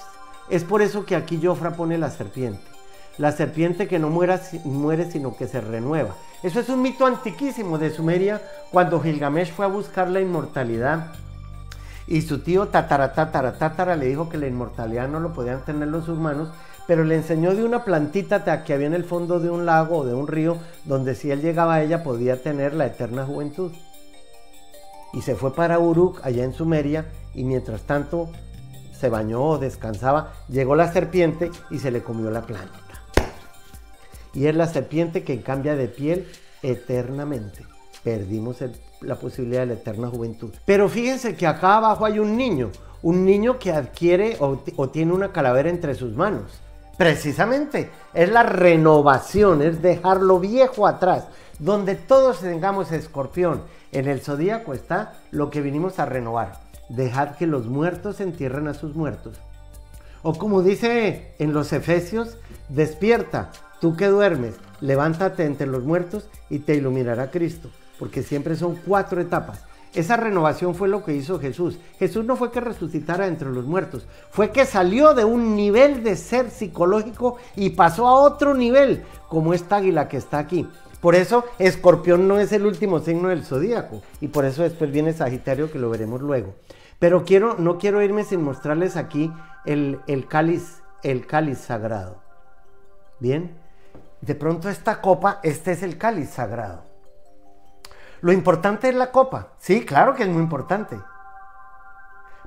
Es 0.49 0.63
por 0.63 0.81
eso 0.81 1.05
que 1.05 1.15
aquí 1.15 1.39
Jofra 1.41 1.71
pone 1.71 1.97
la 1.97 2.09
serpiente. 2.09 2.61
La 3.19 3.31
serpiente 3.31 3.87
que 3.87 3.99
no 3.99 4.09
muera, 4.09 4.41
muere 4.63 5.11
sino 5.11 5.35
que 5.37 5.47
se 5.47 5.61
renueva. 5.61 6.15
Eso 6.41 6.59
es 6.59 6.69
un 6.69 6.81
mito 6.81 7.05
antiquísimo 7.05 7.77
de 7.77 7.91
Sumeria 7.91 8.41
cuando 8.71 8.99
Gilgamesh 8.99 9.53
fue 9.53 9.65
a 9.65 9.69
buscar 9.69 10.09
la 10.09 10.19
inmortalidad 10.19 11.13
Y 12.07 12.23
su 12.23 12.39
tío 12.39 12.67
tatara, 12.67 13.13
tatara, 13.13 13.59
tatara 13.59 13.95
le 13.95 14.07
dijo 14.07 14.27
que 14.27 14.39
la 14.39 14.47
inmortalidad 14.47 15.07
no 15.07 15.19
lo 15.19 15.33
podían 15.33 15.63
tener 15.63 15.87
los 15.87 16.09
humanos, 16.09 16.49
pero 16.87 17.03
le 17.03 17.15
enseñó 17.15 17.53
de 17.53 17.63
una 17.63 17.85
plantita 17.85 18.63
que 18.63 18.73
había 18.73 18.87
en 18.87 18.95
el 18.95 19.05
fondo 19.05 19.39
de 19.39 19.51
un 19.51 19.65
lago 19.65 19.99
o 19.99 20.05
de 20.05 20.15
un 20.15 20.27
río, 20.27 20.57
donde 20.83 21.13
si 21.13 21.31
él 21.31 21.41
llegaba 21.41 21.75
a 21.75 21.83
ella 21.83 22.03
podía 22.03 22.41
tener 22.41 22.73
la 22.73 22.87
eterna 22.87 23.23
juventud. 23.23 23.71
Y 25.13 25.21
se 25.21 25.35
fue 25.35 25.53
para 25.53 25.79
Uruk, 25.79 26.19
allá 26.23 26.43
en 26.43 26.53
Sumeria, 26.53 27.05
y 27.33 27.43
mientras 27.43 27.83
tanto 27.83 28.29
se 28.99 29.09
bañó, 29.09 29.57
descansaba, 29.57 30.33
llegó 30.49 30.75
la 30.75 30.91
serpiente 30.91 31.51
y 31.69 31.79
se 31.79 31.91
le 31.91 32.01
comió 32.01 32.31
la 32.31 32.41
planta. 32.41 32.79
Y 34.33 34.47
es 34.47 34.55
la 34.55 34.67
serpiente 34.67 35.23
que 35.23 35.41
cambia 35.41 35.75
de 35.75 35.87
piel 35.87 36.27
eternamente. 36.61 37.65
Perdimos 38.03 38.57
la 39.01 39.15
posibilidad 39.15 39.61
de 39.61 39.67
la 39.67 39.73
eterna 39.73 40.07
juventud. 40.07 40.53
Pero 40.65 40.89
fíjense 40.89 41.35
que 41.35 41.45
acá 41.45 41.77
abajo 41.77 42.05
hay 42.05 42.19
un 42.19 42.35
niño, 42.35 42.71
un 43.01 43.25
niño 43.25 43.59
que 43.59 43.71
adquiere 43.71 44.37
o, 44.39 44.57
tiene 44.89 45.13
una 45.13 45.31
calavera 45.31 45.69
entre 45.69 45.93
sus 45.93 46.13
manos. 46.13 46.61
Precisamente, 46.97 47.91
es 48.13 48.29
la 48.29 48.43
renovación, 48.43 49.61
es 49.61 49.81
dejar 49.81 50.21
lo 50.21 50.39
viejo 50.39 50.87
atrás. 50.87 51.27
Donde 51.63 51.95
todos 51.95 52.41
tengamos 52.41 52.91
escorpión 52.91 53.61
en 53.93 54.09
el 54.09 54.19
zodíaco 54.19 54.73
está 54.73 55.13
lo 55.31 55.49
que 55.49 55.61
vinimos 55.61 55.97
a 55.97 56.05
renovar. 56.05 56.59
Dejad 56.89 57.37
que 57.37 57.47
los 57.47 57.67
muertos 57.67 58.19
entierren 58.19 58.67
a 58.67 58.73
sus 58.73 58.95
muertos. 58.95 59.37
O 60.23 60.33
como 60.33 60.61
dice 60.61 61.33
en 61.39 61.53
los 61.53 61.71
Efesios, 61.71 62.35
despierta, 62.67 63.53
tú 63.79 63.95
que 63.95 64.07
duermes, 64.07 64.55
levántate 64.81 65.45
entre 65.45 65.65
los 65.65 65.85
muertos 65.85 66.27
y 66.49 66.59
te 66.59 66.75
iluminará 66.75 67.31
Cristo. 67.31 67.69
Porque 67.97 68.23
siempre 68.23 68.57
son 68.57 68.75
cuatro 68.85 69.21
etapas. 69.21 69.63
Esa 69.93 70.17
renovación 70.17 70.75
fue 70.75 70.89
lo 70.89 71.05
que 71.05 71.15
hizo 71.15 71.39
Jesús. 71.39 71.77
Jesús 71.97 72.25
no 72.25 72.35
fue 72.35 72.51
que 72.51 72.59
resucitara 72.59 73.27
entre 73.27 73.49
los 73.49 73.63
muertos, 73.63 74.05
fue 74.31 74.51
que 74.51 74.65
salió 74.65 75.13
de 75.13 75.23
un 75.23 75.55
nivel 75.55 76.03
de 76.03 76.17
ser 76.17 76.49
psicológico 76.49 77.37
y 77.55 77.69
pasó 77.69 78.05
a 78.07 78.15
otro 78.15 78.53
nivel, 78.53 79.05
como 79.29 79.53
esta 79.53 79.77
águila 79.77 80.09
que 80.09 80.17
está 80.17 80.39
aquí. 80.39 80.67
Por 81.03 81.15
eso 81.15 81.43
Escorpión 81.59 82.29
no 82.29 82.39
es 82.39 82.53
el 82.53 82.65
último 82.65 82.99
signo 82.99 83.27
del 83.27 83.43
zodíaco 83.43 84.01
y 84.21 84.29
por 84.29 84.45
eso 84.45 84.63
después 84.63 84.89
viene 84.89 85.11
Sagitario 85.11 85.69
que 85.69 85.77
lo 85.77 85.89
veremos 85.89 86.21
luego. 86.21 86.55
Pero 86.97 87.25
quiero, 87.25 87.55
no 87.57 87.77
quiero 87.77 88.01
irme 88.01 88.23
sin 88.23 88.41
mostrarles 88.41 88.95
aquí 88.95 89.29
el, 89.65 89.99
el 90.07 90.29
cáliz, 90.29 90.81
el 91.03 91.27
cáliz 91.27 91.57
sagrado. 91.57 92.21
Bien, 93.19 93.53
de 94.21 94.33
pronto 94.33 94.69
esta 94.69 95.01
copa, 95.01 95.41
este 95.43 95.73
es 95.73 95.83
el 95.83 95.97
cáliz 95.97 96.29
sagrado. 96.29 96.85
Lo 98.21 98.31
importante 98.31 98.87
es 98.87 98.95
la 98.95 99.11
copa. 99.11 99.49
Sí, 99.57 99.83
claro 99.83 100.15
que 100.15 100.23
es 100.23 100.29
muy 100.29 100.41
importante. 100.41 100.97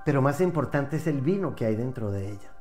Pero 0.02 0.22
más 0.22 0.40
importante 0.40 0.96
es 0.96 1.06
el 1.06 1.20
vino 1.20 1.54
que 1.54 1.66
hay 1.66 1.76
dentro 1.76 2.10
de 2.10 2.30
ella. 2.30 2.52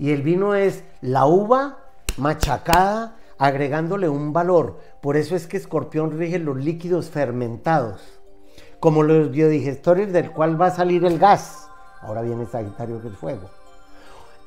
Y 0.00 0.10
el 0.10 0.22
vino 0.22 0.56
es 0.56 0.82
la 1.02 1.26
uva 1.26 1.78
machacada, 2.16 3.14
agregándole 3.38 4.08
un 4.08 4.32
valor. 4.32 4.80
Por 5.00 5.16
eso 5.16 5.36
es 5.36 5.46
que 5.46 5.56
Escorpión 5.56 6.18
rige 6.18 6.38
los 6.38 6.56
líquidos 6.56 7.10
fermentados, 7.10 8.20
como 8.80 9.02
los 9.02 9.30
biodigestores 9.30 10.12
del 10.12 10.30
cual 10.32 10.60
va 10.60 10.66
a 10.66 10.74
salir 10.74 11.04
el 11.04 11.18
gas. 11.18 11.68
Ahora 12.02 12.22
viene 12.22 12.46
Sagitario 12.46 13.00
que 13.00 13.08
es 13.08 13.16
fuego. 13.16 13.50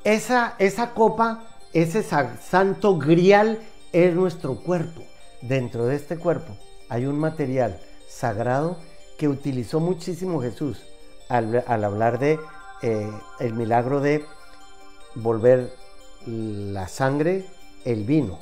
Esa, 0.04 0.54
esa 0.58 0.94
copa, 0.94 1.44
ese 1.72 2.02
santo 2.02 2.98
grial 2.98 3.58
es 3.92 4.14
nuestro 4.14 4.56
cuerpo. 4.56 5.02
Dentro 5.42 5.86
de 5.86 5.96
este 5.96 6.18
cuerpo 6.18 6.56
hay 6.88 7.06
un 7.06 7.18
material 7.18 7.78
sagrado 8.08 8.76
que 9.18 9.28
utilizó 9.28 9.80
muchísimo 9.80 10.40
Jesús 10.40 10.82
al, 11.28 11.64
hablar 11.66 12.18
de 12.18 12.38
eh, 12.82 13.10
el 13.40 13.54
milagro 13.54 14.00
de 14.00 14.24
volver 15.14 15.72
la 16.26 16.88
sangre 16.88 17.46
el 17.84 18.04
vino, 18.04 18.38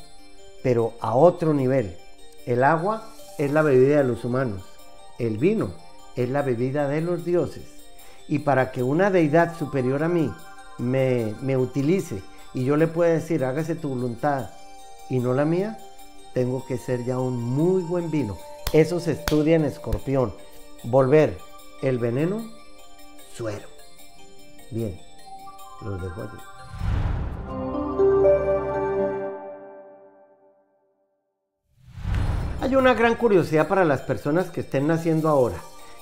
pero 0.62 0.94
a 1.00 1.14
otro 1.14 1.54
nivel. 1.54 1.96
El 2.46 2.64
agua 2.64 3.08
es 3.38 3.50
la 3.52 3.62
bebida 3.62 3.98
de 3.98 4.04
los 4.04 4.24
humanos, 4.24 4.62
el 5.18 5.38
vino 5.38 5.72
es 6.16 6.28
la 6.28 6.42
bebida 6.42 6.88
de 6.88 7.00
los 7.00 7.24
dioses. 7.24 7.64
Y 8.28 8.40
para 8.40 8.70
que 8.72 8.82
una 8.82 9.10
deidad 9.10 9.58
superior 9.58 10.02
a 10.02 10.08
mí 10.08 10.32
me, 10.78 11.34
me 11.40 11.56
utilice 11.56 12.22
y 12.54 12.64
yo 12.64 12.76
le 12.76 12.86
pueda 12.86 13.12
decir, 13.12 13.44
hágase 13.44 13.74
tu 13.74 13.88
voluntad 13.90 14.50
y 15.08 15.18
no 15.18 15.34
la 15.34 15.44
mía, 15.44 15.78
tengo 16.34 16.64
que 16.66 16.78
ser 16.78 17.04
ya 17.04 17.18
un 17.18 17.42
muy 17.42 17.82
buen 17.82 18.10
vino. 18.10 18.38
Eso 18.72 19.00
se 19.00 19.12
estudia 19.12 19.56
en 19.56 19.64
escorpión. 19.64 20.32
Volver 20.84 21.36
el 21.82 21.98
veneno, 21.98 22.44
suero. 23.34 23.68
Bien, 24.70 25.00
los 25.82 26.00
dejo 26.00 26.22
aquí. 26.22 26.49
Hay 32.70 32.76
una 32.76 32.94
gran 32.94 33.16
curiosidad 33.16 33.66
para 33.66 33.84
las 33.84 34.02
personas 34.02 34.48
que 34.50 34.60
estén 34.60 34.86
naciendo 34.86 35.28
ahora, 35.28 35.56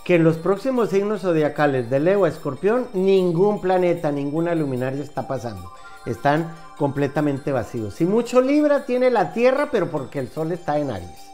que 0.04 0.16
en 0.16 0.22
los 0.22 0.36
próximos 0.36 0.90
signos 0.90 1.22
zodiacales 1.22 1.88
de 1.88 1.98
Leo 1.98 2.26
a 2.26 2.28
Escorpión 2.28 2.88
ningún 2.92 3.62
planeta, 3.62 4.12
ninguna 4.12 4.54
luminaria 4.54 5.02
está 5.02 5.26
pasando. 5.26 5.72
Están 6.04 6.54
completamente 6.76 7.52
vacíos. 7.52 7.94
Si 7.94 8.04
mucho 8.04 8.42
Libra 8.42 8.84
tiene 8.84 9.08
la 9.08 9.32
Tierra, 9.32 9.70
pero 9.72 9.90
porque 9.90 10.18
el 10.18 10.28
Sol 10.28 10.52
está 10.52 10.78
en 10.78 10.90
Aries. 10.90 11.30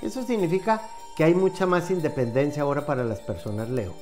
Eso 0.00 0.22
significa 0.22 0.80
que 1.16 1.24
hay 1.24 1.34
mucha 1.34 1.66
más 1.66 1.90
independencia 1.90 2.62
ahora 2.62 2.86
para 2.86 3.02
las 3.02 3.18
personas 3.18 3.68
Leo. 3.68 3.94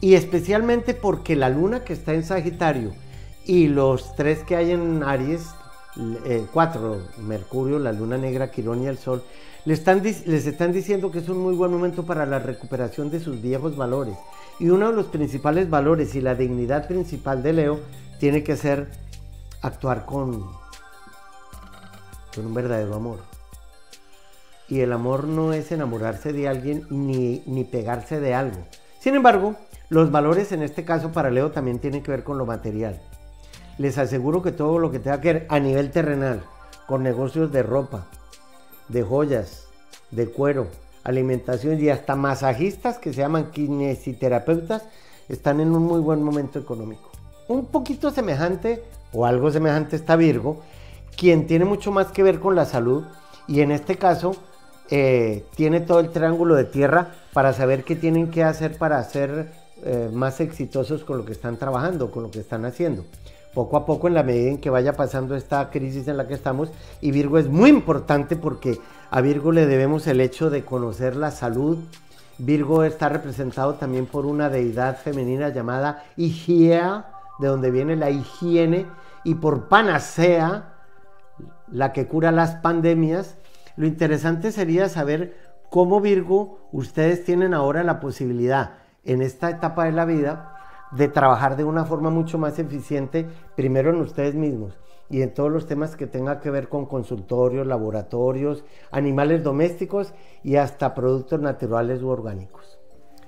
Y 0.00 0.14
especialmente 0.14 0.94
porque 0.94 1.36
la 1.36 1.50
luna 1.50 1.84
que 1.84 1.92
está 1.92 2.14
en 2.14 2.24
Sagitario 2.24 2.94
y 3.44 3.68
los 3.68 4.16
tres 4.16 4.42
que 4.42 4.56
hay 4.56 4.70
en 4.70 5.02
Aries, 5.02 5.48
eh, 6.24 6.46
cuatro, 6.52 7.02
Mercurio, 7.18 7.78
la 7.78 7.92
luna 7.92 8.18
negra, 8.18 8.50
Quirón 8.50 8.82
y 8.82 8.86
el 8.86 8.98
Sol, 8.98 9.22
les 9.64 9.78
están, 9.78 10.02
les 10.02 10.46
están 10.46 10.72
diciendo 10.72 11.10
que 11.10 11.20
es 11.20 11.28
un 11.28 11.38
muy 11.38 11.54
buen 11.54 11.70
momento 11.70 12.04
para 12.04 12.26
la 12.26 12.38
recuperación 12.38 13.10
de 13.10 13.20
sus 13.20 13.40
viejos 13.40 13.76
valores. 13.76 14.16
Y 14.58 14.68
uno 14.70 14.90
de 14.90 14.96
los 14.96 15.06
principales 15.06 15.70
valores 15.70 16.14
y 16.14 16.20
la 16.20 16.34
dignidad 16.34 16.86
principal 16.86 17.42
de 17.42 17.52
Leo 17.52 17.80
tiene 18.18 18.44
que 18.44 18.56
ser 18.56 18.88
actuar 19.62 20.04
con, 20.04 20.46
con 22.34 22.46
un 22.46 22.54
verdadero 22.54 22.94
amor. 22.94 23.20
Y 24.68 24.80
el 24.80 24.92
amor 24.92 25.24
no 25.24 25.52
es 25.52 25.72
enamorarse 25.72 26.32
de 26.32 26.48
alguien 26.48 26.86
ni, 26.90 27.42
ni 27.46 27.64
pegarse 27.64 28.20
de 28.20 28.34
algo. 28.34 28.66
Sin 28.98 29.14
embargo, 29.14 29.56
los 29.88 30.10
valores 30.10 30.52
en 30.52 30.62
este 30.62 30.84
caso 30.84 31.12
para 31.12 31.30
Leo 31.30 31.50
también 31.52 31.78
tienen 31.78 32.02
que 32.02 32.10
ver 32.10 32.24
con 32.24 32.38
lo 32.38 32.46
material. 32.46 33.00
Les 33.78 33.98
aseguro 33.98 34.42
que 34.42 34.52
todo 34.52 34.78
lo 34.78 34.90
que 34.90 34.98
tenga 34.98 35.20
que 35.20 35.32
ver 35.32 35.46
a 35.48 35.58
nivel 35.58 35.90
terrenal, 35.90 36.44
con 36.86 37.02
negocios 37.02 37.50
de 37.50 37.62
ropa, 37.62 38.06
de 38.88 39.02
joyas, 39.02 39.66
de 40.10 40.28
cuero, 40.28 40.68
alimentación 41.02 41.80
y 41.80 41.88
hasta 41.88 42.16
masajistas 42.16 42.98
que 42.98 43.12
se 43.12 43.20
llaman 43.20 43.50
kinesiterapeutas, 43.50 44.84
están 45.28 45.60
en 45.60 45.74
un 45.74 45.82
muy 45.82 46.00
buen 46.00 46.22
momento 46.22 46.58
económico. 46.58 47.10
Un 47.48 47.66
poquito 47.66 48.10
semejante 48.10 48.82
o 49.12 49.26
algo 49.26 49.50
semejante 49.50 49.96
está 49.96 50.16
Virgo, 50.16 50.62
quien 51.16 51.46
tiene 51.46 51.64
mucho 51.64 51.90
más 51.90 52.08
que 52.08 52.22
ver 52.22 52.40
con 52.40 52.54
la 52.54 52.64
salud 52.64 53.04
y 53.46 53.60
en 53.60 53.70
este 53.70 53.96
caso 53.96 54.36
eh, 54.90 55.44
tiene 55.56 55.80
todo 55.80 56.00
el 56.00 56.10
triángulo 56.10 56.54
de 56.54 56.64
tierra 56.64 57.14
para 57.32 57.52
saber 57.52 57.84
qué 57.84 57.96
tienen 57.96 58.30
que 58.30 58.44
hacer 58.44 58.76
para 58.78 59.02
ser 59.04 59.52
eh, 59.82 60.10
más 60.12 60.40
exitosos 60.40 61.04
con 61.04 61.18
lo 61.18 61.24
que 61.24 61.32
están 61.32 61.56
trabajando, 61.56 62.10
con 62.10 62.22
lo 62.24 62.30
que 62.30 62.40
están 62.40 62.64
haciendo. 62.64 63.04
Poco 63.54 63.76
a 63.76 63.86
poco, 63.86 64.08
en 64.08 64.14
la 64.14 64.24
medida 64.24 64.50
en 64.50 64.58
que 64.58 64.70
vaya 64.70 64.94
pasando 64.94 65.36
esta 65.36 65.70
crisis 65.70 66.08
en 66.08 66.16
la 66.16 66.26
que 66.26 66.34
estamos, 66.34 66.70
y 67.00 67.12
Virgo 67.12 67.38
es 67.38 67.48
muy 67.48 67.70
importante 67.70 68.34
porque 68.36 68.80
a 69.10 69.20
Virgo 69.20 69.52
le 69.52 69.66
debemos 69.66 70.06
el 70.08 70.20
hecho 70.20 70.50
de 70.50 70.64
conocer 70.64 71.14
la 71.14 71.30
salud. 71.30 71.78
Virgo 72.38 72.82
está 72.82 73.08
representado 73.08 73.74
también 73.74 74.06
por 74.06 74.26
una 74.26 74.48
deidad 74.48 74.98
femenina 74.98 75.50
llamada 75.50 76.04
Higiea, 76.16 77.12
de 77.38 77.46
donde 77.48 77.70
viene 77.70 77.94
la 77.94 78.10
higiene, 78.10 78.86
y 79.22 79.36
por 79.36 79.68
Panacea, 79.68 80.74
la 81.70 81.92
que 81.92 82.06
cura 82.06 82.32
las 82.32 82.56
pandemias, 82.56 83.36
lo 83.76 83.86
interesante 83.86 84.52
sería 84.52 84.88
saber 84.88 85.36
cómo 85.70 86.00
Virgo 86.00 86.68
ustedes 86.72 87.24
tienen 87.24 87.54
ahora 87.54 87.82
la 87.82 88.00
posibilidad 88.00 88.74
en 89.04 89.22
esta 89.22 89.50
etapa 89.50 89.84
de 89.84 89.92
la 89.92 90.04
vida 90.04 90.53
de 90.96 91.08
trabajar 91.08 91.56
de 91.56 91.64
una 91.64 91.84
forma 91.84 92.10
mucho 92.10 92.38
más 92.38 92.58
eficiente, 92.58 93.26
primero 93.56 93.90
en 93.90 93.96
ustedes 93.96 94.34
mismos 94.34 94.78
y 95.10 95.22
en 95.22 95.34
todos 95.34 95.52
los 95.52 95.66
temas 95.66 95.96
que 95.96 96.06
tengan 96.06 96.40
que 96.40 96.50
ver 96.50 96.68
con 96.68 96.86
consultorios, 96.86 97.66
laboratorios, 97.66 98.64
animales 98.90 99.44
domésticos 99.44 100.14
y 100.42 100.56
hasta 100.56 100.94
productos 100.94 101.40
naturales 101.40 102.02
u 102.02 102.08
orgánicos. 102.08 102.78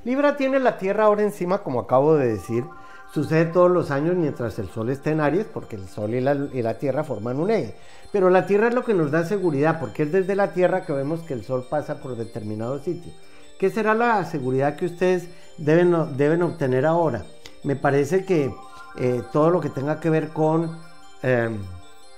Libra 0.04 0.36
tiene 0.36 0.58
la 0.58 0.78
Tierra 0.78 1.04
ahora 1.04 1.22
encima, 1.22 1.58
como 1.58 1.80
acabo 1.80 2.16
de 2.16 2.28
decir, 2.28 2.64
Sucede 3.12 3.46
todos 3.46 3.70
los 3.70 3.90
años 3.90 4.16
mientras 4.16 4.58
el 4.58 4.68
Sol 4.68 4.90
está 4.90 5.10
en 5.10 5.20
Aries, 5.20 5.46
porque 5.46 5.76
el 5.76 5.88
Sol 5.88 6.14
y 6.14 6.20
la, 6.20 6.74
Tierra 6.74 7.04
forman 7.04 7.38
un 7.38 7.50
eje. 7.50 7.74
Pero 8.12 8.30
la 8.30 8.46
Tierra 8.46 8.68
es 8.68 8.74
lo 8.74 8.84
que 8.84 8.94
nos 8.94 9.10
da 9.10 9.24
seguridad, 9.24 9.78
porque 9.80 10.02
es 10.02 10.12
desde 10.12 10.34
la 10.34 10.52
Tierra 10.52 10.84
que 10.84 10.92
vemos 10.92 11.20
que 11.20 11.34
el 11.34 11.44
Sol 11.44 11.66
pasa 11.70 12.00
por 12.00 12.16
determinado 12.16 12.78
sitio. 12.80 13.12
¿Qué 13.58 13.70
será 13.70 13.94
la 13.94 14.24
seguridad 14.24 14.76
que 14.76 14.86
ustedes 14.86 15.30
deben, 15.56 16.16
deben 16.16 16.42
obtener 16.42 16.84
ahora. 16.84 17.24
Me 17.66 17.74
parece 17.74 18.24
que 18.24 18.54
eh, 18.96 19.22
todo 19.32 19.50
lo 19.50 19.60
que 19.60 19.70
tenga 19.70 19.98
que 19.98 20.08
ver 20.08 20.28
con 20.28 20.78
em, 21.24 21.58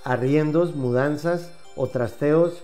arriendos, 0.05 0.77
mudanzas 0.77 1.51
o 1.75 1.87
trasteos 1.87 2.63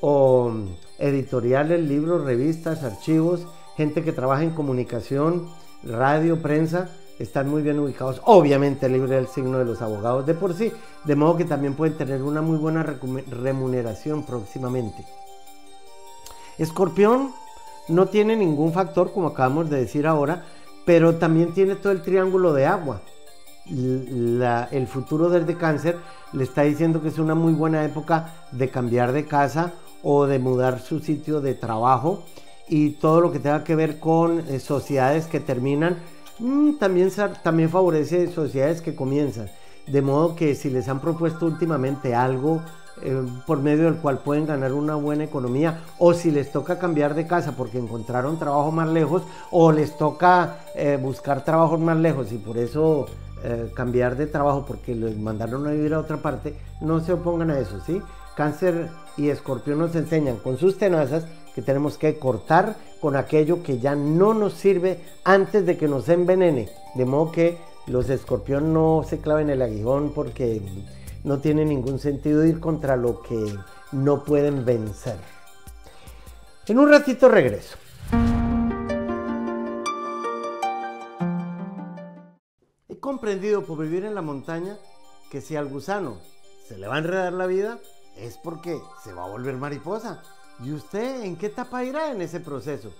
o 0.00 0.52
editoriales, 1.00 1.80
libros, 1.80 2.24
revistas, 2.24 2.84
archivos, 2.84 3.48
gente 3.76 4.04
que 4.04 4.12
trabaja 4.12 4.44
en 4.44 4.50
comunicación, 4.50 5.50
radio, 5.82 6.40
prensa, 6.40 6.88
están 7.18 7.48
muy 7.48 7.62
bien 7.62 7.80
ubicados. 7.80 8.22
Obviamente 8.24 8.88
libre 8.88 9.16
del 9.16 9.26
signo 9.26 9.58
de 9.58 9.64
los 9.64 9.82
abogados 9.82 10.24
de 10.24 10.34
por 10.34 10.54
sí, 10.54 10.72
de 11.02 11.16
modo 11.16 11.36
que 11.36 11.44
también 11.44 11.74
pueden 11.74 11.98
tener 11.98 12.22
una 12.22 12.42
muy 12.42 12.58
buena 12.58 12.84
remuneración 12.84 14.24
próximamente. 14.24 15.04
Escorpión 16.58 17.32
no 17.88 18.06
tiene 18.06 18.36
ningún 18.36 18.72
factor, 18.72 19.12
como 19.12 19.26
acabamos 19.26 19.68
de 19.68 19.80
decir 19.80 20.06
ahora, 20.06 20.44
pero 20.90 21.14
también 21.14 21.54
tiene 21.54 21.76
todo 21.76 21.92
el 21.92 22.02
triángulo 22.02 22.52
de 22.52 22.66
agua. 22.66 23.00
el 23.68 24.86
futuro 24.88 25.28
desde 25.28 25.56
cáncer 25.56 25.96
le 26.32 26.42
está 26.42 26.62
diciendo 26.62 27.00
que 27.00 27.06
es 27.06 27.20
una 27.20 27.36
muy 27.36 27.52
buena 27.52 27.84
época 27.84 28.34
de 28.50 28.70
cambiar 28.70 29.12
de 29.12 29.24
casa 29.24 29.72
o 30.02 30.26
de 30.26 30.40
mudar 30.40 30.80
su 30.80 30.98
sitio 30.98 31.40
de 31.40 31.54
trabajo 31.54 32.24
y 32.68 32.90
todo 33.02 33.20
lo 33.20 33.30
que 33.30 33.38
tenga 33.38 33.62
que 33.62 33.76
ver 33.76 34.00
con 34.00 34.40
eh, 34.40 34.58
sociedades 34.58 35.26
que 35.28 35.38
terminan 35.38 35.98
Mm, 36.40 36.78
también, 36.78 37.10
también 37.42 37.68
favorece 37.68 38.32
sociedades 38.32 38.80
que 38.80 38.94
comienzan. 38.94 39.50
De 39.86 40.00
modo 40.00 40.34
que 40.34 40.54
si 40.54 40.70
les 40.70 40.88
han 40.88 41.00
propuesto 41.00 41.44
últimamente 41.46 42.14
algo 42.14 42.62
eh, 43.02 43.22
por 43.46 43.58
medio 43.58 43.84
del 43.84 43.96
cual 43.96 44.18
pueden 44.18 44.46
ganar 44.46 44.72
una 44.72 44.94
buena 44.94 45.24
economía, 45.24 45.80
o 45.98 46.14
si 46.14 46.30
les 46.30 46.52
toca 46.52 46.78
cambiar 46.78 47.14
de 47.14 47.26
casa 47.26 47.52
porque 47.56 47.78
encontraron 47.78 48.38
trabajo 48.38 48.70
más 48.70 48.88
lejos, 48.88 49.22
o 49.50 49.72
les 49.72 49.96
toca 49.96 50.58
eh, 50.74 50.98
buscar 51.00 51.44
trabajos 51.44 51.80
más 51.80 51.96
lejos 51.96 52.32
y 52.32 52.38
por 52.38 52.58
eso 52.58 53.06
eh, 53.42 53.70
cambiar 53.74 54.16
de 54.16 54.26
trabajo 54.26 54.64
porque 54.66 54.94
les 54.94 55.16
mandaron 55.16 55.66
a 55.66 55.70
vivir 55.70 55.94
a 55.94 56.00
otra 56.00 56.18
parte, 56.18 56.54
no 56.80 57.00
se 57.00 57.14
opongan 57.14 57.50
a 57.50 57.58
eso, 57.58 57.80
¿sí? 57.86 58.02
Cáncer 58.36 58.88
y 59.16 59.28
escorpión 59.28 59.78
nos 59.78 59.94
enseñan 59.94 60.36
con 60.36 60.58
sus 60.58 60.76
tenazas 60.78 61.24
que 61.54 61.62
tenemos 61.62 61.96
que 61.96 62.18
cortar 62.18 62.76
con 63.00 63.16
aquello 63.16 63.62
que 63.62 63.78
ya 63.78 63.94
no 63.94 64.34
nos 64.34 64.54
sirve 64.54 65.00
antes 65.24 65.66
de 65.66 65.76
que 65.76 65.88
nos 65.88 66.08
envenene. 66.08 66.68
De 66.94 67.04
modo 67.04 67.32
que 67.32 67.58
los 67.86 68.08
escorpión 68.10 68.72
no 68.72 69.04
se 69.08 69.20
claven 69.20 69.50
el 69.50 69.62
aguijón 69.62 70.12
porque 70.14 70.60
no 71.24 71.38
tiene 71.40 71.64
ningún 71.64 71.98
sentido 71.98 72.44
ir 72.44 72.60
contra 72.60 72.96
lo 72.96 73.22
que 73.22 73.56
no 73.92 74.24
pueden 74.24 74.64
vencer. 74.64 75.18
En 76.66 76.78
un 76.78 76.90
ratito 76.90 77.28
regreso. 77.28 77.76
He 82.88 82.98
comprendido 83.00 83.64
por 83.64 83.78
vivir 83.78 84.04
en 84.04 84.14
la 84.14 84.22
montaña 84.22 84.76
que 85.30 85.40
si 85.40 85.56
al 85.56 85.68
gusano 85.68 86.18
se 86.66 86.78
le 86.78 86.86
va 86.86 86.96
a 86.96 86.98
enredar 86.98 87.32
la 87.32 87.46
vida 87.46 87.78
es 88.16 88.36
porque 88.36 88.80
se 89.02 89.12
va 89.12 89.24
a 89.24 89.28
volver 89.28 89.56
mariposa. 89.56 90.22
¿Y 90.62 90.72
usted 90.72 91.22
en 91.22 91.36
qué 91.36 91.46
etapa 91.46 91.84
irá 91.84 92.12
en 92.12 92.20
ese 92.20 92.40
proceso? 92.40 92.92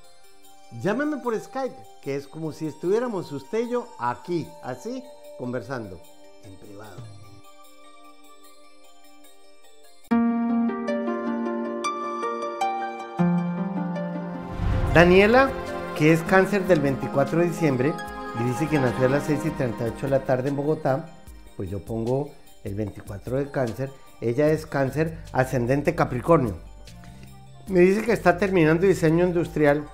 Llámeme 0.83 1.19
por 1.19 1.39
Skype, 1.39 1.77
que 2.03 2.17
es 2.17 2.27
como 2.27 2.53
si 2.53 2.67
estuviéramos 2.67 3.31
usted 3.33 3.67
y 3.67 3.71
yo 3.71 3.89
aquí, 3.99 4.49
así, 4.63 5.03
conversando, 5.37 6.01
en 6.45 6.57
privado. 6.57 7.20
Daniela, 14.95 15.53
que 15.97 16.13
es 16.13 16.21
cáncer 16.23 16.67
del 16.67 16.81
24 16.81 17.39
de 17.39 17.47
diciembre, 17.47 17.93
y 18.41 18.43
dice 18.43 18.67
que 18.67 18.81
nació 18.81 19.07
a 19.07 19.11
las 19.11 19.23
6 19.23 19.39
y 19.45 19.51
38 19.51 19.97
de 20.01 20.11
la 20.11 20.25
tarde 20.25 20.49
en 20.49 20.57
Bogotá, 20.57 21.07
pues 21.57 21.71
yo 21.71 21.79
pongo 21.79 22.31
el 22.65 22.75
24 22.75 23.37
de 23.37 23.51
cáncer. 23.53 23.93
Ella 24.21 24.49
es 24.49 24.67
cáncer 24.67 25.17
ascendente 25.33 25.95
Capricornio. 25.95 26.57
Me 27.69 27.81
dice 27.81 28.03
que 28.03 28.13
está 28.13 28.37
terminando 28.37 28.85
diseño 28.85 29.25
industrial 29.25 29.87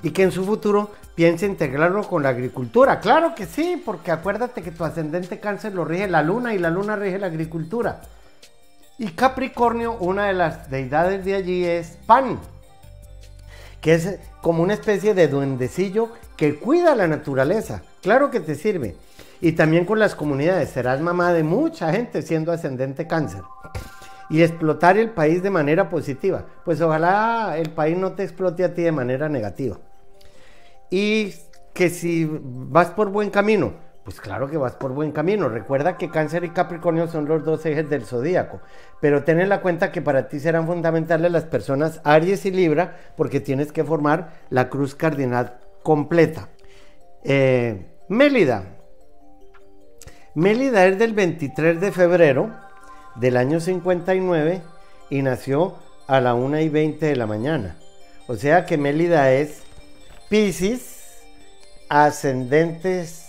y 0.00 0.10
que 0.10 0.22
en 0.22 0.30
su 0.30 0.44
futuro 0.44 0.92
piensa 1.16 1.46
integrarlo 1.46 2.04
con 2.04 2.22
la 2.22 2.28
agricultura. 2.28 3.00
Claro 3.00 3.34
que 3.34 3.46
sí, 3.46 3.82
porque 3.84 4.12
acuérdate 4.12 4.62
que 4.62 4.70
tu 4.70 4.84
ascendente 4.84 5.40
cáncer 5.40 5.74
lo 5.74 5.84
rige 5.84 6.06
la 6.06 6.22
luna 6.22 6.54
y 6.54 6.58
la 6.58 6.70
luna 6.70 6.94
rige 6.94 7.18
la 7.18 7.26
agricultura. 7.26 8.02
Y 8.96 9.08
Capricornio, 9.08 9.94
una 9.98 10.26
de 10.26 10.34
las 10.34 10.70
deidades 10.70 11.24
de 11.24 11.34
allí 11.34 11.64
es 11.64 11.98
Pan, 12.06 12.38
que 13.80 13.94
es 13.94 14.18
como 14.42 14.62
una 14.62 14.74
especie 14.74 15.14
de 15.14 15.28
duendecillo 15.28 16.10
que 16.36 16.56
cuida 16.56 16.94
la 16.94 17.06
naturaleza. 17.06 17.82
Claro 18.02 18.30
que 18.30 18.40
te 18.40 18.54
sirve. 18.54 18.96
Y 19.40 19.52
también 19.52 19.84
con 19.84 19.98
las 19.98 20.14
comunidades. 20.14 20.70
Serás 20.70 21.00
mamá 21.00 21.32
de 21.32 21.42
mucha 21.42 21.92
gente 21.92 22.22
siendo 22.22 22.52
ascendente 22.52 23.06
cáncer 23.06 23.42
y 24.28 24.42
explotar 24.42 24.96
el 24.96 25.10
país 25.10 25.42
de 25.42 25.50
manera 25.50 25.88
positiva. 25.88 26.44
Pues 26.64 26.80
ojalá 26.80 27.56
el 27.58 27.70
país 27.70 27.96
no 27.96 28.12
te 28.12 28.24
explote 28.24 28.64
a 28.64 28.74
ti 28.74 28.82
de 28.82 28.92
manera 28.92 29.28
negativa. 29.28 29.78
Y 30.90 31.34
que 31.72 31.90
si 31.90 32.28
vas 32.30 32.90
por 32.90 33.10
buen 33.10 33.30
camino, 33.30 33.74
pues 34.06 34.20
claro 34.20 34.48
que 34.48 34.56
vas 34.56 34.76
por 34.76 34.92
buen 34.92 35.10
camino. 35.10 35.48
Recuerda 35.48 35.96
que 35.96 36.10
Cáncer 36.12 36.44
y 36.44 36.50
Capricornio 36.50 37.08
son 37.08 37.26
los 37.26 37.44
dos 37.44 37.66
ejes 37.66 37.90
del 37.90 38.04
zodíaco. 38.04 38.60
Pero 39.00 39.24
ten 39.24 39.40
en 39.40 39.48
la 39.48 39.60
cuenta 39.60 39.90
que 39.90 40.00
para 40.00 40.28
ti 40.28 40.38
serán 40.38 40.68
fundamentales 40.68 41.32
las 41.32 41.42
personas 41.42 42.00
Aries 42.04 42.46
y 42.46 42.52
Libra, 42.52 42.96
porque 43.16 43.40
tienes 43.40 43.72
que 43.72 43.82
formar 43.82 44.34
la 44.48 44.68
cruz 44.68 44.94
cardinal 44.94 45.58
completa. 45.82 46.50
Eh, 47.24 47.84
Mélida. 48.08 48.76
Mélida 50.36 50.86
es 50.86 51.00
del 51.00 51.12
23 51.12 51.80
de 51.80 51.90
febrero 51.90 52.54
del 53.16 53.36
año 53.36 53.58
59 53.58 54.62
y 55.10 55.22
nació 55.22 55.74
a 56.06 56.20
la 56.20 56.34
1 56.34 56.60
y 56.60 56.68
20 56.68 57.06
de 57.06 57.16
la 57.16 57.26
mañana. 57.26 57.76
O 58.28 58.36
sea 58.36 58.66
que 58.66 58.78
Mélida 58.78 59.32
es 59.32 59.64
Pisces, 60.28 61.24
ascendente 61.88 63.25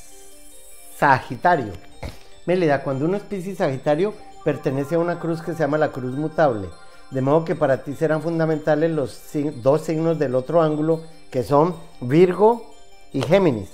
Sagitario. 0.98 1.74
Mélida, 2.46 2.82
cuando 2.82 3.06
uno 3.06 3.18
es 3.18 3.24
Pisces 3.24 3.58
Sagitario, 3.58 4.14
pertenece 4.44 4.96
a 4.96 5.00
una 5.00 5.20
cruz 5.20 5.42
que 5.42 5.54
se 5.54 5.60
llama 5.60 5.78
la 5.78 5.92
cruz 5.92 6.16
mutable. 6.16 6.70
De 7.12 7.22
modo 7.22 7.46
que 7.46 7.56
para 7.56 7.84
ti 7.84 7.94
serán 7.94 8.22
fundamentales 8.22 8.92
los 8.92 9.22
dos 9.62 9.82
signos 9.82 10.18
del 10.18 10.34
otro 10.34 10.62
ángulo, 10.62 11.02
que 11.30 11.44
son 11.44 11.76
Virgo 12.02 12.66
y 13.14 13.22
Géminis. 13.22 13.70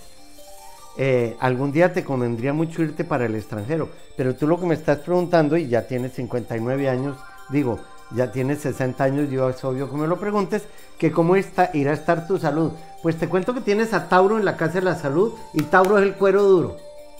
Eh, 0.97 1.35
algún 1.39 1.71
día 1.71 1.93
te 1.93 2.03
convendría 2.03 2.53
mucho 2.53 2.83
irte 2.83 3.03
para 3.03 3.25
el 3.25 3.35
extranjero, 3.35 3.89
pero 4.17 4.35
tú 4.35 4.45
lo 4.45 4.59
que 4.59 4.65
me 4.65 4.75
estás 4.75 4.99
preguntando, 4.99 5.55
y 5.57 5.67
ya 5.67 5.87
tienes 5.87 6.13
59 6.13 6.89
años, 6.89 7.17
digo, 7.49 7.79
ya 8.11 8.31
tienes 8.31 8.59
60 8.59 9.03
años, 9.03 9.29
yo 9.29 9.49
es 9.49 9.63
obvio 9.63 9.89
que 9.89 9.97
me 9.97 10.07
lo 10.07 10.19
preguntes, 10.19 10.63
que 10.99 11.11
cómo 11.11 11.35
está, 11.35 11.71
irá 11.73 11.91
a 11.91 11.95
estar 11.95 12.27
tu 12.27 12.37
salud. 12.37 12.71
Pues 13.01 13.17
te 13.17 13.27
cuento 13.27 13.53
que 13.53 13.61
tienes 13.61 13.93
a 13.93 14.07
Tauro 14.07 14.37
en 14.37 14.45
la 14.45 14.55
casa 14.57 14.75
de 14.75 14.81
la 14.81 14.95
salud 14.95 15.33
y 15.53 15.63
Tauro 15.63 15.97
es 15.97 16.03
el 16.03 16.13
cuero 16.13 16.43
duro, 16.43 16.77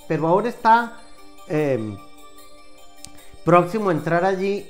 pero 0.08 0.28
ahora 0.28 0.50
está 0.50 1.00
em, 1.48 1.98
próximo 3.44 3.90
a 3.90 3.94
entrar 3.94 4.26
allí 4.26 4.68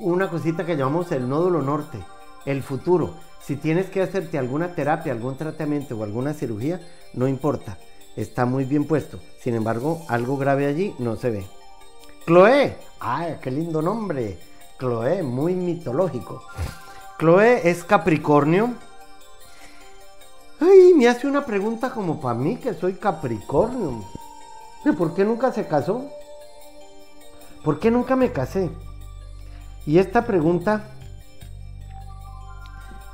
una 0.00 0.28
cosita 0.28 0.66
que 0.66 0.76
llamamos 0.76 1.12
el 1.12 1.28
nódulo 1.28 1.62
norte, 1.62 1.98
el 2.44 2.62
futuro. 2.62 3.14
Si 3.40 3.56
tienes 3.56 3.88
que 3.90 4.02
hacerte 4.02 4.38
alguna 4.38 4.74
terapia, 4.74 5.12
algún 5.12 5.36
tratamiento 5.36 5.96
o 5.96 6.04
alguna 6.04 6.34
cirugía, 6.34 6.80
no 7.14 7.28
importa 7.28 7.78
está 8.16 8.46
muy 8.46 8.64
bien 8.64 8.86
puesto. 8.86 9.20
Sin 9.40 9.54
embargo, 9.54 10.02
algo 10.08 10.36
grave 10.36 10.66
allí 10.66 10.94
no 10.98 11.16
se 11.16 11.30
ve. 11.30 11.46
Chloe, 12.26 12.76
¡ay, 12.98 13.36
qué 13.40 13.50
lindo 13.50 13.80
nombre! 13.82 14.38
Chloe, 14.78 15.22
muy 15.22 15.54
mitológico. 15.54 16.42
Chloe 17.18 17.68
es 17.68 17.84
Capricornio. 17.84 18.74
Ay, 20.58 20.94
me 20.94 21.08
hace 21.08 21.26
una 21.26 21.44
pregunta 21.44 21.90
como 21.90 22.20
para 22.20 22.34
mí, 22.34 22.56
que 22.56 22.74
soy 22.74 22.94
Capricornio. 22.94 24.04
¿Por 24.94 25.14
qué 25.14 25.24
nunca 25.24 25.52
se 25.52 25.66
casó? 25.66 26.08
¿Por 27.64 27.80
qué 27.80 27.90
nunca 27.90 28.16
me 28.16 28.32
casé? 28.32 28.70
Y 29.84 29.98
esta 29.98 30.24
pregunta, 30.24 30.84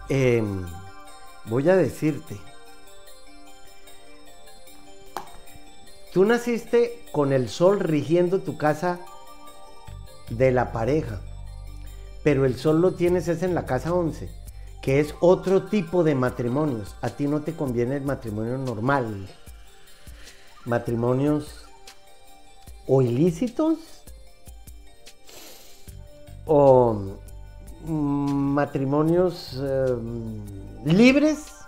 em, 0.09 0.67
voy 1.47 1.69
a 1.69 1.77
decirte, 1.77 2.39
Tú 6.13 6.27
naciste 6.27 7.03
con 7.11 7.33
el 7.33 7.49
sol 7.49 7.81
rigiendo 7.81 8.41
tu 8.41 8.59
casa 8.59 9.01
de 10.29 10.53
la 10.53 10.71
pareja, 10.71 11.21
pero 12.23 12.45
el 12.45 12.59
sol 12.59 12.83
lo 12.83 12.93
tienes 12.93 13.29
es 13.29 13.43
en 13.43 13.55
la 13.55 13.65
casa 13.65 13.95
11, 13.95 14.29
que 14.83 15.01
es 15.01 15.15
otro 15.21 15.63
tipo 15.63 16.05
de 16.05 16.15
matrimonios. 16.15 16.97
A 17.01 17.09
ti 17.09 17.27
no 17.27 17.41
te 17.41 17.55
conviene 17.55 17.97
el 17.97 18.03
matrimonio 18.03 18.59
normal. 18.59 19.27
Matrimonios 20.67 21.62
o 22.87 23.03
ilícitos 23.03 23.79
o 26.47 26.95
mm, 27.85 28.55
matrimonios 28.55 29.61
em, 29.63 30.41
libres 30.85 31.63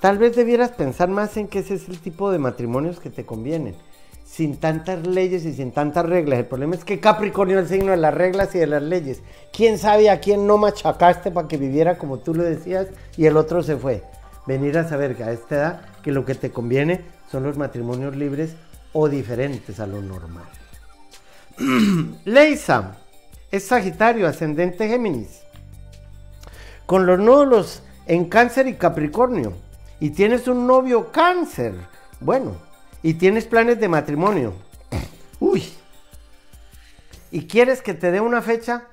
tal 0.00 0.18
vez 0.18 0.36
debieras 0.36 0.70
pensar 0.72 1.08
más 1.08 1.36
en 1.36 1.48
que 1.48 1.60
ese 1.60 1.74
es 1.74 1.88
el 1.88 1.98
tipo 1.98 2.30
de 2.30 2.38
matrimonios 2.38 3.00
que 3.00 3.10
te 3.10 3.26
convienen. 3.26 3.74
Sin 4.24 4.58
tantas 4.58 5.06
leyes 5.06 5.44
y 5.46 5.54
sin 5.54 5.72
tantas 5.72 6.04
reglas. 6.04 6.38
El 6.38 6.46
problema 6.46 6.74
es 6.74 6.84
que 6.84 7.00
Capricornio 7.00 7.58
es 7.58 7.64
el 7.64 7.78
signo 7.78 7.92
de 7.92 7.96
las 7.96 8.12
reglas 8.12 8.54
y 8.54 8.58
de 8.58 8.66
las 8.66 8.82
leyes. 8.82 9.22
¿Quién 9.52 9.78
sabe 9.78 10.10
a 10.10 10.20
quién 10.20 10.46
no 10.46 10.58
machacaste 10.58 11.30
para 11.30 11.48
que 11.48 11.56
viviera 11.56 11.96
como 11.96 12.18
tú 12.18 12.34
lo 12.34 12.42
decías 12.42 12.88
y 13.16 13.24
el 13.24 13.36
otro 13.36 13.62
se 13.62 13.76
fue? 13.76 14.02
Venir 14.46 14.76
a 14.78 14.88
saber 14.88 15.16
que 15.16 15.24
a 15.24 15.32
esta 15.32 15.54
edad 15.56 15.80
que 16.02 16.12
lo 16.12 16.24
que 16.24 16.34
te 16.34 16.50
conviene 16.50 17.00
son 17.30 17.42
los 17.42 17.56
matrimonios 17.56 18.16
libres 18.16 18.54
o 18.92 19.08
diferentes 19.08 19.80
a 19.80 19.86
lo 19.86 20.00
normal. 20.02 20.48
Leisa 22.24 22.98
es 23.50 23.66
Sagitario, 23.66 24.26
ascendente 24.26 24.88
Géminis. 24.88 25.42
Con 26.86 27.06
los 27.06 27.18
nódulos 27.18 27.82
en 28.06 28.26
Cáncer 28.26 28.66
y 28.66 28.74
Capricornio. 28.74 29.54
Y 30.00 30.10
tienes 30.10 30.48
un 30.48 30.66
novio 30.66 31.10
Cáncer. 31.12 31.74
Bueno, 32.20 32.56
y 33.02 33.14
tienes 33.14 33.46
planes 33.46 33.80
de 33.80 33.88
matrimonio. 33.88 34.54
Uy. 35.40 35.64
Y 37.30 37.46
quieres 37.46 37.82
que 37.82 37.94
te 37.94 38.10
dé 38.10 38.20
una 38.20 38.40
fecha 38.40 38.84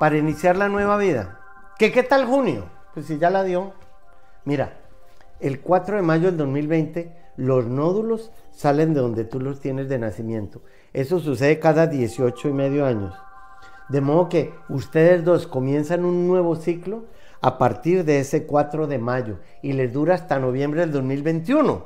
para 0.00 0.16
iniciar 0.16 0.56
la 0.56 0.68
nueva 0.68 0.96
vida. 0.96 1.40
¿Qué, 1.78 1.92
qué 1.92 2.02
tal 2.02 2.26
junio? 2.26 2.66
Pues 2.94 3.06
si 3.06 3.18
ya 3.18 3.30
la 3.30 3.44
dio. 3.44 3.74
Mira, 4.44 4.78
el 5.40 5.60
4 5.60 5.96
de 5.96 6.02
mayo 6.02 6.26
del 6.26 6.38
2020 6.38 7.12
los 7.36 7.66
nódulos 7.66 8.30
salen 8.56 8.94
de 8.94 9.00
donde 9.00 9.24
tú 9.24 9.38
los 9.38 9.60
tienes 9.60 9.88
de 9.88 9.98
nacimiento. 9.98 10.62
Eso 10.94 11.20
sucede 11.20 11.60
cada 11.60 11.86
18 11.86 12.48
y 12.48 12.52
medio 12.52 12.86
años. 12.86 13.14
De 13.90 14.00
modo 14.00 14.30
que 14.30 14.54
ustedes 14.70 15.24
dos 15.24 15.46
comienzan 15.46 16.04
un 16.04 16.26
nuevo 16.26 16.56
ciclo 16.56 17.04
a 17.42 17.58
partir 17.58 18.04
de 18.04 18.18
ese 18.18 18.46
4 18.46 18.86
de 18.86 18.98
mayo 18.98 19.38
y 19.62 19.74
les 19.74 19.92
dura 19.92 20.14
hasta 20.14 20.38
noviembre 20.38 20.80
del 20.80 20.90
2021. 20.90 21.84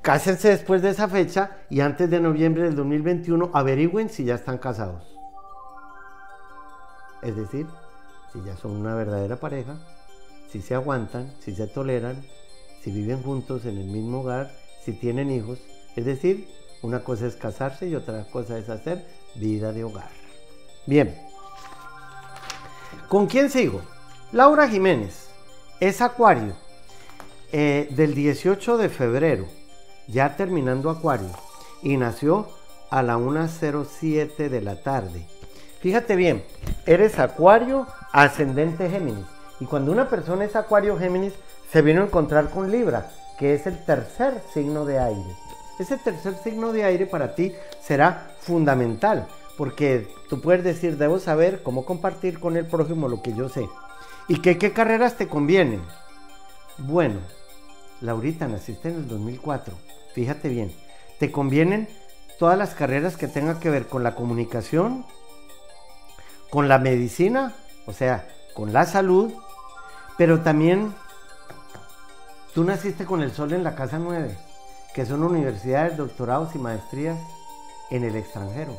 Cásense 0.00 0.48
después 0.48 0.80
de 0.80 0.90
esa 0.90 1.08
fecha 1.08 1.58
y 1.68 1.80
antes 1.80 2.08
de 2.08 2.20
noviembre 2.20 2.62
del 2.62 2.74
2021 2.74 3.50
averigüen 3.52 4.08
si 4.08 4.24
ya 4.24 4.36
están 4.36 4.56
casados. 4.56 5.14
Es 7.22 7.36
decir, 7.36 7.66
si 8.32 8.42
ya 8.44 8.56
son 8.56 8.72
una 8.72 8.94
verdadera 8.94 9.36
pareja, 9.36 9.76
si 10.48 10.62
se 10.62 10.74
aguantan, 10.74 11.32
si 11.40 11.54
se 11.54 11.66
toleran, 11.66 12.24
si 12.80 12.90
viven 12.90 13.22
juntos 13.22 13.66
en 13.66 13.76
el 13.76 13.86
mismo 13.86 14.20
hogar, 14.20 14.50
si 14.86 14.92
tienen 14.92 15.30
hijos. 15.30 15.58
Es 15.96 16.06
decir, 16.06 16.48
una 16.80 17.02
cosa 17.02 17.26
es 17.26 17.34
casarse 17.34 17.88
y 17.88 17.96
otra 17.96 18.24
cosa 18.30 18.56
es 18.56 18.68
hacer 18.68 19.04
vida 19.34 19.72
de 19.72 19.84
hogar. 19.84 20.08
Bien. 20.86 21.20
¿Con 23.08 23.26
quién 23.26 23.50
sigo? 23.50 23.82
Laura 24.32 24.68
Jiménez 24.68 25.28
es 25.80 26.00
Acuario 26.00 26.54
eh, 27.52 27.88
del 27.90 28.14
18 28.14 28.78
de 28.78 28.88
febrero, 28.88 29.46
ya 30.06 30.36
terminando 30.36 30.90
Acuario, 30.90 31.30
y 31.82 31.96
nació 31.96 32.48
a 32.90 33.02
la 33.02 33.18
1.07 33.18 34.48
de 34.48 34.60
la 34.60 34.82
tarde. 34.82 35.26
Fíjate 35.80 36.14
bien, 36.16 36.44
eres 36.86 37.18
Acuario 37.18 37.86
ascendente 38.12 38.88
Géminis. 38.88 39.26
Y 39.58 39.64
cuando 39.64 39.90
una 39.90 40.08
persona 40.08 40.44
es 40.44 40.54
Acuario 40.54 40.96
Géminis, 40.96 41.32
se 41.72 41.82
vino 41.82 42.02
a 42.02 42.06
encontrar 42.06 42.50
con 42.50 42.70
Libra, 42.70 43.10
que 43.38 43.54
es 43.54 43.66
el 43.66 43.84
tercer 43.84 44.42
signo 44.52 44.84
de 44.84 44.98
aire. 44.98 45.36
Ese 45.78 45.98
tercer 45.98 46.36
signo 46.42 46.72
de 46.72 46.84
aire 46.84 47.06
para 47.06 47.34
ti 47.34 47.52
será 47.82 48.34
fundamental, 48.40 49.26
porque 49.58 50.08
tú 50.28 50.40
puedes 50.40 50.64
decir, 50.64 50.96
debo 50.96 51.18
saber 51.18 51.62
cómo 51.62 51.84
compartir 51.84 52.40
con 52.40 52.56
el 52.56 52.66
prójimo 52.66 53.08
lo 53.08 53.22
que 53.22 53.34
yo 53.34 53.48
sé. 53.48 53.68
¿Y 54.28 54.40
qué, 54.40 54.72
carreras 54.72 55.16
te 55.16 55.28
convienen? 55.28 55.82
Bueno, 56.78 57.20
Laurita, 58.00 58.48
naciste 58.48 58.88
en 58.88 58.96
el 58.96 59.08
2004. 59.08 59.74
Fíjate 60.14 60.48
bien, 60.48 60.72
te 61.18 61.30
convienen 61.30 61.88
todas 62.38 62.58
las 62.58 62.74
carreras 62.74 63.16
que 63.16 63.28
tengan 63.28 63.60
que 63.60 63.70
ver 63.70 63.86
con 63.86 64.02
la 64.02 64.14
comunicación, 64.14 65.04
con 66.50 66.68
la 66.68 66.78
medicina, 66.78 67.54
o 67.86 67.92
sea, 67.92 68.26
con 68.54 68.72
la 68.72 68.86
salud, 68.86 69.32
pero 70.16 70.40
también 70.40 70.94
Tú 72.56 72.64
naciste 72.64 73.04
con 73.04 73.20
el 73.20 73.32
sol 73.32 73.52
en 73.52 73.62
la 73.62 73.74
casa 73.74 73.98
9, 73.98 74.34
que 74.94 75.04
son 75.04 75.22
universidades, 75.22 75.98
doctorados 75.98 76.54
y 76.54 76.58
maestrías 76.58 77.18
en 77.90 78.02
el 78.02 78.16
extranjero. 78.16 78.74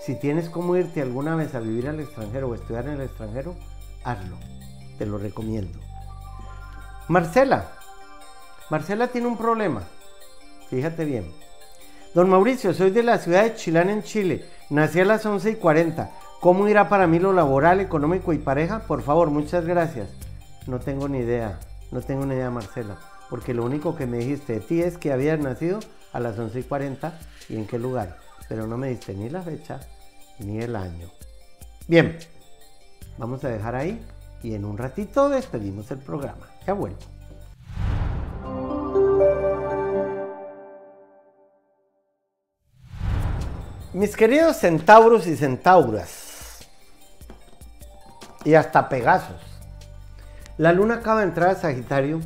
Si 0.00 0.14
tienes 0.14 0.48
cómo 0.48 0.76
irte 0.76 1.02
alguna 1.02 1.36
vez 1.36 1.54
a 1.54 1.60
vivir 1.60 1.88
al 1.88 2.00
extranjero 2.00 2.48
o 2.48 2.54
estudiar 2.54 2.86
en 2.86 2.92
el 2.94 3.02
extranjero, 3.02 3.54
hazlo. 4.02 4.38
Te 4.96 5.04
lo 5.04 5.18
recomiendo. 5.18 5.78
Marcela. 7.08 7.66
Marcela 8.70 9.08
tiene 9.08 9.26
un 9.26 9.36
problema. 9.36 9.82
Fíjate 10.70 11.04
bien. 11.04 11.30
Don 12.14 12.30
Mauricio, 12.30 12.72
soy 12.72 12.92
de 12.92 13.02
la 13.02 13.18
ciudad 13.18 13.42
de 13.42 13.56
Chilán 13.56 13.90
en 13.90 14.02
Chile. 14.02 14.46
Nací 14.70 15.00
a 15.00 15.04
las 15.04 15.26
11 15.26 15.50
y 15.50 15.54
40. 15.56 16.10
¿Cómo 16.40 16.66
irá 16.66 16.88
para 16.88 17.06
mí 17.06 17.18
lo 17.18 17.34
laboral, 17.34 17.80
económico 17.80 18.32
y 18.32 18.38
pareja? 18.38 18.78
Por 18.86 19.02
favor, 19.02 19.28
muchas 19.28 19.66
gracias. 19.66 20.08
No 20.66 20.78
tengo 20.78 21.10
ni 21.10 21.18
idea. 21.18 21.58
No 21.92 22.00
tengo 22.00 22.24
ni 22.24 22.34
idea, 22.34 22.50
Marcela 22.50 22.96
porque 23.30 23.54
lo 23.54 23.64
único 23.64 23.96
que 23.96 24.06
me 24.06 24.18
dijiste 24.18 24.60
ti 24.60 24.82
es 24.82 24.98
que 24.98 25.12
habías 25.12 25.38
nacido 25.38 25.80
a 26.12 26.20
las 26.20 26.38
11 26.38 26.60
y 26.60 26.62
40 26.62 27.18
y 27.48 27.56
en 27.56 27.66
qué 27.66 27.78
lugar, 27.78 28.18
pero 28.48 28.66
no 28.66 28.76
me 28.76 28.88
diste 28.88 29.14
ni 29.14 29.28
la 29.28 29.42
fecha 29.42 29.80
ni 30.38 30.58
el 30.60 30.76
año. 30.76 31.08
Bien, 31.86 32.18
vamos 33.18 33.44
a 33.44 33.48
dejar 33.48 33.74
ahí 33.74 34.00
y 34.42 34.54
en 34.54 34.64
un 34.64 34.78
ratito 34.78 35.28
despedimos 35.28 35.90
el 35.90 35.98
programa. 35.98 36.46
Ya 36.66 36.72
vuelvo. 36.72 36.98
Mis 43.94 44.14
queridos 44.14 44.58
centauros 44.58 45.26
y 45.26 45.34
centauras, 45.34 46.58
y 48.44 48.54
hasta 48.54 48.88
Pegasos, 48.88 49.40
la 50.56 50.72
luna 50.72 50.96
acaba 50.96 51.20
de 51.20 51.26
entrar 51.26 51.50
a 51.50 51.54
Sagitario 51.54 52.20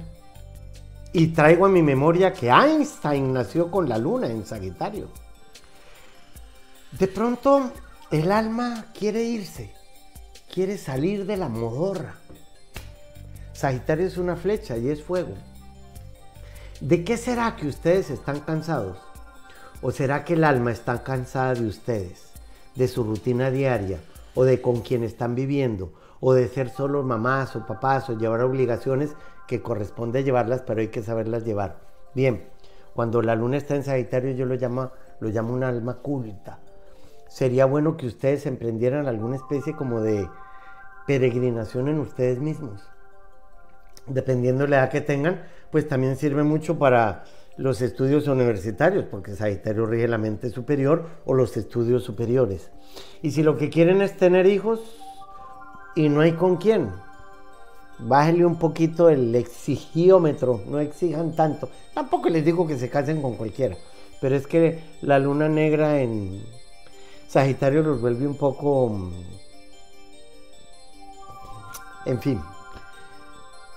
y 1.13 1.29
traigo 1.29 1.67
a 1.67 1.69
mi 1.69 1.83
memoria 1.83 2.33
que 2.33 2.49
Einstein 2.49 3.33
nació 3.33 3.71
con 3.71 3.89
la 3.89 3.99
luna 3.99 4.29
en 4.29 4.47
Sagitario. 4.47 5.09
De 6.93 7.07
pronto 7.07 7.71
el 8.11 8.33
alma 8.33 8.87
quiere 8.99 9.23
irse, 9.23 9.73
quiere 10.53 10.79
salir 10.79 11.27
de 11.27 11.37
la 11.37 11.49
modorra. 11.49 12.15
Sagitario 13.53 14.07
es 14.07 14.17
una 14.17 14.37
flecha 14.37 14.77
y 14.77 14.89
es 14.89 15.03
fuego. 15.03 15.35
¿De 16.81 17.05
qué 17.05 17.17
será 17.17 17.57
que 17.57 17.69
ustedes 17.69 18.11
están 18.11 18.41
cansados? 18.41 18.99
¿O 19.83 19.91
será 19.91 20.25
que 20.25 20.35
el 20.35 20.45
alma 20.45 20.73
está 20.73 21.03
cansada 21.03 21.55
de 21.55 21.67
ustedes, 21.67 22.31
de 22.75 22.89
su 22.89 23.05
rutina 23.05 23.51
diaria, 23.51 24.01
o 24.35 24.45
de 24.45 24.61
con 24.61 24.81
quien 24.81 25.05
están 25.05 25.35
viviendo, 25.35 25.93
o 26.21 26.33
de 26.33 26.49
ser 26.49 26.71
solo 26.71 27.03
mamás 27.03 27.55
o 27.57 27.67
papás, 27.67 28.09
o 28.09 28.19
llevar 28.19 28.43
obligaciones 28.43 29.11
que 29.53 29.61
corresponde 29.61 30.25
llevarlas, 30.25 30.63
pero 30.63 30.81
hay 30.81 30.89
que 30.89 31.03
saberlas 31.03 31.45
llevar. 31.45 31.77
Bien, 32.15 32.45
cuando 32.95 33.21
la 33.21 33.35
luna 33.35 33.59
está 33.59 33.77
en 33.77 33.85
Sagitario 33.85 34.33
yo 34.33 34.47
lo 34.47 34.55
llamo, 34.55 34.93
lo 35.21 35.29
llamo 35.29 35.53
un 35.53 35.63
alma 35.63 35.99
culta. 35.99 36.61
Sería 37.29 37.67
bueno 37.67 37.99
que 37.99 38.07
ustedes 38.07 38.47
emprendieran 38.47 39.07
alguna 39.07 39.37
especie 39.37 39.77
como 39.77 40.01
de 40.01 40.27
peregrinación 41.07 41.89
en 41.89 41.99
ustedes 41.99 42.39
mismos. 42.39 42.89
Dependiendo 44.07 44.65
de 44.65 44.71
la 44.71 44.79
edad 44.79 44.91
que 44.91 45.03
tengan, 45.03 45.43
pues 45.71 45.87
también 45.87 46.17
sirve 46.17 46.45
mucho 46.45 46.79
para 46.79 47.25
los 47.59 47.83
estudios 47.83 48.29
universitarios, 48.29 49.05
porque 49.05 49.37
Sagitario 49.37 49.85
rige 49.85 50.09
la 50.09 50.17
mente 50.17 50.49
superior 50.49 51.11
o 51.27 51.35
los 51.35 51.59
estudios 51.59 52.05
superiores. 52.05 52.71
Y 53.21 53.33
si 53.33 53.43
lo 53.43 53.59
que 53.59 53.69
quieren 53.69 54.01
es 54.01 54.17
tener 54.17 54.47
hijos 54.47 54.81
y 55.95 56.09
no 56.09 56.23
hay 56.23 56.33
con 56.33 56.57
quién, 56.57 56.91
bájenle 57.99 58.47
un 58.47 58.59
poquito 58.59 59.09
el 59.09 59.35
exigiómetro, 59.35 60.63
no 60.67 60.79
exijan 60.79 61.35
tanto. 61.35 61.69
Tampoco 61.95 62.29
les 62.29 62.45
digo 62.45 62.67
que 62.67 62.79
se 62.79 62.91
casen 62.91 63.23
con 63.23 63.37
cualquiera, 63.37 63.77
pero 64.21 64.37
es 64.37 64.47
que 64.47 64.83
la 65.03 65.19
luna 65.19 65.49
negra 65.49 66.01
en 66.01 66.43
Sagitario 67.29 67.83
los 67.83 68.01
vuelve 68.01 68.27
un 68.27 68.37
poco... 68.37 68.89
Mm, 68.91 69.13
en 72.07 72.21
fin. 72.21 72.41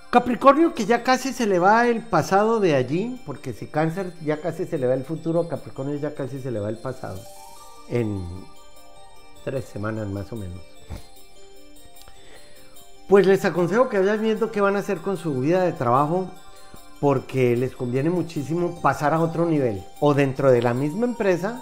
Capricornio 0.09 0.73
que 0.73 0.85
ya 0.85 1.03
casi 1.03 1.33
se 1.33 1.45
le 1.45 1.59
va 1.59 1.87
el 1.87 2.01
pasado 2.01 2.59
de 2.59 2.75
allí, 2.75 3.21
porque 3.25 3.53
si 3.53 3.67
cáncer 3.67 4.13
ya 4.23 4.39
casi 4.41 4.65
se 4.65 4.77
le 4.77 4.87
va 4.87 4.93
el 4.93 5.03
futuro, 5.03 5.47
Capricornio 5.47 5.97
ya 5.97 6.15
casi 6.15 6.39
se 6.39 6.51
le 6.51 6.59
va 6.59 6.69
el 6.69 6.77
pasado. 6.77 7.19
En 7.89 8.23
tres 9.43 9.65
semanas 9.65 10.07
más 10.07 10.31
o 10.31 10.35
menos. 10.35 10.74
Pues 13.07 13.27
les 13.27 13.45
aconsejo 13.45 13.89
que 13.89 13.99
vayan 13.99 14.21
viendo 14.21 14.51
qué 14.51 14.61
van 14.61 14.75
a 14.75 14.79
hacer 14.79 14.97
con 14.99 15.17
su 15.17 15.33
vida 15.39 15.63
de 15.63 15.73
trabajo 15.73 16.27
porque 16.99 17.55
les 17.55 17.75
conviene 17.75 18.09
muchísimo 18.09 18.81
pasar 18.81 19.13
a 19.13 19.19
otro 19.19 19.45
nivel 19.45 19.83
o 19.99 20.13
dentro 20.13 20.51
de 20.51 20.61
la 20.61 20.73
misma 20.73 21.05
empresa 21.05 21.61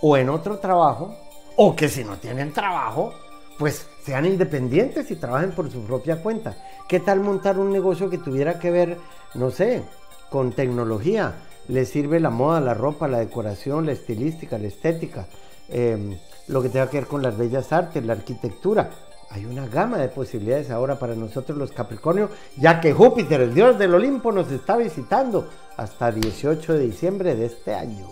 o 0.00 0.16
en 0.16 0.30
otro 0.30 0.58
trabajo 0.58 1.14
o 1.56 1.76
que 1.76 1.88
si 1.88 2.04
no 2.04 2.16
tienen 2.16 2.52
trabajo 2.52 3.12
pues 3.58 3.86
sean 4.02 4.24
independientes 4.24 5.10
y 5.10 5.16
trabajen 5.16 5.50
por 5.52 5.70
su 5.70 5.82
propia 5.84 6.22
cuenta 6.22 6.56
¿Qué 6.90 6.98
tal 6.98 7.20
montar 7.20 7.56
un 7.56 7.70
negocio 7.70 8.10
que 8.10 8.18
tuviera 8.18 8.58
que 8.58 8.72
ver, 8.72 8.98
no 9.34 9.52
sé, 9.52 9.84
con 10.28 10.50
tecnología? 10.50 11.36
Le 11.68 11.84
sirve 11.84 12.18
la 12.18 12.30
moda, 12.30 12.60
la 12.60 12.74
ropa, 12.74 13.06
la 13.06 13.20
decoración, 13.20 13.86
la 13.86 13.92
estilística, 13.92 14.58
la 14.58 14.66
estética, 14.66 15.28
em, 15.68 16.18
lo 16.48 16.60
que 16.60 16.68
tenga 16.68 16.90
que 16.90 16.98
ver 16.98 17.06
con 17.06 17.22
las 17.22 17.38
bellas 17.38 17.72
artes, 17.72 18.04
la 18.04 18.14
arquitectura. 18.14 18.90
Hay 19.30 19.46
una 19.46 19.66
gama 19.68 19.98
de 19.98 20.08
posibilidades 20.08 20.70
ahora 20.70 20.98
para 20.98 21.14
nosotros 21.14 21.56
los 21.56 21.70
Capricornio, 21.70 22.30
ya 22.56 22.80
que 22.80 22.92
Júpiter, 22.92 23.40
el 23.40 23.54
dios 23.54 23.78
del 23.78 23.94
Olimpo, 23.94 24.32
nos 24.32 24.50
está 24.50 24.76
visitando 24.76 25.48
hasta 25.76 26.10
18 26.10 26.72
de 26.72 26.80
diciembre 26.80 27.36
de 27.36 27.46
este 27.46 27.74
año. 27.74 28.08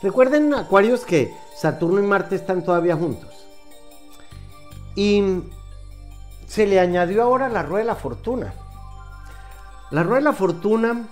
Recuerden, 0.00 0.54
Acuarios, 0.54 1.04
que 1.04 1.34
Saturno 1.56 1.98
y 1.98 2.06
Marte 2.06 2.36
están 2.36 2.62
todavía 2.62 2.94
juntos. 2.94 3.46
Y 4.94 5.42
se 6.46 6.68
le 6.68 6.78
añadió 6.78 7.24
ahora 7.24 7.48
la 7.48 7.64
rueda 7.64 7.80
de 7.80 7.86
la 7.86 7.96
fortuna. 7.96 8.54
La 9.90 10.04
rueda 10.04 10.18
de 10.18 10.24
la 10.24 10.32
fortuna 10.32 11.08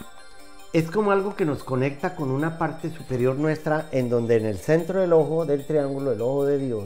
es 0.73 0.89
como 0.89 1.11
algo 1.11 1.35
que 1.35 1.45
nos 1.45 1.65
conecta 1.65 2.15
con 2.15 2.31
una 2.31 2.59
parte 2.59 2.91
superior 2.91 3.35
nuestra, 3.37 3.89
en 3.91 4.09
donde 4.09 4.37
en 4.37 4.47
el 4.47 4.59
centro 4.59 5.01
del 5.01 5.13
ojo 5.13 5.45
del 5.45 5.67
triángulo, 5.67 6.13
el 6.13 6.21
ojo 6.23 6.47
de 6.47 6.59
Dios, 6.59 6.85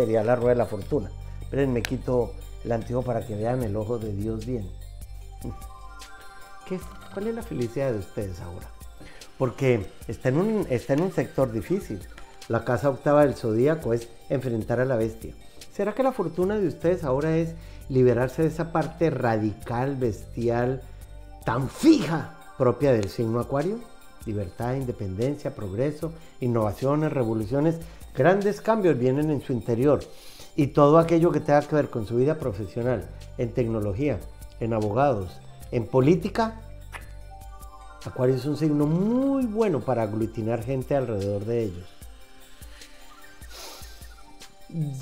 sería 0.00 0.24
la 0.24 0.34
rueda 0.34 0.50
de 0.50 0.58
la 0.58 0.66
fortuna. 0.66 1.10
Esperen, 1.42 1.72
me 1.74 1.82
quito 1.82 2.32
el 2.64 2.72
antiguo 2.72 3.02
para 3.02 3.26
que 3.26 3.34
vean 3.34 3.62
el 3.62 3.76
ojo 3.76 3.98
de 3.98 4.12
Dios 4.14 4.46
bien. 4.46 4.66
¿Qué 6.66 6.80
¿Cuál 7.12 7.26
es 7.26 7.34
la 7.34 7.42
felicidad 7.42 7.92
de 7.92 7.98
ustedes 7.98 8.40
ahora? 8.40 8.66
Porque 9.36 9.86
está 10.08 10.30
en, 10.30 10.38
un, 10.38 10.66
está 10.70 10.94
en 10.94 11.02
un 11.02 11.12
sector 11.12 11.52
difícil. 11.52 12.00
La 12.48 12.64
casa 12.64 12.88
octava 12.88 13.26
del 13.26 13.34
zodíaco 13.34 13.92
es 13.92 14.08
enfrentar 14.30 14.80
a 14.80 14.86
la 14.86 14.96
bestia. 14.96 15.34
¿Será 15.72 15.94
que 15.94 16.02
la 16.02 16.12
fortuna 16.12 16.58
de 16.58 16.68
ustedes 16.68 17.04
ahora 17.04 17.36
es 17.36 17.54
liberarse 17.88 18.42
de 18.42 18.48
esa 18.48 18.72
parte 18.72 19.10
radical, 19.10 19.96
bestial, 19.96 20.80
tan 21.44 21.68
fija 21.68 22.38
propia 22.56 22.92
del 22.92 23.10
signo 23.10 23.40
acuario? 23.40 23.80
Libertad, 24.24 24.74
independencia, 24.74 25.54
progreso, 25.54 26.12
innovaciones, 26.40 27.12
revoluciones, 27.12 27.76
grandes 28.16 28.60
cambios 28.60 28.98
vienen 28.98 29.30
en 29.30 29.42
su 29.42 29.52
interior. 29.52 30.00
Y 30.56 30.68
todo 30.68 30.98
aquello 30.98 31.30
que 31.30 31.40
tenga 31.40 31.62
que 31.62 31.74
ver 31.74 31.90
con 31.90 32.06
su 32.06 32.16
vida 32.16 32.38
profesional, 32.38 33.08
en 33.38 33.52
tecnología, 33.52 34.18
en 34.58 34.74
abogados, 34.74 35.40
en 35.70 35.86
política, 35.86 36.60
Acuario 38.04 38.36
es 38.36 38.46
un 38.46 38.56
signo 38.56 38.86
muy 38.86 39.44
bueno 39.44 39.80
para 39.80 40.02
aglutinar 40.02 40.64
gente 40.64 40.96
alrededor 40.96 41.44
de 41.44 41.64
ellos. 41.64 41.88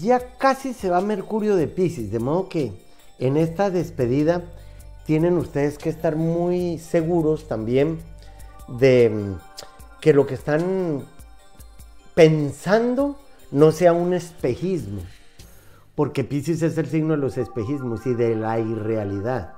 Ya 0.00 0.36
casi 0.36 0.72
se 0.74 0.90
va 0.90 1.00
Mercurio 1.00 1.54
de 1.54 1.68
Pisces, 1.68 2.10
de 2.10 2.18
modo 2.18 2.48
que 2.48 2.72
en 3.20 3.36
esta 3.36 3.70
despedida 3.70 4.42
tienen 5.06 5.38
ustedes 5.38 5.78
que 5.78 5.90
estar 5.90 6.16
muy 6.16 6.78
seguros 6.78 7.46
también 7.46 8.00
de 8.66 9.36
que 10.00 10.12
lo 10.12 10.26
que 10.26 10.34
están 10.34 11.04
pensando 12.18 13.14
no 13.52 13.70
sea 13.70 13.92
un 13.92 14.12
espejismo, 14.12 15.02
porque 15.94 16.24
Pisces 16.24 16.62
es 16.62 16.76
el 16.76 16.86
signo 16.86 17.12
de 17.12 17.20
los 17.20 17.38
espejismos 17.38 18.04
y 18.08 18.14
de 18.14 18.34
la 18.34 18.58
irrealidad. 18.58 19.52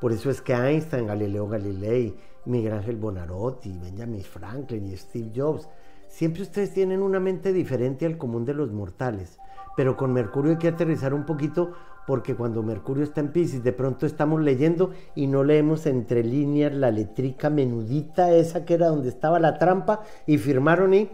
Por 0.00 0.12
eso 0.12 0.30
es 0.30 0.40
que 0.40 0.52
Einstein, 0.52 1.08
Galileo 1.08 1.48
Galilei, 1.48 2.14
Miguel 2.44 2.74
Ángel 2.74 2.94
Bonarotti, 2.94 3.76
Benjamin 3.76 4.22
Franklin 4.22 4.86
y 4.86 4.96
Steve 4.96 5.32
Jobs, 5.34 5.68
siempre 6.06 6.42
ustedes 6.42 6.72
tienen 6.72 7.02
una 7.02 7.18
mente 7.18 7.52
diferente 7.52 8.06
al 8.06 8.18
común 8.18 8.44
de 8.44 8.54
los 8.54 8.70
mortales. 8.70 9.40
Pero 9.76 9.96
con 9.96 10.12
Mercurio 10.12 10.52
hay 10.52 10.58
que 10.58 10.68
aterrizar 10.68 11.12
un 11.12 11.26
poquito 11.26 11.72
porque 12.06 12.36
cuando 12.36 12.62
Mercurio 12.62 13.02
está 13.02 13.20
en 13.20 13.32
Pisces, 13.32 13.64
de 13.64 13.72
pronto 13.72 14.06
estamos 14.06 14.40
leyendo 14.40 14.92
y 15.16 15.26
no 15.26 15.42
leemos 15.42 15.86
entre 15.86 16.22
líneas 16.22 16.72
la 16.72 16.92
letrica 16.92 17.50
menudita 17.50 18.32
esa 18.32 18.64
que 18.64 18.74
era 18.74 18.86
donde 18.86 19.08
estaba 19.08 19.40
la 19.40 19.58
trampa 19.58 20.02
y 20.24 20.38
firmaron 20.38 20.94
y 20.94 21.10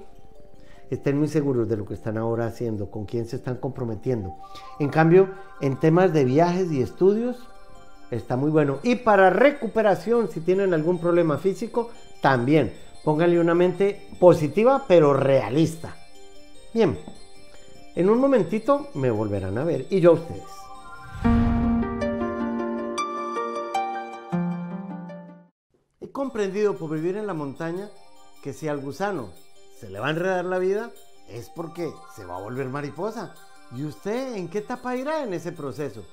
estén 0.91 1.18
muy 1.18 1.28
seguros 1.28 1.68
de 1.68 1.76
lo 1.76 1.84
que 1.84 1.95
están 1.95 2.16
ahora 2.16 2.47
haciendo, 2.47 2.91
con 2.91 3.07
quién 3.07 3.26
se 3.26 3.37
están 3.37 3.57
comprometiendo. 3.57 4.34
En 4.78 4.89
cambio, 4.89 5.30
en 5.61 5.78
temas 5.78 6.12
de 6.12 6.24
viajes 6.24 6.70
y 6.70 6.80
estudios, 6.80 7.37
está 8.11 8.37
muy 8.37 8.51
bueno. 8.51 8.78
Y 8.82 8.97
para 8.97 9.30
recuperación, 9.30 10.28
si 10.28 10.41
tienen 10.41 10.74
algún 10.74 10.99
problema 10.99 11.39
físico, 11.39 11.91
también 12.20 12.72
pónganle 13.05 13.41
una 13.41 13.55
mente 13.55 14.09
positiva 14.18 14.84
pero 14.87 15.12
realista. 15.12 15.97
Bien, 16.72 16.99
en 17.95 18.11
un 18.11 18.20
momentito 18.20 18.89
me 18.95 19.11
volverán 19.11 19.59
a 19.59 19.64
ver 19.64 19.87
y 19.91 20.01
yo 20.01 20.11
a 20.11 20.14
ustedes. 20.14 20.45
He 26.01 26.11
comprendido 26.11 26.76
por 26.76 26.91
vivir 26.91 27.16
en 27.16 27.26
la 27.26 27.34
montaña 27.34 27.89
que 28.43 28.53
si 28.53 28.68
al 28.68 28.80
gusano 28.80 29.30
se 29.79 29.91
le 29.91 30.01
va 30.01 30.09
a 30.09 30.11
enredar 30.11 30.45
la 30.45 30.59
vida, 30.59 30.91
es 31.29 31.51
porque 31.51 31.93
se 32.14 32.24
va 32.24 32.37
a 32.37 32.41
volver 32.41 32.68
mariposa. 32.68 33.35
¿Y 33.77 33.85
usted 33.85 34.37
en 34.37 34.49
qué 34.49 34.59
etapa 34.59 34.97
irá 34.97 35.22
en 35.22 35.35
ese 35.35 35.53
proceso? 35.53 36.05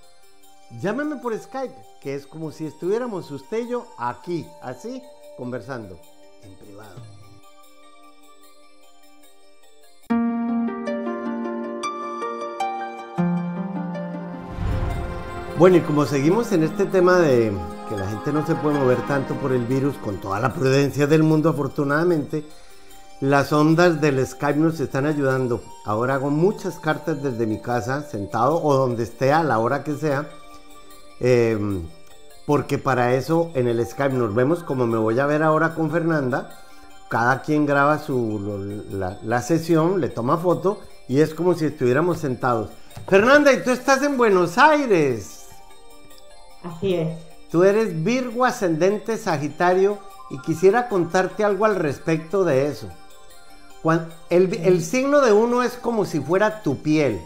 Llámeme 0.82 1.18
por 1.18 1.38
Skype, 1.38 1.76
que 2.02 2.16
es 2.16 2.26
como 2.26 2.52
si 2.52 2.66
estuviéramos 2.66 3.30
usted 3.32 3.66
y 3.66 3.70
yo 3.70 3.88
aquí, 3.98 4.48
así, 4.62 5.02
conversando, 5.38 6.00
en 6.42 6.56
privado. 6.56 6.96
Bueno, 15.58 15.78
y 15.78 15.82
como 15.82 16.06
seguimos 16.06 16.52
en 16.52 16.64
este 16.64 16.86
tema 16.86 17.20
de 17.20 17.54
que 17.88 17.96
la 17.96 18.08
gente 18.08 18.34
no 18.34 18.46
se 18.46 18.56
puede 18.56 18.80
mover 18.80 19.06
tanto 19.08 19.36
por 19.36 19.54
el 19.54 19.66
virus 19.66 19.96
con 20.00 20.20
toda 20.20 20.40
la 20.40 20.52
prudencia 20.54 21.06
del 21.06 21.22
mundo, 21.22 21.50
afortunadamente, 21.50 22.44
las 23.24 23.54
ondas 23.54 24.02
del 24.02 24.28
Skype 24.28 24.60
nos 24.60 24.82
están 24.82 25.06
ayudando. 25.06 25.64
Ahora 25.86 26.16
hago 26.16 26.30
muchas 26.30 26.78
cartas 26.78 27.24
desde 27.24 27.48
mi 27.48 27.62
casa, 27.62 28.02
sentado 28.02 28.62
o 28.62 28.74
donde 28.74 29.04
esté 29.04 29.32
a 29.32 29.44
la 29.44 29.60
hora 29.60 29.82
que 29.82 29.96
sea. 29.96 30.28
Em, 31.22 31.84
porque 32.46 32.78
para 32.78 33.14
eso 33.14 33.50
en 33.56 33.70
el 33.70 33.86
Skype 33.88 34.14
nos 34.14 34.36
vemos 34.36 34.62
como 34.64 34.86
me 34.88 34.98
voy 34.98 35.20
a 35.20 35.26
ver 35.26 35.42
ahora 35.42 35.74
con 35.74 35.90
Fernanda. 35.90 36.50
Cada 37.10 37.42
quien 37.42 37.66
graba 37.66 37.98
su, 38.00 38.86
la, 38.92 39.18
la 39.24 39.42
sesión, 39.42 40.02
le 40.02 40.10
toma 40.10 40.38
foto 40.38 40.82
y 41.08 41.22
es 41.22 41.34
como 41.34 41.54
si 41.54 41.68
estuviéramos 41.68 42.18
sentados. 42.18 42.72
Fernanda, 43.08 43.54
y 43.54 43.64
tú 43.64 43.72
estás 43.72 44.04
en 44.04 44.18
Buenos 44.18 44.58
Aires. 44.58 45.46
Así 46.62 46.96
es. 46.96 47.18
Tú 47.50 47.64
eres 47.64 48.04
Virgo 48.04 48.44
ascendente 48.44 49.16
Sagitario 49.16 49.98
y 50.30 50.40
quisiera 50.40 50.90
contarte 50.90 51.46
algo 51.46 51.64
al 51.64 51.78
respecto 51.78 52.44
de 52.44 52.68
eso. 52.68 52.90
El, 54.30 54.54
el, 54.64 54.82
signo 54.82 55.22
de 55.22 55.34
uno 55.34 55.62
es 55.62 55.74
como 55.74 56.06
si 56.06 56.20
fuera 56.22 56.62
tu 56.62 56.82
piel 56.82 57.20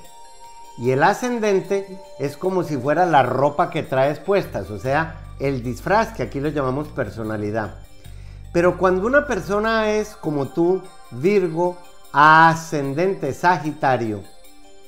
y 0.80 0.91
el 0.91 1.03
ascendente 1.03 1.99
es 2.20 2.36
como 2.36 2.64
si 2.64 2.78
fuera 2.78 3.05
la 3.05 3.22
ropa 3.24 3.70
que 3.70 3.84
traes 3.84 4.20
puestas, 4.20 4.72
o 4.72 4.80
sea, 4.80 5.36
el 5.39 5.62
disfraz, 5.62 6.14
que 6.14 6.24
aquí 6.24 6.39
lo 6.39 6.49
llamamos 6.49 6.88
personalidad. 6.88 7.76
Pero 8.53 8.78
cuando 8.78 9.05
una 9.05 9.28
persona 9.28 9.91
es 9.91 10.16
como 10.16 10.47
tú, 10.47 10.82
Virgo, 11.12 11.78
ascendente 12.12 13.34
Sagitario, 13.34 14.24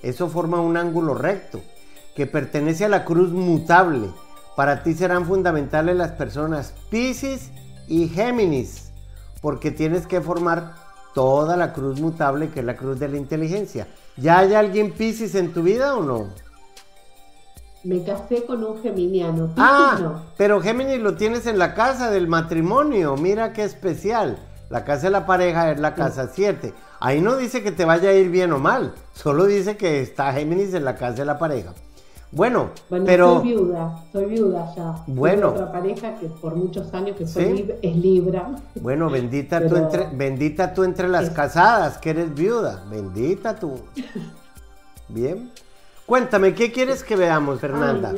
eso 0.02 0.28
forma 0.28 0.60
un 0.62 0.76
ángulo 0.76 1.14
recto 1.14 1.62
que 2.16 2.26
pertenece 2.26 2.86
a 2.86 2.90
la 2.90 3.06
cruz 3.06 3.32
mutable 3.32 4.10
para 4.60 4.84
ti 4.84 4.94
serán 4.94 5.26
fundamentales 5.26 5.96
las 5.96 6.12
personas 6.12 6.74
Pisces 6.90 7.50
y 7.88 8.10
Géminis, 8.10 8.92
porque 9.40 9.72
tienes 9.72 10.06
que 10.06 10.20
formar 10.20 10.74
toda 11.14 11.58
la 11.58 11.74
cruz 11.74 12.00
mutable 12.00 12.50
que 12.50 12.60
es 12.60 12.66
la 12.66 12.76
cruz 12.76 13.00
de 13.00 13.10
la 13.10 13.18
inteligencia. 13.18 13.88
¿Ya 14.18 14.40
hay 14.40 14.54
alguien 14.54 14.92
Pisces 14.92 15.36
en 15.36 15.54
tu 15.54 15.64
vida 15.64 15.96
o 15.96 16.04
no? 16.04 16.28
Me 17.84 18.04
casé 18.04 18.46
con 18.46 18.64
un 18.64 18.82
geminiano. 18.82 19.54
ah, 19.58 20.24
pero 20.38 20.62
Géminis 20.62 21.00
lo 21.00 21.16
tienes 21.16 21.46
en 21.48 21.58
la 21.58 21.74
casa 21.74 22.12
del 22.12 22.28
matrimonio. 22.28 23.16
Mira 23.16 23.54
qué 23.54 23.64
especial. 23.64 24.38
La 24.70 24.84
casa 24.84 25.04
de 25.08 25.12
la 25.12 25.26
pareja 25.26 25.72
es 25.72 25.80
la 25.80 25.96
casa 25.96 26.30
7. 26.34 26.74
Ahí 27.00 27.22
no 27.22 27.38
dice 27.38 27.64
que 27.64 27.72
te 27.72 27.86
vaya 27.86 28.10
a 28.10 28.14
ir 28.14 28.30
bien 28.30 28.52
o 28.52 28.60
mal. 28.60 28.94
Solo 29.14 29.46
dice 29.46 29.78
que 29.78 30.02
está 30.02 30.34
Géminis 30.34 30.74
en 30.74 30.84
la 30.84 30.96
casa 30.96 31.16
de 31.16 31.26
la 31.26 31.40
pareja. 31.40 31.74
Bueno, 32.32 32.70
pero... 32.90 33.40
Soy 33.40 33.48
viuda, 33.50 34.04
soy 34.12 34.26
viuda 34.26 34.74
ya. 34.76 35.04
Bueno. 35.08 35.50
otra 35.50 35.72
pareja 35.72 36.16
que 36.20 36.28
por 36.28 36.56
muchos 36.56 36.94
años 36.94 37.18
que 37.18 37.26
soy 37.26 37.74
es 37.82 37.96
Libra. 37.96 38.52
Bueno, 38.76 39.10
bendita, 39.10 39.60
tú 39.68 39.76
entre, 39.76 40.08
bendita 40.14 40.74
tú 40.74 40.84
entre 40.84 41.08
las 41.08 41.32
casadas, 41.32 41.98
que 41.98 42.12
eres 42.12 42.34
viuda. 42.34 42.84
Bendita 42.90 43.56
tú. 43.56 43.74
Bien. 45.10 45.52
Cuéntame, 46.06 46.56
¿qué 46.56 46.72
quieres 46.72 47.04
que 47.04 47.16
veamos, 47.16 47.60
Fernanda? 47.60 48.14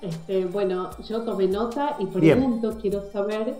Este, 0.00 0.46
bueno, 0.46 0.90
yo 1.06 1.22
tomé 1.22 1.46
nota 1.46 1.96
y 1.98 2.06
pregunto, 2.06 2.78
quiero 2.80 3.10
saber 3.12 3.54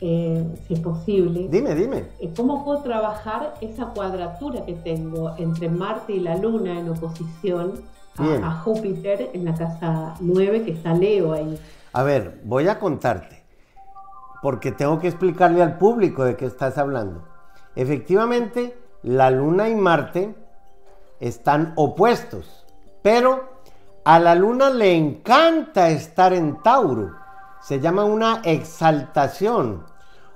eh, 0.00 0.44
si 0.66 0.74
es 0.74 0.80
posible. 0.80 1.48
Dime, 1.50 1.74
dime. 1.74 2.04
Eh, 2.20 2.32
¿Cómo 2.36 2.64
puedo 2.64 2.82
trabajar 2.82 3.54
esa 3.60 3.86
cuadratura 3.86 4.64
que 4.64 4.74
tengo 4.74 5.34
entre 5.38 5.68
Marte 5.68 6.14
y 6.14 6.20
la 6.20 6.36
Luna 6.36 6.78
en 6.78 6.88
oposición? 6.88 7.82
a, 8.18 8.50
Júpiter 8.64 9.30
en 9.32 9.44
la 9.44 9.54
casa 9.54 10.14
9 10.20 10.64
que 10.64 10.72
está 10.72 10.92
Leo 10.92 11.32
ahí. 11.32 11.58
A 11.92 12.02
ver, 12.02 12.40
voy 12.44 12.68
a 12.68 12.78
contarte, 12.78 13.42
porque 14.42 14.72
tengo 14.72 14.98
que 14.98 15.08
explicarle 15.08 15.62
al 15.62 15.78
público 15.78 16.24
de 16.24 16.36
qué 16.36 16.46
estás 16.46 16.78
hablando. 16.78 17.24
Efectivamente, 17.74 18.76
la 19.02 19.30
Luna 19.30 19.68
y 19.68 19.74
Marte 19.74 20.34
están 21.20 21.72
opuestos, 21.76 22.66
pero 23.02 23.48
a 24.04 24.18
la 24.18 24.34
Luna 24.34 24.70
le 24.70 24.94
encanta 24.94 25.90
estar 25.90 26.32
en 26.32 26.62
Tauro. 26.62 27.14
Se 27.60 27.80
llama 27.80 28.04
una 28.04 28.40
exaltación. 28.44 29.84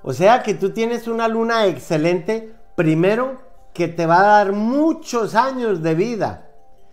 O 0.01 0.13
sea 0.13 0.43
que 0.43 0.53
tú 0.53 0.71
tienes 0.71 1.07
una 1.07 1.27
Luna 1.27 1.65
excelente, 1.65 2.53
primero, 2.75 3.41
que 3.73 3.87
te 3.87 4.05
va 4.05 4.19
a 4.19 4.37
dar 4.37 4.51
muchos 4.51 5.35
años 5.35 5.81
de 5.81 5.95
vida. 5.95 6.49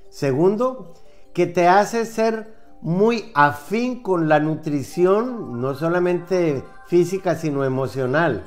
Segundo, 0.09 0.95
que 1.35 1.47
te 1.47 1.69
hace 1.69 2.07
ser 2.07 2.55
muy 2.81 3.31
afín 3.35 4.03
con 4.03 4.29
la 4.29 4.41
nutrición, 4.41 5.61
no 5.61 5.75
solamente 5.75 6.65
física, 6.87 7.35
sino 7.35 7.65
emocional. 7.65 8.45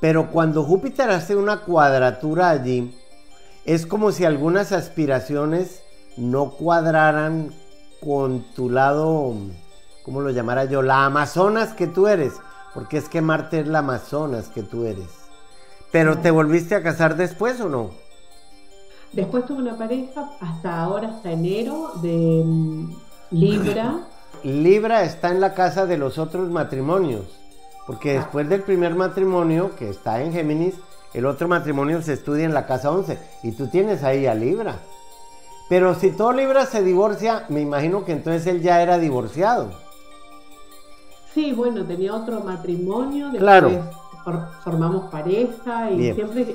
Pero 0.00 0.30
cuando 0.30 0.64
Júpiter 0.64 1.10
hace 1.10 1.36
una 1.36 1.62
cuadratura 1.62 2.50
allí, 2.50 2.98
es 3.64 3.86
como 3.86 4.12
si 4.12 4.24
algunas 4.24 4.72
aspiraciones 4.72 5.82
no 6.16 6.50
cuadraran 6.50 7.52
con 8.00 8.44
tu 8.54 8.70
lado, 8.70 9.34
¿cómo 10.06 10.20
lo 10.20 10.30
llamara 10.30 10.64
yo? 10.64 10.82
La 10.82 11.04
Amazonas 11.04 11.74
que 11.74 11.88
tú 11.88 12.06
eres, 12.06 12.34
porque 12.72 12.96
es 12.96 13.08
que 13.08 13.20
Marte 13.20 13.60
es 13.60 13.66
la 13.66 13.80
Amazonas 13.80 14.48
que 14.48 14.62
tú 14.62 14.84
eres. 14.84 15.08
Pero 15.90 16.18
¿te 16.18 16.30
volviste 16.30 16.76
a 16.76 16.82
casar 16.82 17.16
después 17.16 17.60
o 17.60 17.68
no? 17.68 17.90
Después 19.12 19.44
tuve 19.46 19.62
una 19.62 19.76
pareja 19.76 20.30
hasta 20.40 20.80
ahora, 20.80 21.08
hasta 21.08 21.32
enero, 21.32 21.90
de 22.02 22.42
mm, 22.44 22.96
Libra. 23.32 24.06
Libra 24.44 25.02
está 25.02 25.30
en 25.30 25.40
la 25.40 25.54
casa 25.54 25.86
de 25.86 25.98
los 25.98 26.18
otros 26.18 26.50
matrimonios, 26.50 27.24
porque 27.86 28.12
ah. 28.12 28.20
después 28.20 28.48
del 28.48 28.62
primer 28.62 28.94
matrimonio, 28.94 29.74
que 29.76 29.90
está 29.90 30.22
en 30.22 30.32
Géminis, 30.32 30.76
el 31.14 31.26
otro 31.26 31.48
matrimonio 31.48 32.00
se 32.00 32.12
estudia 32.12 32.44
en 32.44 32.54
la 32.54 32.66
casa 32.66 32.92
11, 32.92 33.18
y 33.42 33.52
tú 33.52 33.66
tienes 33.66 34.04
ahí 34.04 34.26
a 34.26 34.34
Libra. 34.34 34.76
Pero 35.68 35.96
si 35.96 36.10
todo 36.10 36.32
Libra 36.32 36.64
se 36.66 36.84
divorcia, 36.84 37.44
me 37.48 37.60
imagino 37.60 38.04
que 38.04 38.12
entonces 38.12 38.46
él 38.46 38.62
ya 38.62 38.82
era 38.82 38.98
divorciado. 38.98 39.85
Sí, 41.36 41.52
bueno, 41.52 41.84
tenía 41.84 42.14
otro 42.14 42.40
matrimonio. 42.40 43.26
Después 43.26 43.42
claro. 43.42 43.70
formamos 44.64 45.10
pareja 45.10 45.90
y 45.90 46.14
siempre 46.14 46.46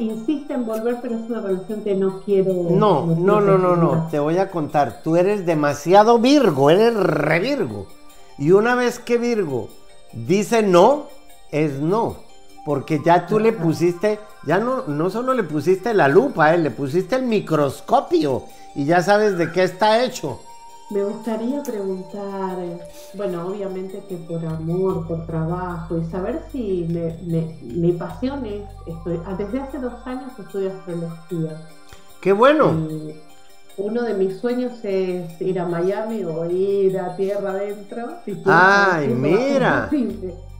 insiste 0.00 0.54
en 0.54 0.66
volver, 0.66 0.98
pero 1.00 1.14
es 1.14 1.30
una 1.30 1.40
relación 1.40 1.84
que 1.84 1.94
no 1.94 2.20
quiero. 2.24 2.52
No, 2.68 3.06
no, 3.06 3.40
no, 3.40 3.56
no, 3.56 3.76
no, 3.76 4.08
Te 4.10 4.18
voy 4.18 4.38
a 4.38 4.50
contar. 4.50 5.02
Tú 5.04 5.14
eres 5.14 5.46
demasiado 5.46 6.18
Virgo, 6.18 6.68
eres 6.68 6.96
re 6.96 7.38
Virgo. 7.38 7.86
Y 8.36 8.50
una 8.50 8.74
vez 8.74 8.98
que 8.98 9.18
Virgo 9.18 9.68
dice 10.12 10.64
no, 10.64 11.04
es 11.52 11.78
no. 11.78 12.16
Porque 12.66 13.00
ya 13.04 13.28
tú 13.28 13.38
le 13.38 13.52
pusiste 13.52 14.18
ya 14.44 14.58
no, 14.58 14.82
no 14.88 15.10
solo 15.10 15.32
le 15.32 15.44
pusiste 15.44 15.94
la 15.94 16.08
lupa, 16.08 16.52
eh, 16.52 16.58
le 16.58 16.72
pusiste 16.72 17.14
el 17.14 17.22
microscopio 17.22 18.42
y 18.74 18.84
ya 18.84 19.00
sabes 19.00 19.38
de 19.38 19.52
qué 19.52 19.62
está 19.62 20.02
hecho. 20.02 20.40
Me 20.90 21.02
gustaría 21.02 21.62
preguntar, 21.62 22.58
bueno, 23.14 23.48
obviamente 23.48 24.02
que 24.08 24.16
por 24.16 24.44
amor, 24.44 25.06
por 25.08 25.26
trabajo 25.26 25.96
y 25.98 26.04
saber 26.10 26.42
si 26.52 26.86
mi 27.62 27.92
pasión 27.92 28.44
es, 28.44 28.64
estoy, 28.86 29.18
ah, 29.26 29.34
desde 29.36 29.60
hace 29.60 29.78
dos 29.78 29.94
años 30.04 30.38
estudio 30.38 30.72
astrología. 30.72 31.68
¡Qué 32.20 32.32
bueno! 32.32 32.74
uno 33.76 34.02
de 34.02 34.14
mis 34.14 34.38
sueños 34.40 34.72
es 34.84 35.40
ir 35.40 35.58
a 35.58 35.66
Miami 35.66 36.22
o 36.24 36.48
ir 36.48 36.98
a 36.98 37.16
tierra 37.16 37.50
adentro. 37.50 38.18
¡Ay, 38.46 39.08
mira! 39.08 39.90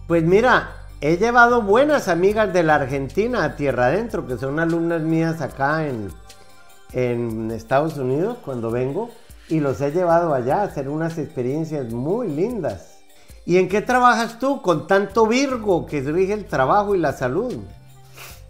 Pues 0.08 0.24
mira, 0.24 0.72
he 1.00 1.16
llevado 1.16 1.62
buenas 1.62 2.08
amigas 2.08 2.52
de 2.52 2.62
la 2.62 2.76
Argentina 2.76 3.44
a 3.44 3.56
tierra 3.56 3.86
adentro, 3.86 4.26
que 4.26 4.36
son 4.36 4.58
alumnas 4.58 5.02
mías 5.02 5.40
acá 5.40 5.86
en, 5.86 6.10
en 6.92 7.50
Estados 7.50 7.96
Unidos 7.98 8.38
cuando 8.44 8.70
vengo, 8.70 9.10
y 9.48 9.60
los 9.60 9.80
he 9.80 9.90
llevado 9.90 10.34
allá 10.34 10.60
a 10.60 10.64
hacer 10.64 10.88
unas 10.88 11.18
experiencias 11.18 11.92
muy 11.92 12.28
lindas. 12.28 12.98
¿Y 13.46 13.58
en 13.58 13.68
qué 13.68 13.82
trabajas 13.82 14.38
tú 14.38 14.62
con 14.62 14.86
tanto 14.86 15.26
Virgo 15.26 15.86
que 15.86 16.00
rige 16.00 16.32
el 16.32 16.46
trabajo 16.46 16.94
y 16.94 16.98
la 16.98 17.12
salud? 17.12 17.54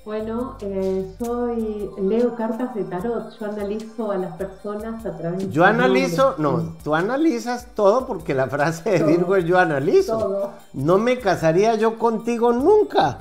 Bueno, 0.04 0.56
eh, 0.60 1.14
soy 1.18 1.90
leo 1.98 2.36
cartas 2.36 2.74
de 2.74 2.84
tarot. 2.84 3.36
Yo 3.40 3.46
analizo 3.46 4.12
a 4.12 4.18
las 4.18 4.36
personas 4.36 5.04
a 5.06 5.16
través. 5.16 5.50
Yo 5.50 5.64
analizo, 5.64 6.34
no, 6.36 6.74
tú 6.84 6.94
analizas 6.94 7.68
todo 7.74 8.06
porque 8.06 8.34
la 8.34 8.48
frase 8.48 8.90
de 8.90 9.02
Virgo 9.02 9.34
es 9.34 9.46
yo 9.46 9.58
analizo. 9.58 10.18
Todo. 10.18 10.50
No 10.74 10.98
me 10.98 11.18
casaría 11.18 11.74
yo 11.76 11.98
contigo 11.98 12.52
nunca. 12.52 13.20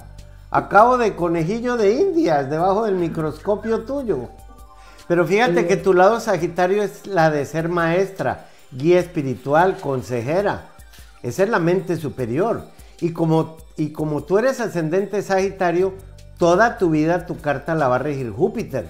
Acabo 0.52 0.98
de 0.98 1.16
conejillo 1.16 1.78
de 1.78 1.94
Indias 1.94 2.50
debajo 2.50 2.84
del 2.84 2.96
microscopio 2.96 3.86
tuyo. 3.86 4.28
Pero 5.08 5.26
fíjate 5.26 5.68
que 5.68 5.78
tu 5.78 5.94
lado 5.94 6.20
Sagitario 6.20 6.84
es 6.84 7.08
la 7.08 7.30
de 7.30 7.46
ser 7.46 7.70
maestra, 7.70 8.48
guía 8.72 9.00
espiritual, 9.00 9.78
consejera. 9.78 10.70
Esa 11.22 11.44
es 11.44 11.50
la 11.50 11.60
mente 11.60 11.98
superior. 11.98 12.64
Y 13.02 13.12
como, 13.12 13.58
y 13.76 13.92
como 13.92 14.24
tú 14.24 14.38
eres 14.38 14.60
ascendente 14.60 15.22
Sagitario, 15.22 15.94
Toda 16.38 16.78
tu 16.78 16.90
vida 16.90 17.26
tu 17.26 17.40
carta 17.40 17.76
la 17.76 17.88
va 17.88 17.96
a 17.96 18.00
regir 18.00 18.32
Júpiter, 18.32 18.88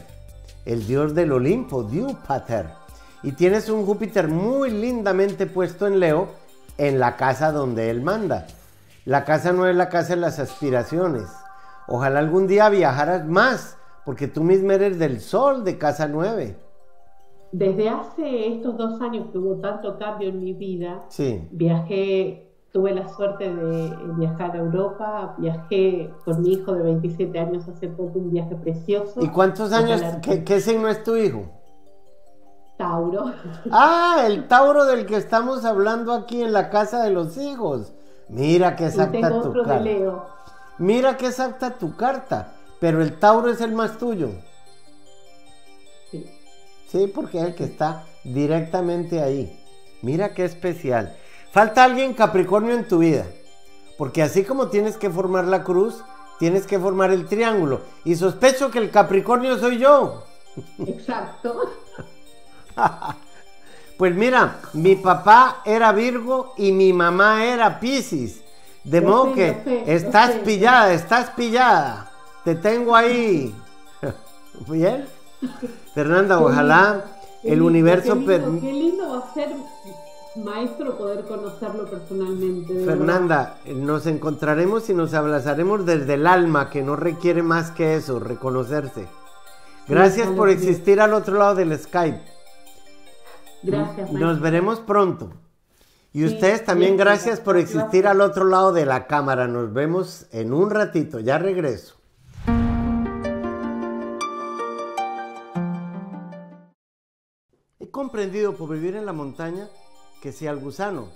el 0.66 0.88
dios 0.88 1.14
del 1.14 1.34
Olimpo, 1.34 1.84
Júpiter. 1.84 2.68
Y 3.22 3.34
tienes 3.34 3.70
un 3.70 3.86
Júpiter 3.86 4.28
muy 4.28 4.72
lindamente 4.72 5.46
puesto 5.46 5.86
en 5.86 6.00
Leo 6.00 6.30
en 6.78 7.00
la 7.00 7.16
casa 7.16 7.52
donde 7.52 7.90
él 7.90 8.02
manda. 8.02 8.48
La 9.06 9.26
casa 9.26 9.52
no 9.52 9.68
es 9.68 9.76
la 9.76 9.90
casa 9.90 10.16
de 10.16 10.22
las 10.22 10.40
aspiraciones. 10.40 11.28
Ojalá 11.88 12.20
algún 12.20 12.48
día 12.48 12.70
viajaras 12.70 13.26
más, 13.26 13.76
porque 14.06 14.28
tú 14.28 14.44
mismo 14.44 14.72
eres 14.72 15.00
del 15.00 15.20
sol 15.20 15.64
de 15.64 15.78
casa 15.78 16.08
9. 16.08 16.56
Desde 17.52 17.90
hace 17.90 18.48
estos 18.48 18.78
dos 18.78 19.00
años 19.02 19.28
que 19.32 19.38
hubo 19.38 19.56
tanto 19.62 19.98
cambio 20.00 20.30
en 20.30 20.44
mi 20.44 20.54
vida, 20.54 21.04
viajé 21.52 22.54
tuve 22.74 22.92
la 22.92 23.08
suerte 23.08 23.54
de 23.54 23.96
viajar 24.18 24.56
a 24.56 24.58
Europa, 24.58 25.36
viajé 25.38 26.12
con 26.26 26.42
mi 26.42 26.54
hijo 26.54 26.74
de 26.74 26.82
27 26.82 27.40
años 27.40 27.68
hace 27.68 27.88
poco, 27.88 28.18
un 28.18 28.32
viaje 28.32 28.56
precioso. 28.56 29.24
¿Y 29.24 29.30
cuántos 29.30 29.72
años, 29.72 30.02
¿qué, 30.22 30.60
signo 30.60 30.90
es 30.90 31.04
tu 31.04 31.16
hijo? 31.16 31.46
Tauro. 32.76 33.32
Ah, 33.72 34.24
el 34.26 34.48
Tauro 34.48 34.86
del 34.86 35.06
que 35.06 35.18
estamos 35.18 35.64
hablando 35.64 36.14
aquí 36.14 36.42
en 36.42 36.52
la 36.52 36.72
casa 36.72 37.04
de 37.04 37.12
los 37.12 37.38
hijos. 37.38 37.94
Mira 38.28 38.76
qué 38.76 38.88
exacta 38.88 39.30
tu 39.42 39.54
carta. 39.54 39.84
Mira 40.80 41.18
qué 41.18 41.28
exacta 41.28 41.78
tu 41.78 41.96
carta, 41.96 42.54
pero 42.84 43.02
el 43.02 43.18
Tauro 43.18 43.50
es 43.50 43.62
el 43.62 43.72
más 43.72 43.98
tuyo. 43.98 44.32
Sí. 46.12 46.26
Sí, 46.92 47.08
porque 47.08 47.38
es 47.38 47.46
el 47.46 47.56
que 47.56 47.64
está 47.64 48.04
directamente 48.26 49.22
ahí. 49.22 49.58
Mira 50.02 50.34
qué 50.34 50.44
especial. 50.44 51.16
Falta 51.54 51.86
alguien 51.86 52.14
Capricornio 52.14 52.74
en 52.74 52.86
tu 52.86 52.98
vida. 52.98 53.26
Porque 53.98 54.22
así 54.22 54.44
como 54.44 54.68
tienes 54.68 54.98
que 54.98 55.10
formar 55.10 55.46
la 55.46 55.64
cruz, 55.64 56.04
tienes 56.40 56.68
que 56.68 56.78
formar 56.78 57.12
el 57.12 57.26
triángulo. 57.26 57.84
Y 58.04 58.18
sospecho 58.18 58.70
que 58.70 58.80
el 58.80 58.92
Capricornio 58.92 59.58
soy 59.58 59.78
yo. 59.78 60.26
Exacto. 60.86 61.62
pues 63.98 64.14
mira, 64.14 64.60
mi 64.74 64.98
papá 64.98 65.62
era 65.64 65.94
Virgo 65.94 66.54
y 66.58 66.74
mi 66.74 66.92
mamá 66.92 67.46
era 67.46 67.80
Piscis. 67.80 68.42
De 68.84 69.00
modo 69.00 69.34
que 69.34 69.86
estás 69.88 70.32
pillada, 70.44 70.92
estás 70.92 71.30
pillada. 71.30 72.10
Te 72.44 72.56
tengo 72.56 72.96
ahí. 72.96 73.56
¿Bien? 74.68 75.06
Fernanda, 75.94 76.40
ojalá 76.40 77.06
el 77.44 77.62
universo... 77.62 78.18
Qué 78.20 78.42
qué 78.62 78.74
lindo 78.74 79.10
va 79.10 79.18
a 79.20 79.34
ser 79.34 79.50
maestro 80.36 80.98
poder 80.98 81.26
conocerlo 81.26 81.90
personalmente. 81.90 82.86
Fernanda, 82.86 83.58
nos 83.66 84.06
encontraremos 84.08 84.90
y 84.90 84.94
nos 84.94 85.14
abrazaremos 85.14 85.86
desde 85.86 86.16
el 86.16 86.28
alma, 86.28 86.70
que 86.70 86.82
no 86.82 86.96
requiere 86.96 87.44
más 87.44 87.72
que 87.72 87.96
eso, 87.96 88.20
reconocerse. 88.20 89.08
Gracias 89.88 90.30
por 90.30 90.50
existir 90.50 91.02
al 91.02 91.14
otro 91.14 91.38
lado 91.38 91.56
del 91.56 91.78
Skype. 91.78 92.22
Gracias. 93.64 94.12
Nos 94.12 94.40
veremos 94.40 94.80
pronto. 94.80 95.32
Y 96.14 96.26
ustedes 96.26 96.64
también 96.64 96.96
gracias 96.96 97.40
por 97.40 97.58
existir 97.58 98.08
al 98.08 98.22
otro 98.22 98.46
lado 98.46 98.72
de 98.72 98.86
la 98.86 99.08
cámara. 99.08 99.48
Nos 99.48 99.74
vemos 99.74 100.28
en 100.32 100.54
un 100.54 100.70
ratito. 100.70 101.20
Ya 101.20 101.38
regreso. 101.38 101.96
Comprendido 107.94 108.56
por 108.58 108.72
vivir 108.72 108.96
en 108.96 109.06
la 109.06 109.14
montaña 109.14 109.70
que 110.20 110.32
si 110.32 110.48
al 110.48 110.58
gusano 110.58 111.10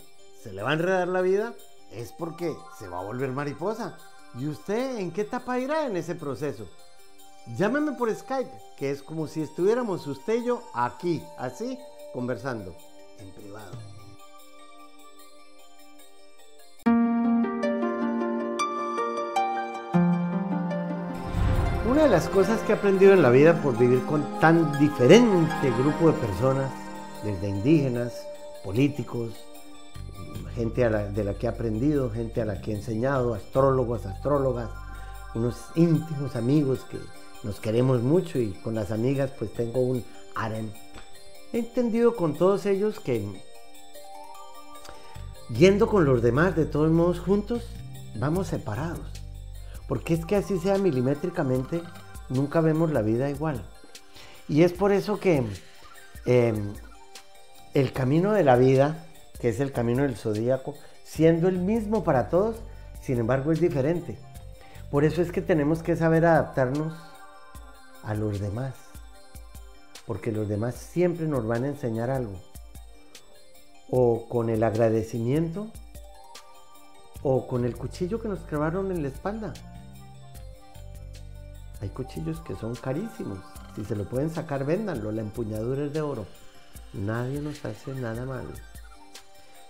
se 0.43 0.53
le 0.53 0.61
va 0.61 0.69
a 0.69 0.73
enredar 0.73 1.07
la 1.07 1.21
vida, 1.21 1.55
es 1.91 2.11
porque 2.11 2.55
se 2.77 2.87
va 2.87 2.99
a 2.99 3.03
volver 3.03 3.31
mariposa. 3.31 3.97
¿Y 4.37 4.47
usted 4.47 4.99
en 4.99 5.09
qué 5.11 5.21
etapa 5.21 5.57
irá 5.57 5.87
en 5.87 5.97
ese 5.97 6.13
proceso? 6.13 6.67
Llámeme 7.57 7.93
por 7.93 8.13
Skype, 8.13 8.51
que 8.77 8.91
es 8.91 9.01
como 9.01 9.25
si 9.25 9.41
estuviéramos 9.41 10.05
usted 10.05 10.41
y 10.41 10.45
yo 10.45 10.61
aquí, 10.75 11.23
así 11.39 11.79
conversando 12.13 12.75
en 13.17 13.31
privado. 13.31 13.71
Una 21.97 22.03
de 22.03 22.11
las 22.11 22.29
cosas 22.29 22.61
que 22.61 22.73
he 22.73 22.75
aprendido 22.75 23.11
en 23.11 23.23
la 23.23 23.31
vida 23.31 23.59
por 23.59 23.75
vivir 23.75 24.05
con 24.05 24.39
tan 24.39 24.71
diferente 24.77 25.71
grupo 25.79 26.11
de 26.11 26.13
personas, 26.13 26.71
desde 27.23 27.49
indígenas, 27.49 28.13
políticos, 28.63 29.33
gente 30.53 30.87
de 30.87 31.23
la 31.23 31.33
que 31.33 31.47
he 31.47 31.49
aprendido, 31.49 32.11
gente 32.11 32.39
a 32.43 32.45
la 32.45 32.61
que 32.61 32.71
he 32.71 32.75
enseñado, 32.75 33.33
astrólogos, 33.33 34.05
astrólogas, 34.05 34.69
unos 35.33 35.55
íntimos 35.73 36.35
amigos 36.35 36.85
que 36.87 36.99
nos 37.41 37.59
queremos 37.59 38.03
mucho 38.03 38.37
y 38.37 38.51
con 38.63 38.75
las 38.75 38.91
amigas 38.91 39.31
pues 39.31 39.51
tengo 39.53 39.79
un 39.79 40.05
harem. 40.35 40.69
He 41.51 41.57
entendido 41.57 42.15
con 42.15 42.35
todos 42.35 42.67
ellos 42.67 42.99
que 42.99 43.27
yendo 45.49 45.87
con 45.87 46.05
los 46.05 46.21
demás 46.21 46.55
de 46.55 46.67
todos 46.67 46.91
modos 46.91 47.19
juntos, 47.19 47.63
vamos 48.19 48.45
separados. 48.45 49.16
Porque 49.87 50.13
es 50.13 50.25
que 50.25 50.35
así 50.35 50.59
sea 50.59 50.77
milimétricamente, 50.77 51.81
nunca 52.29 52.61
vemos 52.61 52.91
la 52.91 53.01
vida 53.01 53.29
igual. 53.29 53.63
Y 54.49 54.63
es 54.63 54.73
por 54.73 54.91
eso 54.91 55.19
que 55.19 55.43
em, 56.25 56.73
el 57.73 57.93
camino 57.93 58.33
de 58.33 58.43
la 58.43 58.55
vida, 58.55 59.05
que 59.39 59.49
es 59.49 59.59
el 59.59 59.71
camino 59.71 60.03
del 60.03 60.15
zodíaco, 60.15 60.75
siendo 61.03 61.47
el 61.47 61.59
mismo 61.59 62.03
para 62.03 62.29
todos, 62.29 62.57
sin 63.01 63.19
embargo 63.19 63.51
es 63.51 63.59
diferente. 63.59 64.17
Por 64.91 65.03
eso 65.03 65.21
es 65.21 65.31
que 65.31 65.41
tenemos 65.41 65.83
que 65.83 65.95
saber 65.95 66.25
adaptarnos 66.25 66.93
a 68.03 68.13
los 68.13 68.39
demás, 68.39 68.73
porque 70.05 70.31
los 70.31 70.47
demás 70.47 70.75
siempre 70.75 71.27
nos 71.27 71.45
van 71.45 71.65
a 71.65 71.67
enseñar 71.67 72.09
algo, 72.09 72.39
o 73.89 74.27
con 74.29 74.49
el 74.49 74.63
agradecimiento, 74.63 75.67
o 77.21 77.47
con 77.47 77.65
el 77.65 77.75
cuchillo 77.75 78.21
que 78.21 78.29
nos 78.29 78.39
clavaron 78.39 78.91
en 78.91 79.01
la 79.01 79.09
espalda. 79.09 79.53
Hay 81.81 81.89
cuchillos 81.89 82.39
que 82.41 82.55
son 82.55 82.75
carísimos, 82.75 83.39
si 83.75 83.85
se 83.85 83.95
lo 83.95 84.05
pueden 84.05 84.31
sacar, 84.31 84.65
véndanlo, 84.65 85.11
la 85.11 85.21
empuñadura 85.21 85.85
es 85.85 85.93
de 85.93 86.01
oro. 86.01 86.25
Nadie 86.93 87.39
nos 87.39 87.63
hace 87.63 87.93
nada 87.93 88.25
malo. 88.25 88.49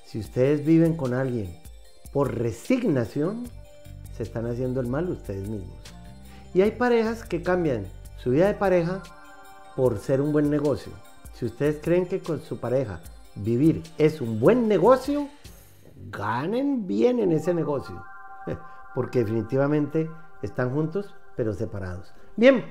Si 0.05 0.19
ustedes 0.19 0.65
viven 0.65 0.95
con 0.95 1.13
alguien 1.13 1.53
por 2.13 2.33
resignación, 2.33 3.49
se 4.15 4.23
están 4.23 4.45
haciendo 4.45 4.79
el 4.79 4.87
mal 4.87 5.09
ustedes 5.09 5.49
mismos. 5.49 5.77
Y 6.53 6.61
hay 6.61 6.71
parejas 6.71 7.25
que 7.25 7.43
cambian 7.43 7.85
su 8.15 8.29
vida 8.31 8.47
de 8.47 8.53
pareja 8.53 9.03
por 9.75 9.99
ser 9.99 10.21
un 10.21 10.31
buen 10.31 10.49
negocio. 10.49 10.93
Si 11.33 11.45
ustedes 11.45 11.79
creen 11.83 12.07
que 12.07 12.21
con 12.21 12.41
su 12.41 12.61
pareja 12.61 13.01
vivir 13.35 13.83
es 13.97 14.21
un 14.21 14.39
buen 14.39 14.69
negocio, 14.69 15.27
ganen 16.09 16.87
bien 16.87 17.19
en 17.19 17.33
ese 17.33 17.53
negocio. 17.53 18.01
Porque 18.95 19.19
definitivamente 19.19 20.09
están 20.41 20.73
juntos 20.73 21.13
pero 21.37 21.53
separados. 21.53 22.11
Bien, 22.35 22.65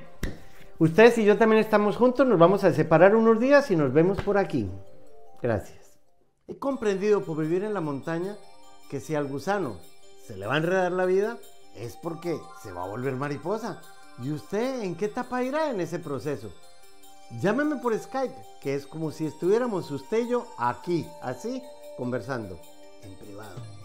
ustedes 0.77 1.17
y 1.17 1.25
yo 1.25 1.37
también 1.37 1.61
estamos 1.61 1.95
juntos, 1.95 2.27
nos 2.27 2.37
vamos 2.37 2.63
a 2.63 2.73
separar 2.73 3.15
unos 3.15 3.39
días 3.39 3.71
y 3.71 3.75
nos 3.75 3.91
vemos 3.91 4.21
por 4.21 4.37
aquí. 4.37 4.69
Gracias. 5.41 5.97
He 6.47 6.59
comprendido 6.59 7.21
por 7.21 7.37
vivir 7.37 7.63
en 7.63 7.73
la 7.73 7.81
montaña 7.81 8.35
que 8.89 8.99
si 8.99 9.15
al 9.15 9.27
gusano 9.27 9.77
se 10.25 10.37
le 10.37 10.45
va 10.45 10.55
a 10.55 10.57
enredar 10.57 10.91
la 10.91 11.05
vida, 11.05 11.37
es 11.75 11.95
porque 11.95 12.37
se 12.61 12.71
va 12.71 12.83
a 12.83 12.87
volver 12.87 13.15
mariposa. 13.15 13.81
¿Y 14.21 14.31
usted 14.31 14.81
en 14.81 14.95
qué 14.95 15.05
etapa 15.05 15.43
irá 15.43 15.69
en 15.69 15.79
ese 15.79 15.99
proceso? 15.99 16.51
Llámeme 17.41 17.77
por 17.77 17.97
Skype, 17.97 18.35
que 18.61 18.75
es 18.75 18.87
como 18.87 19.11
si 19.11 19.25
estuviéramos 19.25 19.91
usted 19.91 20.25
y 20.25 20.29
yo 20.29 20.47
aquí, 20.57 21.05
así, 21.21 21.61
conversando, 21.97 22.59
en 23.03 23.13
privado. 23.15 23.76